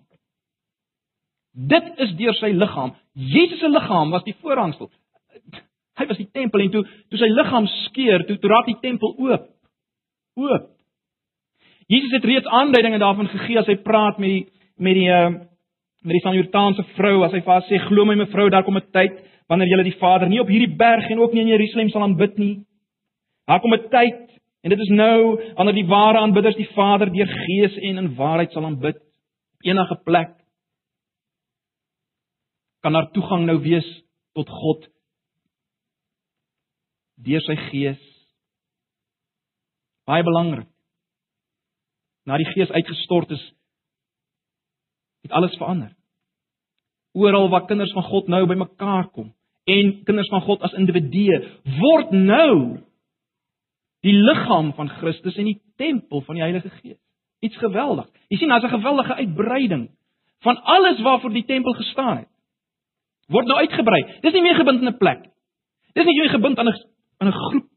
Dit 1.53 1.85
is 1.96 2.16
deur 2.16 2.35
sy 2.35 2.46
liggaam. 2.46 2.94
Jesus 3.12 3.59
se 3.59 3.68
liggaam 3.68 4.11
was 4.11 4.25
die 4.25 4.37
voorhangsel. 4.40 4.90
Hy 5.99 6.07
was 6.07 6.16
die 6.16 6.31
tempel 6.33 6.61
en 6.61 6.70
toe 6.70 6.87
toe 7.09 7.18
sy 7.18 7.29
liggaam 7.29 7.66
skeur, 7.66 8.25
toe, 8.27 8.38
toe 8.38 8.51
raak 8.51 8.66
die 8.66 8.81
tempel 8.81 9.14
oop. 9.18 9.49
Oop. 10.37 10.80
Jesus 11.90 12.12
het 12.14 12.24
reeds 12.24 12.46
aanduidinge 12.46 12.98
daarvan 13.03 13.29
gegee 13.29 13.59
as 13.59 13.66
hy 13.66 13.74
praat 13.83 14.18
met 14.22 14.31
die 14.31 14.44
met 14.79 14.94
die 14.94 15.09
uh 15.11 15.31
met 16.00 16.16
die 16.16 16.22
Samaritaanse 16.24 16.83
vrou 16.96 17.18
as 17.26 17.35
hy 17.37 17.42
vir 17.44 17.53
haar 17.53 17.66
sê 17.68 17.79
glo 17.85 18.07
my 18.09 18.14
mevrou 18.16 18.46
daar 18.48 18.64
kom 18.64 18.79
'n 18.79 18.92
tyd 18.92 19.18
wanneer 19.50 19.68
jy 19.68 19.83
die 19.90 19.98
Vader 20.00 20.29
nie 20.29 20.40
op 20.40 20.48
hierdie 20.48 20.76
berg 20.76 21.11
en 21.11 21.18
ook 21.18 21.33
nie 21.35 21.42
in 21.42 21.53
Jerusalem 21.53 21.90
sal 21.90 22.03
aanbid 22.03 22.38
nie. 22.38 22.64
Daar 23.46 23.61
kom 23.61 23.74
'n 23.74 23.88
tyd 23.90 24.40
en 24.62 24.70
dit 24.70 24.81
is 24.81 24.88
nou 24.88 25.37
wanneer 25.57 25.74
die 25.74 25.87
ware 25.87 26.18
aanbidders 26.18 26.57
die 26.57 26.72
Vader 26.74 27.12
deur 27.12 27.26
gees 27.26 27.76
en 27.76 27.98
in 27.98 28.14
waarheid 28.14 28.53
sal 28.53 28.64
aanbid 28.64 28.96
op 28.96 29.61
enige 29.62 29.96
plek. 30.05 30.33
Kan 32.83 32.92
daar 32.92 33.11
toegang 33.11 33.44
nou 33.44 33.59
wees 33.59 34.05
tot 34.33 34.48
God 34.48 34.88
deur 37.16 37.40
sy 37.40 37.57
gees. 37.57 38.00
Baie 40.07 40.22
belangrik. 40.22 40.70
Na 42.24 42.37
die 42.37 42.48
gees 42.52 42.70
uitgestort 42.70 43.30
is, 43.30 43.42
het 45.22 45.33
alles 45.33 45.56
verander. 45.56 45.92
Oral 47.12 47.48
waar 47.48 47.66
kinders 47.66 47.92
van 47.92 48.02
God 48.02 48.28
nou 48.28 48.46
bymekaar 48.46 49.09
kom 49.11 49.35
en 49.70 49.90
kinders 50.04 50.28
van 50.28 50.42
God 50.42 50.62
as 50.66 50.74
individue 50.78 51.37
word 51.78 52.12
nou 52.16 52.80
die 54.06 54.14
liggaam 54.16 54.72
van 54.78 54.88
Christus 55.00 55.37
en 55.37 55.50
die 55.50 55.61
tempel 55.76 56.22
van 56.24 56.38
die 56.38 56.44
Heilige 56.44 56.70
Gees. 56.80 56.98
Iets 57.44 57.56
geweldig. 57.56 58.09
Jy 58.28 58.38
sien, 58.38 58.48
daar's 58.48 58.64
'n 58.64 58.76
geweldige 58.78 59.14
uitbreiding 59.14 59.90
van 60.40 60.56
alles 60.62 61.00
waarvoor 61.00 61.33
die 61.33 61.44
tempel 61.44 61.72
gestaan 61.72 62.16
het. 62.16 62.28
Word 63.28 63.46
nou 63.46 63.59
uitgebrei. 63.59 64.20
Dis 64.20 64.33
nie 64.33 64.42
meer 64.42 64.54
gebind 64.54 64.80
in 64.80 64.88
'n 64.88 64.98
plek. 64.98 65.30
Dis 65.92 66.04
nie 66.04 66.18
meer 66.20 66.30
gebind 66.30 66.59
aan 66.59 66.68
'n 66.68 66.74
aan 67.18 67.28
'n 67.28 67.33
groep 67.33 67.68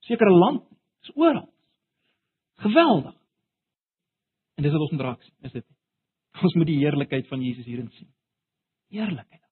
sekere 0.00 0.30
land. 0.30 0.62
Dis 1.02 1.16
oral. 1.16 1.48
Geweldig. 2.56 3.14
En 4.56 4.64
dis 4.64 4.72
wat 4.72 4.80
ons 4.80 4.94
moet 4.94 5.04
raak 5.04 5.22
sien, 5.22 5.34
is 5.44 5.52
dit 5.52 5.64
nie? 5.64 5.76
Ons 6.44 6.54
moet 6.56 6.68
die 6.68 6.78
heerlikheid 6.80 7.28
van 7.28 7.42
Jesus 7.44 7.64
hierin 7.68 7.90
sien. 7.96 8.08
Heerlikheid. 8.92 9.42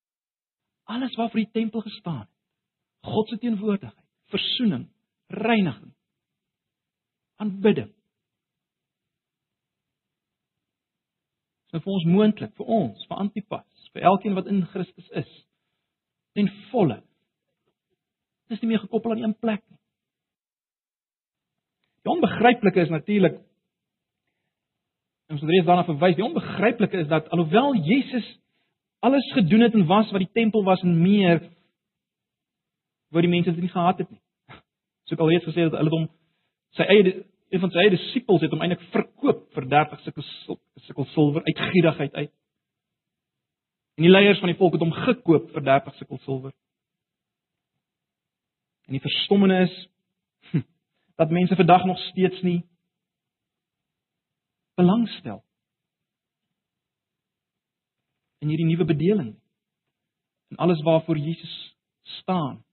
Alles 0.84 1.16
waarvoor 1.16 1.44
die 1.44 1.52
tempel 1.52 1.84
gestaan 1.84 2.22
het. 2.24 2.30
God 3.04 3.28
se 3.28 3.38
teenwoordigheid, 3.38 4.06
verzoening, 4.32 4.86
reiniging, 5.28 5.92
aanbidding. 7.36 7.90
Dit 11.72 11.80
is 11.80 11.84
vir 11.84 11.96
ons 11.98 12.06
moontlik, 12.08 12.52
vir 12.56 12.70
ons, 12.78 13.06
vir 13.10 13.20
Antipas, 13.20 13.88
vir 13.92 14.06
elkeen 14.08 14.36
wat 14.38 14.48
in 14.48 14.62
Christus 14.72 15.08
is, 15.20 15.32
ten 16.38 16.48
volle. 16.70 17.00
Dit 18.48 18.56
is 18.56 18.64
nie 18.64 18.72
meer 18.72 18.84
gekoppel 18.84 19.16
aan 19.16 19.24
een 19.26 19.36
plek 19.40 19.64
nie. 19.68 19.80
Die 22.04 22.12
onbegryplike 22.12 22.80
is 22.80 22.92
natuurlik 22.92 23.40
Ons 25.32 25.40
het 25.40 25.50
reeds 25.50 25.64
daarna 25.66 25.86
verwys. 25.88 26.18
Die 26.18 26.24
onbegryplike 26.24 26.98
is 27.00 27.08
dat 27.08 27.30
alhoewel 27.32 27.74
Jesus 27.80 28.26
alles 29.04 29.24
gedoen 29.32 29.60
het 29.60 29.74
en 29.74 29.86
was 29.86 30.10
wat 30.12 30.20
die 30.20 30.32
tempel 30.32 30.64
was 30.64 30.82
en 30.84 31.02
meer, 31.02 31.40
wou 33.12 33.22
die 33.24 33.30
mense 33.30 33.52
dit 33.52 33.64
nie 33.64 33.72
gehad 33.72 33.98
het 33.98 34.10
nie. 34.10 34.20
So 35.04 35.16
ek 35.16 35.24
al 35.24 35.32
reeds 35.32 35.48
gesê 35.48 35.66
dat 35.68 35.76
hulle 35.80 35.92
hom 35.92 36.06
sy 36.76 36.86
eie 36.92 37.14
een 37.52 37.62
van 37.62 37.72
sy 37.72 37.82
eie 37.82 37.92
disippels 37.92 38.44
het 38.44 38.52
hom 38.54 38.64
eintlik 38.64 38.84
verkoop 38.94 39.44
vir 39.56 39.68
30 39.72 40.04
sulke 40.06 40.24
sulke 40.86 41.06
silwer 41.12 41.44
uit 41.44 41.64
gierigheid 41.72 42.14
uit. 42.14 42.32
En 43.94 44.06
die 44.06 44.12
leiers 44.12 44.40
van 44.42 44.50
die 44.50 44.58
volk 44.58 44.76
het 44.76 44.84
hom 44.84 44.94
gekoop 44.96 45.52
vir 45.54 45.66
30 45.68 45.98
sulke 46.00 46.20
silwer. 46.24 46.54
En 48.88 48.96
die 48.96 49.04
verstommende 49.04 49.60
is 49.68 49.76
dat 51.14 51.30
mense 51.30 51.56
vandag 51.56 51.84
nog 51.84 51.98
steeds 51.98 52.42
nie 52.42 52.64
belangstel 54.74 55.44
in 58.38 58.48
hierdie 58.48 58.66
nuwe 58.66 58.84
bedeling 58.84 59.34
en 60.48 60.56
alles 60.56 60.82
waarvoor 60.82 61.18
Jesus 61.18 61.76
staan 62.02 62.64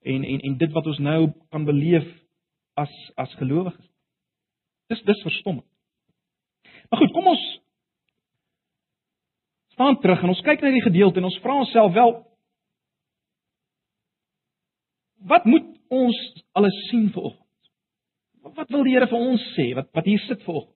en 0.00 0.24
en 0.24 0.40
en 0.40 0.56
dit 0.56 0.72
wat 0.72 0.86
ons 0.86 0.98
nou 0.98 1.32
kan 1.48 1.64
beleef 1.64 2.06
as 2.74 2.92
as 3.14 3.34
gelowiges. 3.34 3.90
Dis 4.86 5.02
dis 5.02 5.22
verstommend. 5.22 5.66
Maar 6.90 6.98
goed, 7.00 7.12
kom 7.12 7.26
ons 7.26 7.44
staan 9.72 10.00
terug 10.00 10.22
en 10.22 10.28
ons 10.28 10.42
kyk 10.46 10.60
na 10.60 10.70
die 10.74 10.84
gedeelte 10.84 11.18
en 11.18 11.30
ons 11.30 11.40
vra 11.42 11.56
onsself 11.62 11.92
wel 11.92 12.12
wat 15.24 15.44
moet 15.48 15.70
ons 15.88 16.20
alles 16.52 16.76
sien 16.90 17.08
vanoggend? 17.12 17.43
Wat 18.44 18.68
wil 18.68 18.84
die 18.84 18.92
Here 18.92 19.08
vir 19.08 19.18
ons 19.18 19.44
sê 19.56 19.70
wat 19.76 19.88
wat 19.96 20.08
hier 20.08 20.20
sit 20.26 20.42
vanoggend? 20.44 20.72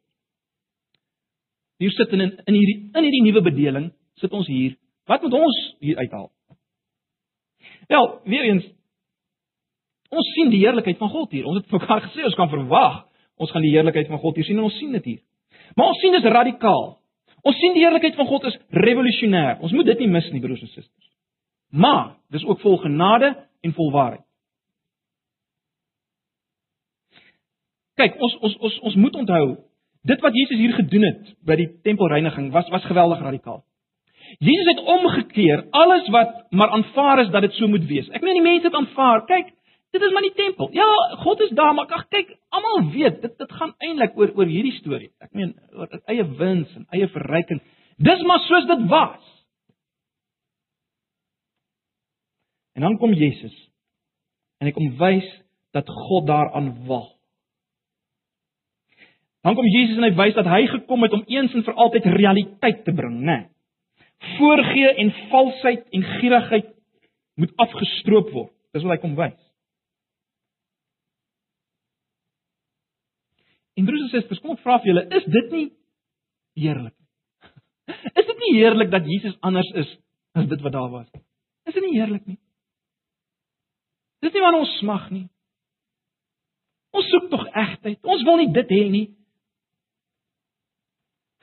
Hier 1.79 1.93
sit 1.95 2.13
in 2.17 2.25
in 2.25 2.57
hierdie 2.57 2.79
in 2.97 3.05
hierdie 3.07 3.25
nuwe 3.27 3.45
bedeling 3.51 3.91
sit 4.19 4.33
ons 4.33 4.49
hier. 4.51 4.77
Wat 5.07 5.23
moet 5.23 5.37
ons 5.37 5.59
hier 5.81 6.01
uithaal? 6.01 6.31
Wel, 7.89 8.09
weer 8.25 8.49
eens 8.53 8.67
ons 10.09 10.29
sien 10.35 10.49
die 10.51 10.63
heerlikheid 10.65 10.97
van 10.99 11.11
God 11.13 11.33
hier. 11.37 11.45
Ons 11.47 11.61
het 11.61 11.73
mekaar 11.73 12.01
gesê 12.07 12.25
ons 12.25 12.37
kan 12.39 12.49
verwag 12.49 13.05
ons 13.39 13.51
gaan 13.53 13.63
die 13.63 13.75
heerlikheid 13.75 14.09
van 14.11 14.19
God 14.19 14.39
hier 14.41 14.49
sien 14.49 14.59
en 14.59 14.67
ons 14.67 14.79
sien 14.81 14.95
dit 14.97 15.05
hier. 15.13 15.21
Maar 15.77 15.93
ons 15.93 16.01
sien 16.03 16.15
dit 16.17 16.25
radikaal. 16.25 16.87
Ons 17.47 17.59
sien 17.61 17.77
die 17.77 17.85
heerlikheid 17.85 18.17
van 18.19 18.27
God 18.27 18.49
is 18.49 18.57
revolusionêr. 18.75 19.61
Ons 19.63 19.75
moet 19.77 19.87
dit 19.87 20.01
nie 20.03 20.09
mis 20.11 20.31
nie, 20.33 20.41
broers 20.43 20.65
en 20.65 20.73
susters. 20.73 21.11
Maar 21.71 22.17
dis 22.33 22.45
ook 22.49 22.61
vol 22.65 22.81
genade 22.83 23.35
en 23.63 23.75
vol 23.77 23.93
waarheid. 23.95 24.25
Kyk, 27.99 28.21
ons 28.23 28.37
ons 28.47 28.61
ons 28.69 28.79
ons 28.91 29.01
moet 29.03 29.17
onthou 29.25 29.57
Dit 30.09 30.21
wat 30.21 30.35
Jesus 30.37 30.59
hier 30.59 30.75
gedoen 30.77 31.05
het 31.09 31.33
by 31.47 31.57
die 31.59 31.69
tempelreiniging 31.87 32.53
was 32.55 32.69
was 32.73 32.87
geweldig 32.87 33.21
radikaal. 33.25 33.63
Jesus 34.45 34.69
het 34.69 34.81
omgekeer 34.85 35.65
alles 35.71 36.09
wat 36.15 36.35
maar 36.51 36.73
aanvaar 36.77 37.25
is 37.25 37.31
dat 37.35 37.43
dit 37.43 37.57
so 37.57 37.69
moet 37.69 37.87
wees. 37.89 38.09
Ek 38.13 38.23
meen 38.23 38.39
die 38.39 38.45
mense 38.45 38.69
het 38.69 38.77
aanvaar. 38.77 39.25
Kyk, 39.27 39.51
dit 39.97 40.03
is 40.05 40.13
maar 40.13 40.27
die 40.27 40.37
tempel. 40.37 40.69
Ja, 40.77 40.89
God 41.25 41.41
is 41.41 41.55
daar, 41.57 41.75
maar 41.75 41.89
ag 41.97 42.07
kyk, 42.13 42.37
almal 42.49 42.91
weet 42.93 43.23
dit 43.25 43.35
dit 43.39 43.53
gaan 43.61 43.75
eintlik 43.79 44.17
oor 44.21 44.33
oor 44.37 44.53
hierdie 44.53 44.77
storie. 44.79 45.11
Ek 45.25 45.33
meen 45.33 45.57
oor 45.77 46.01
eie 46.07 46.29
wins 46.39 46.77
en 46.77 46.87
eie 46.95 47.09
verryking. 47.13 47.63
Dis 47.99 48.23
maar 48.23 48.45
soos 48.47 48.69
dit 48.69 48.87
was. 48.89 49.35
En 52.79 52.87
dan 52.87 52.99
kom 52.99 53.13
Jesus 53.13 53.57
en 54.59 54.67
hy 54.67 54.75
kom 54.75 54.93
wys 54.99 55.27
dat 55.75 55.89
God 55.89 56.27
daaraan 56.27 56.73
wag. 56.87 57.18
Dan 59.47 59.55
kom 59.55 59.67
Jesus 59.71 59.97
en 59.97 60.07
hy 60.09 60.15
wys 60.19 60.35
dat 60.37 60.49
hy 60.51 60.65
gekom 60.67 61.05
het 61.07 61.15
om 61.15 61.25
eens 61.31 61.55
en 61.55 61.65
vir 61.67 61.77
altyd 61.85 62.09
realiteit 62.19 62.83
te 62.85 62.95
bring, 62.95 63.21
né? 63.21 63.37
Nee. 63.37 63.47
Voorgee 64.39 64.89
en 64.99 65.13
valsheid 65.31 65.85
en 65.95 66.07
gierigheid 66.19 66.73
moet 67.39 67.53
afgestroop 67.63 68.33
word. 68.35 68.51
Dis 68.75 68.83
wat 68.83 68.97
hy 68.97 69.03
kom 69.03 69.15
wys. 69.19 69.39
En 73.79 73.87
broers 73.87 74.09
en 74.09 74.11
susters, 74.11 74.41
kom 74.43 74.57
ek 74.57 74.65
vra 74.65 74.81
vir 74.83 74.91
julle, 74.91 75.05
is 75.15 75.27
dit 75.31 75.53
nie 75.55 75.67
heerlik 76.59 76.97
nie? 76.97 77.07
Is 78.19 78.27
dit 78.27 78.41
nie 78.43 78.57
heerlik 78.59 78.91
dat 78.91 79.07
Jesus 79.07 79.37
anders 79.47 79.69
is 79.79 79.93
as 80.35 80.49
dit 80.51 80.65
wat 80.67 80.75
daar 80.75 80.91
was 80.91 81.07
nie? 81.15 81.23
Is 81.71 81.77
dit 81.77 81.85
nie 81.87 81.95
heerlik 81.95 82.27
nie? 82.27 82.41
Dis 84.25 84.35
nie 84.35 84.43
wat 84.43 84.59
ons 84.59 84.75
smag 84.81 85.07
nie. 85.15 85.29
Ons 86.97 87.07
soek 87.13 87.29
tog 87.31 87.47
egtheid. 87.53 88.01
Ons 88.03 88.25
wil 88.27 88.41
nie 88.43 88.51
dit 88.57 88.75
hê 88.75 88.83
nie. 88.91 89.07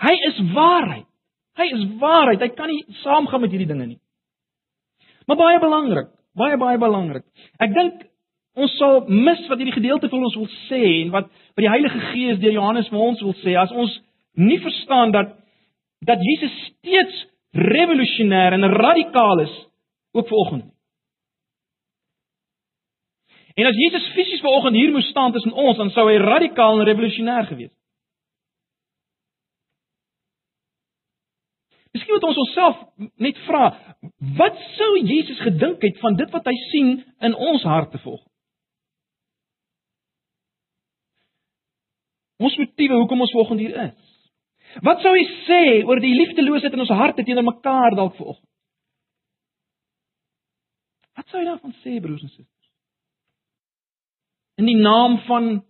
Hy 0.03 0.15
is 0.29 0.39
waarheid. 0.53 1.07
Hy 1.55 1.67
is 1.71 1.85
waarheid. 2.01 2.41
Hy 2.43 2.51
kan 2.57 2.71
nie 2.71 2.83
saamgaan 3.03 3.45
met 3.45 3.53
hierdie 3.53 3.69
dinge 3.69 3.87
nie. 3.93 4.01
Maar 5.25 5.39
baie 5.39 5.59
belangrik, 5.59 6.11
baie 6.37 6.57
baie 6.61 6.77
belangrik. 6.81 7.23
Ek 7.63 7.71
dink 7.73 8.03
ons 8.55 8.75
sal 8.79 9.05
mis 9.07 9.41
wat 9.49 9.59
hierdie 9.59 9.75
gedeelte 9.75 10.09
vir 10.11 10.19
ons 10.27 10.35
wil 10.39 10.49
sê 10.67 10.81
en 11.01 11.13
wat 11.15 11.31
wat 11.31 11.63
die 11.63 11.71
Heilige 11.71 12.01
Gees 12.11 12.41
deur 12.43 12.55
Johannes 12.55 12.91
vir 12.91 13.01
ons 13.03 13.23
wil 13.23 13.33
sê 13.41 13.55
as 13.59 13.71
ons 13.71 13.95
nie 14.35 14.59
verstaan 14.63 15.15
dat 15.15 15.33
dat 16.05 16.21
Jesus 16.21 16.53
steeds 16.69 17.25
revolusionêr 17.55 18.53
en 18.53 18.69
radikaal 18.69 19.41
is 19.47 19.55
ook 20.15 20.27
vanoggend. 20.27 20.71
En 23.55 23.65
as 23.65 23.75
Jesus 23.79 24.11
fisies 24.13 24.43
vanoggend 24.43 24.75
hier 24.75 24.91
moes 24.91 25.07
staan 25.09 25.31
tussen 25.31 25.53
ons, 25.53 25.77
dan 25.77 25.89
sou 25.95 26.09
hy 26.09 26.17
radikaal 26.19 26.79
en 26.79 26.87
revolusionêr 26.87 27.47
gewees 27.47 27.71
het. 27.71 27.74
Miskien 31.95 32.17
moet 32.17 32.25
ons 32.27 32.39
onsself 32.43 32.79
net 33.23 33.37
vra, 33.45 33.69
wat 34.35 34.57
sou 34.75 34.89
Jesus 34.99 35.39
gedink 35.45 35.83
het 35.85 35.99
van 36.03 36.17
dit 36.19 36.31
wat 36.35 36.47
hy 36.49 36.55
sien 36.69 36.89
in 37.23 37.35
ons 37.49 37.63
harte 37.63 38.01
volg? 38.03 38.19
Ons 42.43 42.57
motiewe 42.59 42.97
hoekom 42.99 43.23
ons 43.23 43.31
vanoggend 43.31 43.63
hier 43.63 43.77
is. 43.85 44.11
Wat 44.83 44.99
sou 44.99 45.13
hy 45.15 45.23
sê 45.45 45.61
oor 45.87 46.01
die 46.03 46.11
liefdeloosheid 46.17 46.73
in 46.75 46.83
ons 46.83 46.91
harte 46.91 47.23
teenoor 47.23 47.47
mekaar 47.47 47.95
dalk 47.95 48.17
vanoggend? 48.19 48.49
Wat 51.15 51.31
sou 51.31 51.39
hy 51.39 51.47
daarvan 51.47 51.77
sê 51.79 51.95
broers 52.03 52.25
en 52.25 52.33
susters? 52.33 52.71
In 54.59 54.67
die 54.67 54.79
naam 54.81 55.21
van 55.29 55.63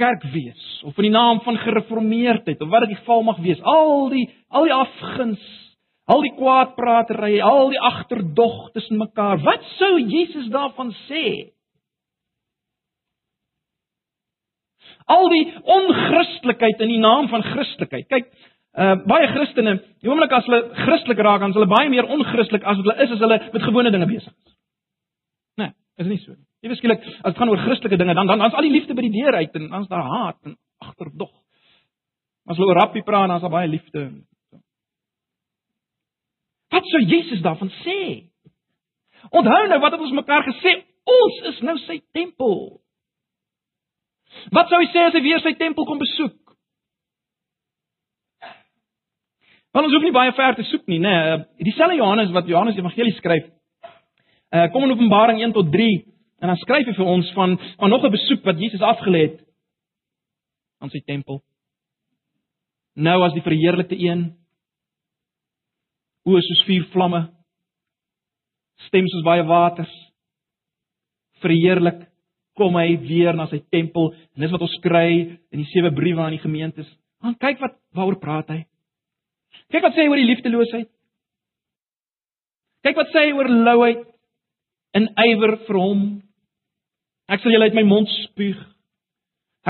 kerk 0.00 0.24
wees 0.32 0.68
of 0.88 0.96
in 0.98 1.10
die 1.10 1.14
naam 1.14 1.42
van 1.44 1.58
gereformeerdheid 1.60 2.60
of 2.60 2.72
wat 2.72 2.86
dit 2.88 2.98
geval 2.98 3.24
mag 3.28 3.40
wees 3.44 3.60
al 3.62 4.08
die 4.12 4.26
al 4.48 4.68
die 4.68 4.76
afguns 4.76 5.46
al 6.10 6.24
die 6.26 6.34
kwaadpratery 6.38 7.38
al 7.44 7.70
die 7.70 7.80
agterdog 7.90 8.70
tussen 8.74 9.00
mekaar 9.00 9.42
wat 9.46 9.64
sou 9.78 9.94
Jesus 10.00 10.50
daarvan 10.54 10.92
sê? 11.06 11.24
Al 15.10 15.28
die 15.32 15.44
onchristelikheid 15.76 16.82
in 16.84 16.92
die 16.92 17.00
naam 17.02 17.26
van 17.32 17.42
Christelikheid. 17.42 18.06
Kyk 18.10 18.28
uh, 18.30 18.94
baie 19.10 19.30
Christene 19.32 19.80
die 20.02 20.10
oomblik 20.10 20.34
as 20.34 20.46
hulle 20.46 20.62
Christelik 20.84 21.22
raak 21.26 21.42
dan 21.42 21.54
is 21.54 21.58
hulle 21.58 21.70
baie 21.70 21.90
meer 21.92 22.10
onchristelik 22.10 22.66
as 22.66 22.78
wat 22.78 22.86
hulle 22.86 23.06
is 23.06 23.16
as 23.16 23.24
hulle 23.26 23.40
met 23.52 23.66
gewone 23.66 23.94
dinge 23.94 24.10
besig 24.10 24.32
is. 24.32 24.54
Nee 25.62 25.74
is 26.02 26.10
nie 26.10 26.22
so 26.24 26.34
nie 26.34 26.49
Jy 26.60 26.68
beskielik 26.68 27.04
as 27.04 27.32
dit 27.32 27.38
gaan 27.40 27.52
oor 27.52 27.62
Christelike 27.64 27.96
dinge, 27.96 28.14
dan 28.14 28.28
dan 28.28 28.42
dan's 28.42 28.56
al 28.56 28.66
die 28.66 28.74
liefde 28.74 28.96
by 28.96 29.04
die 29.06 29.14
deur 29.14 29.38
uit 29.40 29.54
en 29.56 29.70
dan's 29.72 29.88
daar 29.88 30.04
haat 30.04 30.40
en 30.44 30.58
agterdog. 30.84 31.32
As 32.48 32.58
hulle 32.58 32.68
oor 32.72 32.80
rappie 32.82 33.04
praat, 33.04 33.30
dan's 33.32 33.44
daar 33.46 33.54
baie 33.54 33.68
liefde. 33.68 34.10
Wat 36.70 36.86
sou 36.92 37.00
Jesus 37.02 37.40
daarvan 37.42 37.72
sê? 37.80 38.28
Onthou 39.30 39.62
nou 39.68 39.80
wat 39.80 39.96
het 39.96 40.04
ons 40.04 40.16
mekaar 40.16 40.44
gesê? 40.48 40.76
Ons 41.08 41.40
is 41.54 41.62
nou 41.64 41.76
sy 41.86 41.98
tempel. 42.12 42.60
Wat 44.54 44.68
sou 44.68 44.78
hy 44.80 44.90
sê 44.92 45.08
as 45.08 45.16
hy 45.16 45.24
weer 45.24 45.40
sy 45.42 45.54
tempel 45.58 45.88
kom 45.88 46.00
besoek? 46.00 46.36
Want 49.70 49.86
ons 49.86 49.94
hoef 49.94 50.04
nie 50.04 50.14
baie 50.14 50.32
ver 50.34 50.56
te 50.58 50.66
soek 50.66 50.86
nie, 50.90 50.98
né? 50.98 51.10
Nee. 51.14 51.42
Dieselfde 51.70 51.98
Johannes 51.98 52.32
wat 52.34 52.48
Johannes 52.50 52.78
Evangelie 52.78 53.16
skryf. 53.16 53.48
Uh 54.50 54.66
kom 54.74 54.84
in 54.84 54.92
Openbaring 54.96 55.40
1 55.40 55.54
tot 55.54 55.70
3 55.72 56.10
En 56.40 56.48
dan 56.48 56.56
skryf 56.56 56.88
hy 56.88 56.96
vir 56.96 57.06
ons 57.06 57.32
van 57.36 57.58
van 57.78 57.90
nog 57.90 58.04
'n 58.04 58.16
besoek 58.16 58.44
wat 58.44 58.58
Jesus 58.58 58.80
afgelê 58.80 59.20
het 59.28 59.40
aan 60.80 60.90
sy 60.90 61.00
tempel. 61.04 61.42
Nou 62.96 63.22
as 63.24 63.32
die 63.32 63.42
verheerlikte 63.42 63.96
een 63.96 64.36
oë 66.26 66.40
soos 66.40 66.64
vuur 66.66 66.86
vlamme 66.92 67.28
stem 68.88 69.08
soos 69.08 69.24
baie 69.24 69.44
waters 69.46 69.92
verheerlik 71.40 72.06
kom 72.58 72.76
hy 72.76 72.96
weer 73.08 73.36
na 73.36 73.46
sy 73.48 73.62
tempel 73.72 74.10
en 74.12 74.44
dis 74.44 74.52
wat 74.52 74.64
ons 74.66 74.80
kry 74.84 75.10
in 75.52 75.62
die 75.62 75.68
sewe 75.72 75.92
briewe 75.96 76.20
aan 76.20 76.36
die 76.36 76.42
gemeentes. 76.42 76.88
Want 77.24 77.40
kyk 77.40 77.60
wat 77.62 77.76
waaroor 77.96 78.18
praat 78.20 78.52
hy. 78.52 78.60
Kyk 79.72 79.86
wat 79.86 79.96
sê 79.96 80.04
hy 80.04 80.10
oor 80.10 80.20
die 80.20 80.28
liefdeloosheid. 80.28 80.88
Kyk 82.84 82.96
wat 82.96 83.12
sê 83.14 83.26
hy 83.28 83.32
oor 83.36 83.48
louheid 83.48 84.04
en 84.96 85.08
ywer 85.24 85.56
vir 85.68 85.78
hom 85.78 86.04
Ek 87.30 87.42
sal 87.42 87.54
julle 87.54 87.70
uit 87.70 87.78
my 87.78 87.86
mond 87.86 88.10
spuug. 88.26 88.58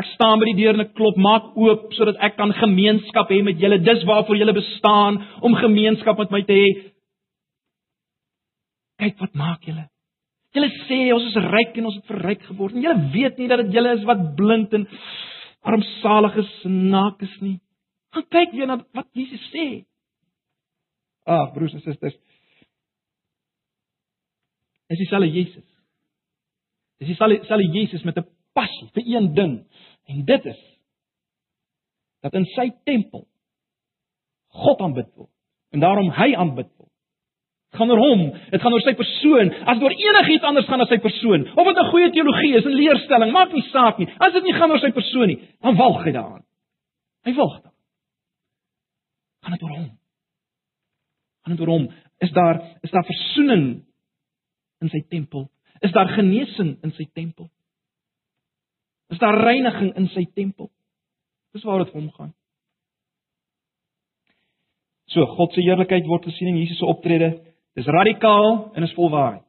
Ek 0.01 0.07
staan 0.15 0.41
by 0.41 0.47
die 0.49 0.59
deur 0.63 0.77
en 0.77 0.85
ek 0.85 0.93
klop, 0.97 1.17
maak 1.21 1.51
oop 1.59 1.91
sodat 1.97 2.21
ek 2.25 2.37
kan 2.39 2.55
gemeenskap 2.57 3.31
hê 3.33 3.41
met 3.45 3.59
julle. 3.61 3.81
Dis 3.85 4.05
waarvoor 4.09 4.39
julle 4.39 4.55
bestaan, 4.57 5.19
om 5.45 5.59
gemeenskap 5.59 6.21
met 6.23 6.33
my 6.33 6.41
te 6.47 6.57
hê. 6.57 6.69
Kyk 9.03 9.19
wat 9.25 9.35
maak 9.37 9.67
julle. 9.67 9.89
Julle 10.57 10.71
sê 10.87 11.01
ons 11.15 11.27
is 11.27 11.39
ryk 11.51 11.77
en 11.79 11.91
ons 11.91 11.99
het 11.99 12.11
verryk 12.11 12.47
geword. 12.49 12.77
En 12.77 12.87
julle 12.87 13.11
weet 13.15 13.39
nie 13.39 13.51
dat 13.51 13.65
dit 13.65 13.77
julle 13.77 13.97
is 13.99 14.07
wat 14.09 14.23
blind 14.39 14.73
en 14.79 14.87
armsalig 15.69 16.39
is 16.43 16.55
en 16.71 16.79
naak 16.95 17.21
is 17.27 17.35
nie. 17.43 17.59
Gaan 18.15 18.27
kyk 18.35 18.57
weer 18.57 18.71
na 18.71 18.79
wat 18.97 19.11
Jesus 19.15 19.43
sê. 19.53 19.67
Ag, 21.29 21.53
broers 21.55 21.77
en 21.77 21.85
susters. 21.85 22.17
Dis 24.91 25.05
dieselfde 25.05 25.31
Jesus 25.31 25.70
Dis 27.01 27.17
sal 27.17 27.33
sal 27.49 27.63
Jesus 27.65 28.05
met 28.05 28.19
'n 28.19 28.27
passie 28.53 28.89
vir 28.95 29.05
een 29.07 29.35
ding 29.35 29.55
en 30.09 30.25
dit 30.25 30.47
is 30.47 30.61
dat 32.23 32.35
in 32.35 32.45
sy 32.45 32.71
tempel 32.85 33.27
God 34.49 34.81
aanbid 34.81 35.09
word 35.17 35.31
en 35.73 35.81
daarom 35.81 36.11
hy 36.11 36.35
aanbid 36.35 36.69
word. 36.77 36.91
Dit 37.71 37.79
gaan 37.79 37.91
oor 37.91 38.03
hom, 38.03 38.23
dit 38.51 38.61
gaan 38.61 38.75
oor 38.75 38.83
sy 38.83 38.95
persoon. 38.99 39.53
As 39.63 39.79
dit 39.79 39.85
oor 39.87 39.95
enigiets 39.95 40.45
anders 40.45 40.67
gaan 40.67 40.83
as 40.83 40.91
sy 40.91 40.99
persoon, 40.99 41.47
of 41.55 41.67
dit 41.67 41.79
'n 41.79 41.91
goeie 41.91 42.11
teologie 42.11 42.57
is, 42.57 42.65
'n 42.65 42.75
leerstelling, 42.75 43.33
maak 43.33 43.53
nie 43.53 43.63
saak 43.71 43.99
nie. 43.99 44.09
As 44.19 44.33
dit 44.33 44.43
nie 44.43 44.53
gaan 44.53 44.71
oor 44.71 44.79
sy 44.79 44.91
persoon 44.91 45.29
nie, 45.29 45.39
dan 45.63 45.77
walg 45.77 46.05
hy 46.05 46.13
daaraan. 46.13 46.45
Hy 47.25 47.33
walg 47.35 47.63
dan. 47.63 47.73
Gaan 49.43 49.53
dit 49.53 49.63
oor 49.63 49.71
hom? 49.71 49.91
Gaan 51.45 51.57
dit 51.57 51.61
oor 51.61 51.73
hom? 51.73 51.89
Is 52.19 52.33
daar 52.33 52.79
is 52.83 52.91
daar 52.91 53.05
versoening 53.05 53.85
in 54.81 54.89
sy 54.89 55.01
tempel? 55.09 55.49
Is 55.81 55.93
daar 55.93 56.09
genesing 56.09 56.77
in 56.85 56.93
sy 56.93 57.09
tempel? 57.13 57.49
Is 59.11 59.19
daar 59.19 59.39
reiniging 59.41 59.95
in 59.97 60.09
sy 60.13 60.27
tempel? 60.35 60.71
Dis 61.53 61.65
waar 61.67 61.85
dit 61.85 61.93
hom 61.97 62.11
gaan. 62.15 62.35
So 65.11 65.27
God 65.27 65.53
se 65.53 65.65
heerlikheid 65.65 66.07
word 66.07 66.29
gesien 66.29 66.53
in 66.53 66.61
Jesus 66.61 66.79
se 66.79 66.87
optrede. 66.87 67.33
Dis 67.75 67.89
radikaal 67.91 68.71
en 68.75 68.87
is 68.87 68.95
vol 68.95 69.11
waarheid. 69.11 69.47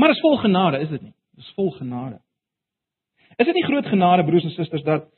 Maar 0.00 0.10
is 0.10 0.22
vol 0.24 0.38
genade, 0.40 0.80
is 0.80 0.88
dit 0.88 1.02
nie? 1.02 1.14
Dis 1.36 1.52
vol 1.54 1.70
genade. 1.76 2.18
Is 3.36 3.46
dit 3.46 3.54
nie 3.54 3.66
groot 3.68 3.86
genade 3.86 4.24
broers 4.24 4.46
en 4.48 4.56
susters 4.56 4.86
dat 4.86 5.08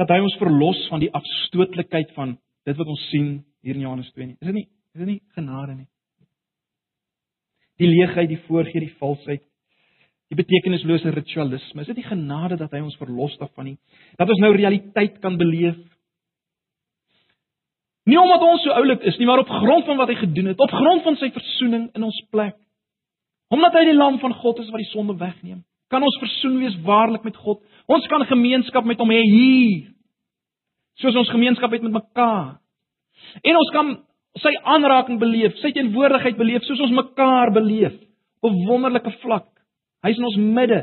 dat 0.00 0.08
hy 0.08 0.22
ons 0.24 0.34
verlos 0.40 0.78
van 0.88 1.02
die 1.02 1.10
afstootlikheid 1.12 2.14
van 2.16 2.38
dit 2.64 2.76
wat 2.78 2.88
ons 2.88 3.02
sien 3.10 3.42
hier 3.60 3.76
in 3.76 3.84
Johannes 3.84 4.08
2 4.16 4.26
nie? 4.26 4.36
Is 4.40 4.48
dit 4.48 4.56
nie 4.56 4.68
is 4.96 5.00
dit 5.04 5.08
nie 5.08 5.20
genade 5.36 5.74
nie? 5.76 5.88
Die 7.80 7.88
leegheid, 7.88 8.28
die 8.28 8.42
voorgee, 8.46 8.84
die 8.84 8.96
valsheid, 9.00 9.42
die 10.32 10.38
betekenislose 10.38 11.12
ritualisme. 11.12 11.82
Is 11.82 11.90
dit 11.92 12.00
die 12.00 12.08
genade 12.08 12.56
dat 12.60 12.72
hy 12.72 12.80
ons 12.84 12.96
verlos 13.00 13.34
daarvan 13.40 13.72
nie? 13.72 13.78
Dat 14.20 14.30
ons 14.32 14.40
nou 14.40 14.52
realiteit 14.56 15.18
kan 15.24 15.36
beleef. 15.40 15.80
Nie 18.08 18.18
omdat 18.18 18.42
ons 18.42 18.64
so 18.64 18.74
oulik 18.74 19.04
is 19.06 19.18
nie, 19.20 19.28
maar 19.28 19.44
op 19.44 19.50
grond 19.52 19.86
van 19.86 20.00
wat 20.00 20.10
hy 20.10 20.16
gedoen 20.24 20.50
het, 20.50 20.60
op 20.60 20.72
grond 20.72 21.04
van 21.06 21.18
sy 21.20 21.28
verzoening 21.34 21.90
in 21.94 22.06
ons 22.08 22.18
plek. 22.34 22.56
Omdat 23.52 23.76
hy 23.76 23.84
die 23.90 23.98
lam 23.98 24.16
van 24.22 24.34
God 24.40 24.62
is 24.62 24.70
wat 24.72 24.80
die 24.80 24.90
sonde 24.90 25.14
wegneem, 25.20 25.60
kan 25.92 26.02
ons 26.02 26.16
versoen 26.22 26.56
wees 26.62 26.78
waarlik 26.86 27.26
met 27.28 27.36
God. 27.36 27.60
Ons 27.92 28.08
kan 28.08 28.24
gemeenskap 28.26 28.86
met 28.88 29.00
hom 29.02 29.12
hê 29.12 29.20
hier. 29.28 29.90
Soos 31.02 31.18
ons 31.20 31.30
gemeenskap 31.30 31.72
het 31.76 31.84
met 31.84 31.98
mekaar. 32.00 32.56
En 33.44 33.58
ons 33.60 33.70
kan 33.74 33.92
sy 34.40 34.52
aanraking 34.64 35.18
beleef, 35.20 35.56
sy 35.60 35.72
teenwoordigheid 35.76 36.38
beleef 36.38 36.64
soos 36.64 36.80
ons 36.86 36.94
mekaar 36.96 37.52
beleef 37.52 37.92
op 38.40 38.52
'n 38.52 38.66
wonderlike 38.66 39.12
vlak. 39.20 39.48
Hy's 40.02 40.18
in 40.18 40.24
ons 40.24 40.36
midde. 40.36 40.80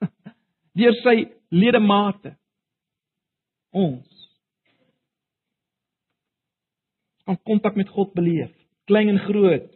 Deur 0.78 0.94
sy 1.02 1.16
ledemate. 1.50 2.36
Ons 3.72 4.06
kan 7.28 7.36
kontak 7.42 7.76
met 7.76 7.88
God 7.88 8.14
beleef, 8.16 8.52
klein 8.88 9.08
en 9.08 9.18
groot. 9.18 9.66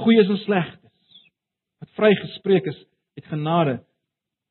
Goeies 0.00 0.28
en 0.28 0.38
slegs. 0.40 0.78
Wat 1.78 1.90
vrygespreek 1.98 2.64
is 2.72 2.78
uit 3.18 3.26
genade 3.26 3.84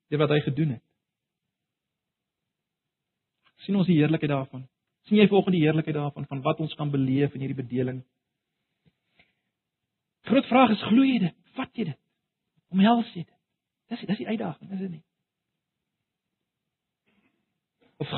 deur 0.09 0.21
wat 0.21 0.29
hy 0.29 0.41
gedoen 0.45 0.75
het. 0.77 0.83
sien 3.63 3.75
ons 3.79 3.87
die 3.87 3.95
heerlikheid 3.95 4.29
daarvan? 4.29 4.67
Sien 5.07 5.19
jy 5.19 5.27
volgens 5.27 5.55
die 5.55 5.63
heerlikheid 5.63 5.95
daarvan 5.95 6.27
van 6.29 6.41
wat 6.41 6.59
ons 6.63 6.73
kan 6.79 6.91
beleef 6.91 7.33
in 7.33 7.43
hierdie 7.43 7.59
bedeling? 7.59 8.03
Groot 10.29 10.47
vraag 10.47 10.75
is 10.75 10.83
glo 10.87 11.03
jy 11.03 11.19
dit? 11.25 11.35
Vat 11.57 11.71
jy 11.75 11.89
dit? 11.91 11.99
Omhels 12.71 13.09
jy 13.13 13.25
dit? 13.25 13.39
Dis 13.91 14.05
dis 14.07 14.21
die 14.23 14.29
uitdaging, 14.31 14.71
is 14.71 14.83
dit 14.85 14.91
nie? 14.95 15.03
Of 18.03 18.13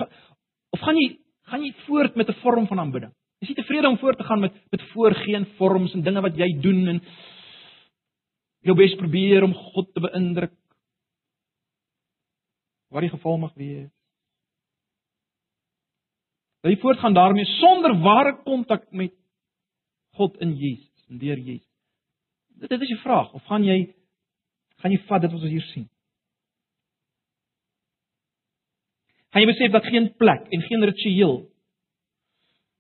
of 0.76 0.84
gaan 0.84 1.00
jy 1.02 1.08
gaan 1.50 1.64
jy 1.66 1.74
voort 1.86 2.16
met 2.16 2.30
'n 2.30 2.42
vorm 2.42 2.68
van 2.68 2.80
aanbidding? 2.80 3.14
Is 3.42 3.50
jy 3.50 3.56
tevrede 3.56 3.90
om 3.90 3.98
voort 3.98 4.18
te 4.18 4.24
gaan 4.24 4.40
met 4.40 4.54
met 4.72 4.82
voorgeen 4.94 5.46
vorms 5.58 5.94
en 5.94 6.04
dinge 6.04 6.22
wat 6.22 6.38
jy 6.38 6.48
doen 6.62 6.88
en 6.88 7.02
jou 8.66 8.76
bes 8.76 8.96
probeer 8.96 9.44
om 9.44 9.54
God 9.54 9.94
te 9.94 10.00
beïndruk? 10.00 10.54
Wat 12.90 13.02
die 13.02 13.10
geval 13.10 13.38
mag 13.38 13.54
wees. 13.54 13.92
Dat 16.66 16.74
jy 16.74 16.80
voortgaan 16.82 17.14
daarmee 17.14 17.46
sonder 17.46 17.94
ware 18.02 18.42
kontak 18.44 18.92
met 18.92 19.14
God 20.18 20.38
in 20.42 20.56
Jesus 20.58 21.06
en 21.10 21.18
deur 21.18 21.38
Jesus. 21.38 21.70
Dit 22.58 22.82
is 22.82 22.90
'n 22.90 23.04
vraag 23.04 23.34
of 23.34 23.44
gaan 23.46 23.64
jy 23.64 23.94
gaan 24.82 24.92
jy 24.92 24.98
vat 25.06 25.22
dit 25.22 25.32
wat 25.32 25.42
ons 25.42 25.52
hier 25.52 25.62
sien? 25.62 25.90
Gaan 29.30 29.42
jy 29.42 29.52
besef 29.52 29.72
dat 29.72 29.86
geen 29.86 30.16
plek 30.16 30.48
en 30.50 30.62
geen 30.62 30.84
ritueel 30.84 31.52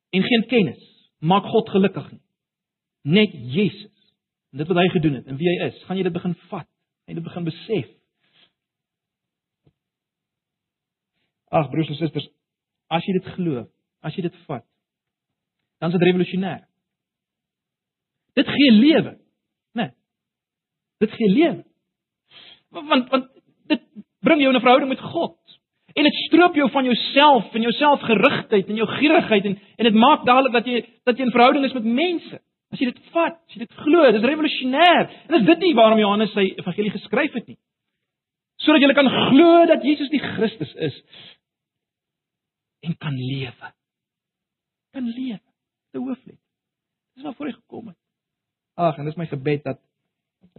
en 0.10 0.24
geen 0.24 0.48
kennis 0.48 1.12
maak 1.20 1.44
God 1.44 1.70
gelukkig 1.70 2.12
nie. 2.12 2.22
Net 3.02 3.32
Jesus. 3.34 4.16
En 4.52 4.58
dit 4.58 4.68
wat 4.68 4.78
hy 4.78 4.90
gedoen 4.90 5.14
het 5.14 5.28
en 5.28 5.38
wie 5.38 5.50
hy 5.50 5.68
is, 5.68 5.84
gaan 5.84 5.98
jy 5.98 6.04
dit 6.04 6.14
begin 6.14 6.36
vat 6.50 6.68
en 7.06 7.16
dit 7.16 7.24
begin 7.24 7.44
besef. 7.44 7.90
Ag 11.50 11.70
broers 11.70 11.90
en 11.90 11.96
susters, 11.96 12.30
as 12.88 13.06
jy 13.06 13.14
dit 13.14 13.34
glo, 13.38 13.70
as 14.06 14.16
jy 14.16 14.26
dit 14.28 14.41
vat, 14.45 14.66
dan 15.82 15.91
is 15.91 15.97
dit 15.97 16.08
revolusionêr. 16.08 16.64
Dit 18.36 18.49
gee 18.51 18.72
lewe, 18.76 19.16
né? 19.76 19.88
Nee, 19.88 19.91
dit 21.03 21.16
gee 21.18 21.32
lewe. 21.32 21.64
Want 22.76 23.10
want 23.10 23.30
dit 23.72 23.82
bring 24.26 24.41
jou 24.41 24.51
in 24.51 24.58
'n 24.58 24.66
verhouding 24.66 24.89
met 24.89 25.01
God. 25.01 25.38
En 25.95 26.03
dit 26.03 26.18
stroop 26.28 26.56
jou 26.56 26.70
van 26.72 26.84
jouself 26.84 27.53
en 27.56 27.62
jou 27.62 27.72
selfgerigtheid 27.72 28.68
en 28.68 28.76
jou 28.76 28.88
gierigheid 28.88 29.45
en 29.45 29.60
en 29.78 29.84
dit 29.84 29.93
maak 29.93 30.26
dadelik 30.26 30.51
dat 30.51 30.66
jy 30.66 30.86
dat 31.03 31.18
jy 31.18 31.24
in 31.26 31.32
verhouding 31.32 31.66
is 31.66 31.74
met 31.74 31.84
mense. 31.84 32.39
As 32.72 32.80
jy 32.80 32.86
dit 32.91 32.99
vat, 33.14 33.38
as 33.47 33.53
jy 33.53 33.60
dit 33.60 33.78
glo, 33.86 34.12
dis 34.12 34.22
revolusionêr. 34.22 35.10
En 35.30 35.39
is 35.39 35.45
dit 35.45 35.60
nie 35.60 35.74
waarom 35.74 35.99
Johannes 35.99 36.34
sy 36.34 36.51
evangelie 36.58 36.91
geskryf 36.91 37.34
het 37.34 37.47
nie? 37.47 37.58
Sodat 38.60 38.82
jy 38.82 38.93
kan 38.93 39.10
glo 39.30 39.66
dat 39.66 39.84
Jesus 39.84 40.10
die 40.10 40.20
Christus 40.20 40.74
is 40.76 41.01
en 42.84 42.97
kan 42.97 43.16
lewe. 43.16 43.72
Kan 44.96 45.10
lewe. 45.12 45.41
Te 45.91 46.00
hooflik. 46.00 46.39
Dis 47.16 47.24
waarvoor 47.28 47.50
hy 47.52 47.56
gekom 47.58 47.91
het. 47.91 48.00
Ag, 48.80 48.98
en 49.00 49.08
dis 49.08 49.20
my 49.20 49.28
gebed 49.32 49.64
dat 49.68 49.82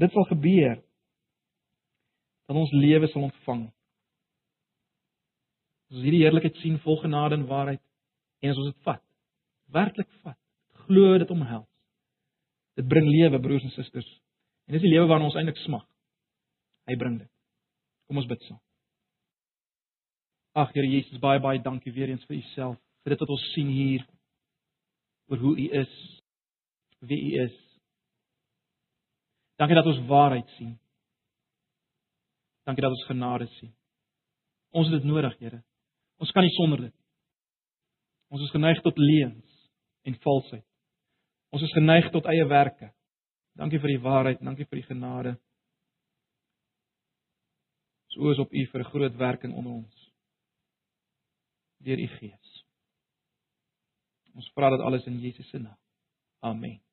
dit 0.01 0.13
sal 0.13 0.29
gebeur 0.29 0.77
dat 2.47 2.57
ons 2.57 2.73
lewe 2.73 3.09
sal 3.13 3.27
ontvang 3.29 3.67
ons 5.93 6.03
hierdie 6.03 6.25
heerlikheid 6.25 6.59
sien 6.63 6.79
vol 6.85 6.99
genade 7.03 7.37
en 7.39 7.47
waarheid 7.51 7.83
en 8.43 8.53
as 8.53 8.61
ons 8.61 8.73
dit 8.73 8.87
vat, 8.87 9.03
werklik 9.75 10.09
vat, 10.25 10.39
glo 10.87 11.17
dit 11.19 11.31
omhels. 11.33 11.69
Dit 12.77 12.89
bring 12.91 13.07
lewe, 13.09 13.41
broers 13.41 13.65
en 13.65 13.73
susters. 13.73 14.09
En 14.67 14.77
dis 14.77 14.85
die 14.85 14.93
lewe 14.93 15.09
waarna 15.09 15.31
ons 15.31 15.39
eintlik 15.39 15.59
smag. 15.63 15.87
Hy 16.91 16.97
bring 17.01 17.17
dit. 17.23 17.31
Kom 18.07 18.21
ons 18.21 18.29
bid 18.29 18.43
saam. 18.47 18.61
Ag 20.57 20.75
Here 20.75 20.89
Jesus, 20.89 21.21
baie 21.23 21.41
baie 21.43 21.63
dankie 21.63 21.93
weer 21.95 22.13
eens 22.13 22.25
vir 22.29 22.39
u 22.39 22.43
self, 22.55 22.77
vir 23.05 23.15
dit 23.15 23.25
wat 23.25 23.33
ons 23.33 23.49
sien 23.55 23.71
hier 23.73 24.05
oor 25.27 25.39
hoe 25.39 25.57
u 25.59 25.71
is, 25.81 25.95
wie 26.99 27.21
u 27.23 27.43
is. 27.43 27.57
Dankie 29.57 29.77
dat 29.77 29.87
ons 29.87 30.07
waarheid 30.07 30.49
sien. 30.59 30.77
Dankie 32.67 32.83
dat 32.85 32.93
ons 32.93 33.07
genade 33.07 33.47
sien. 33.47 33.73
Ons 34.71 34.91
het 34.91 35.01
dit 35.01 35.09
nodig, 35.11 35.39
Here. 35.39 35.63
Ons 36.17 36.33
kan 36.33 36.45
nie 36.45 36.55
sonder 36.57 36.81
dit. 36.89 36.95
Ons 38.33 38.43
is 38.43 38.51
geneig 38.51 38.81
tot 38.83 38.99
leuns 38.99 39.69
en 40.03 40.19
valsheid. 40.25 40.65
Ons 41.55 41.63
is 41.63 41.75
geneig 41.77 42.11
tot 42.13 42.27
eie 42.29 42.47
werke. 42.51 42.91
Dankie 43.57 43.81
vir 43.81 43.95
die 43.95 44.03
waarheid, 44.03 44.43
dankie 44.45 44.67
vir 44.67 44.83
die 44.83 44.89
genade. 44.89 45.37
Soos 48.13 48.41
op 48.43 48.53
U 48.53 48.67
vir 48.73 48.81
'n 48.81 48.91
groot 48.91 49.17
werking 49.17 49.55
onder 49.55 49.73
ons. 49.73 50.13
Deur 51.85 51.99
U 51.99 52.09
Gees. 52.19 52.56
Ons 54.37 54.51
vra 54.55 54.71
dit 54.71 54.81
alles 54.85 55.07
in 55.09 55.21
Jesus 55.21 55.49
se 55.49 55.59
naam. 55.59 55.79
Amen. 56.45 56.86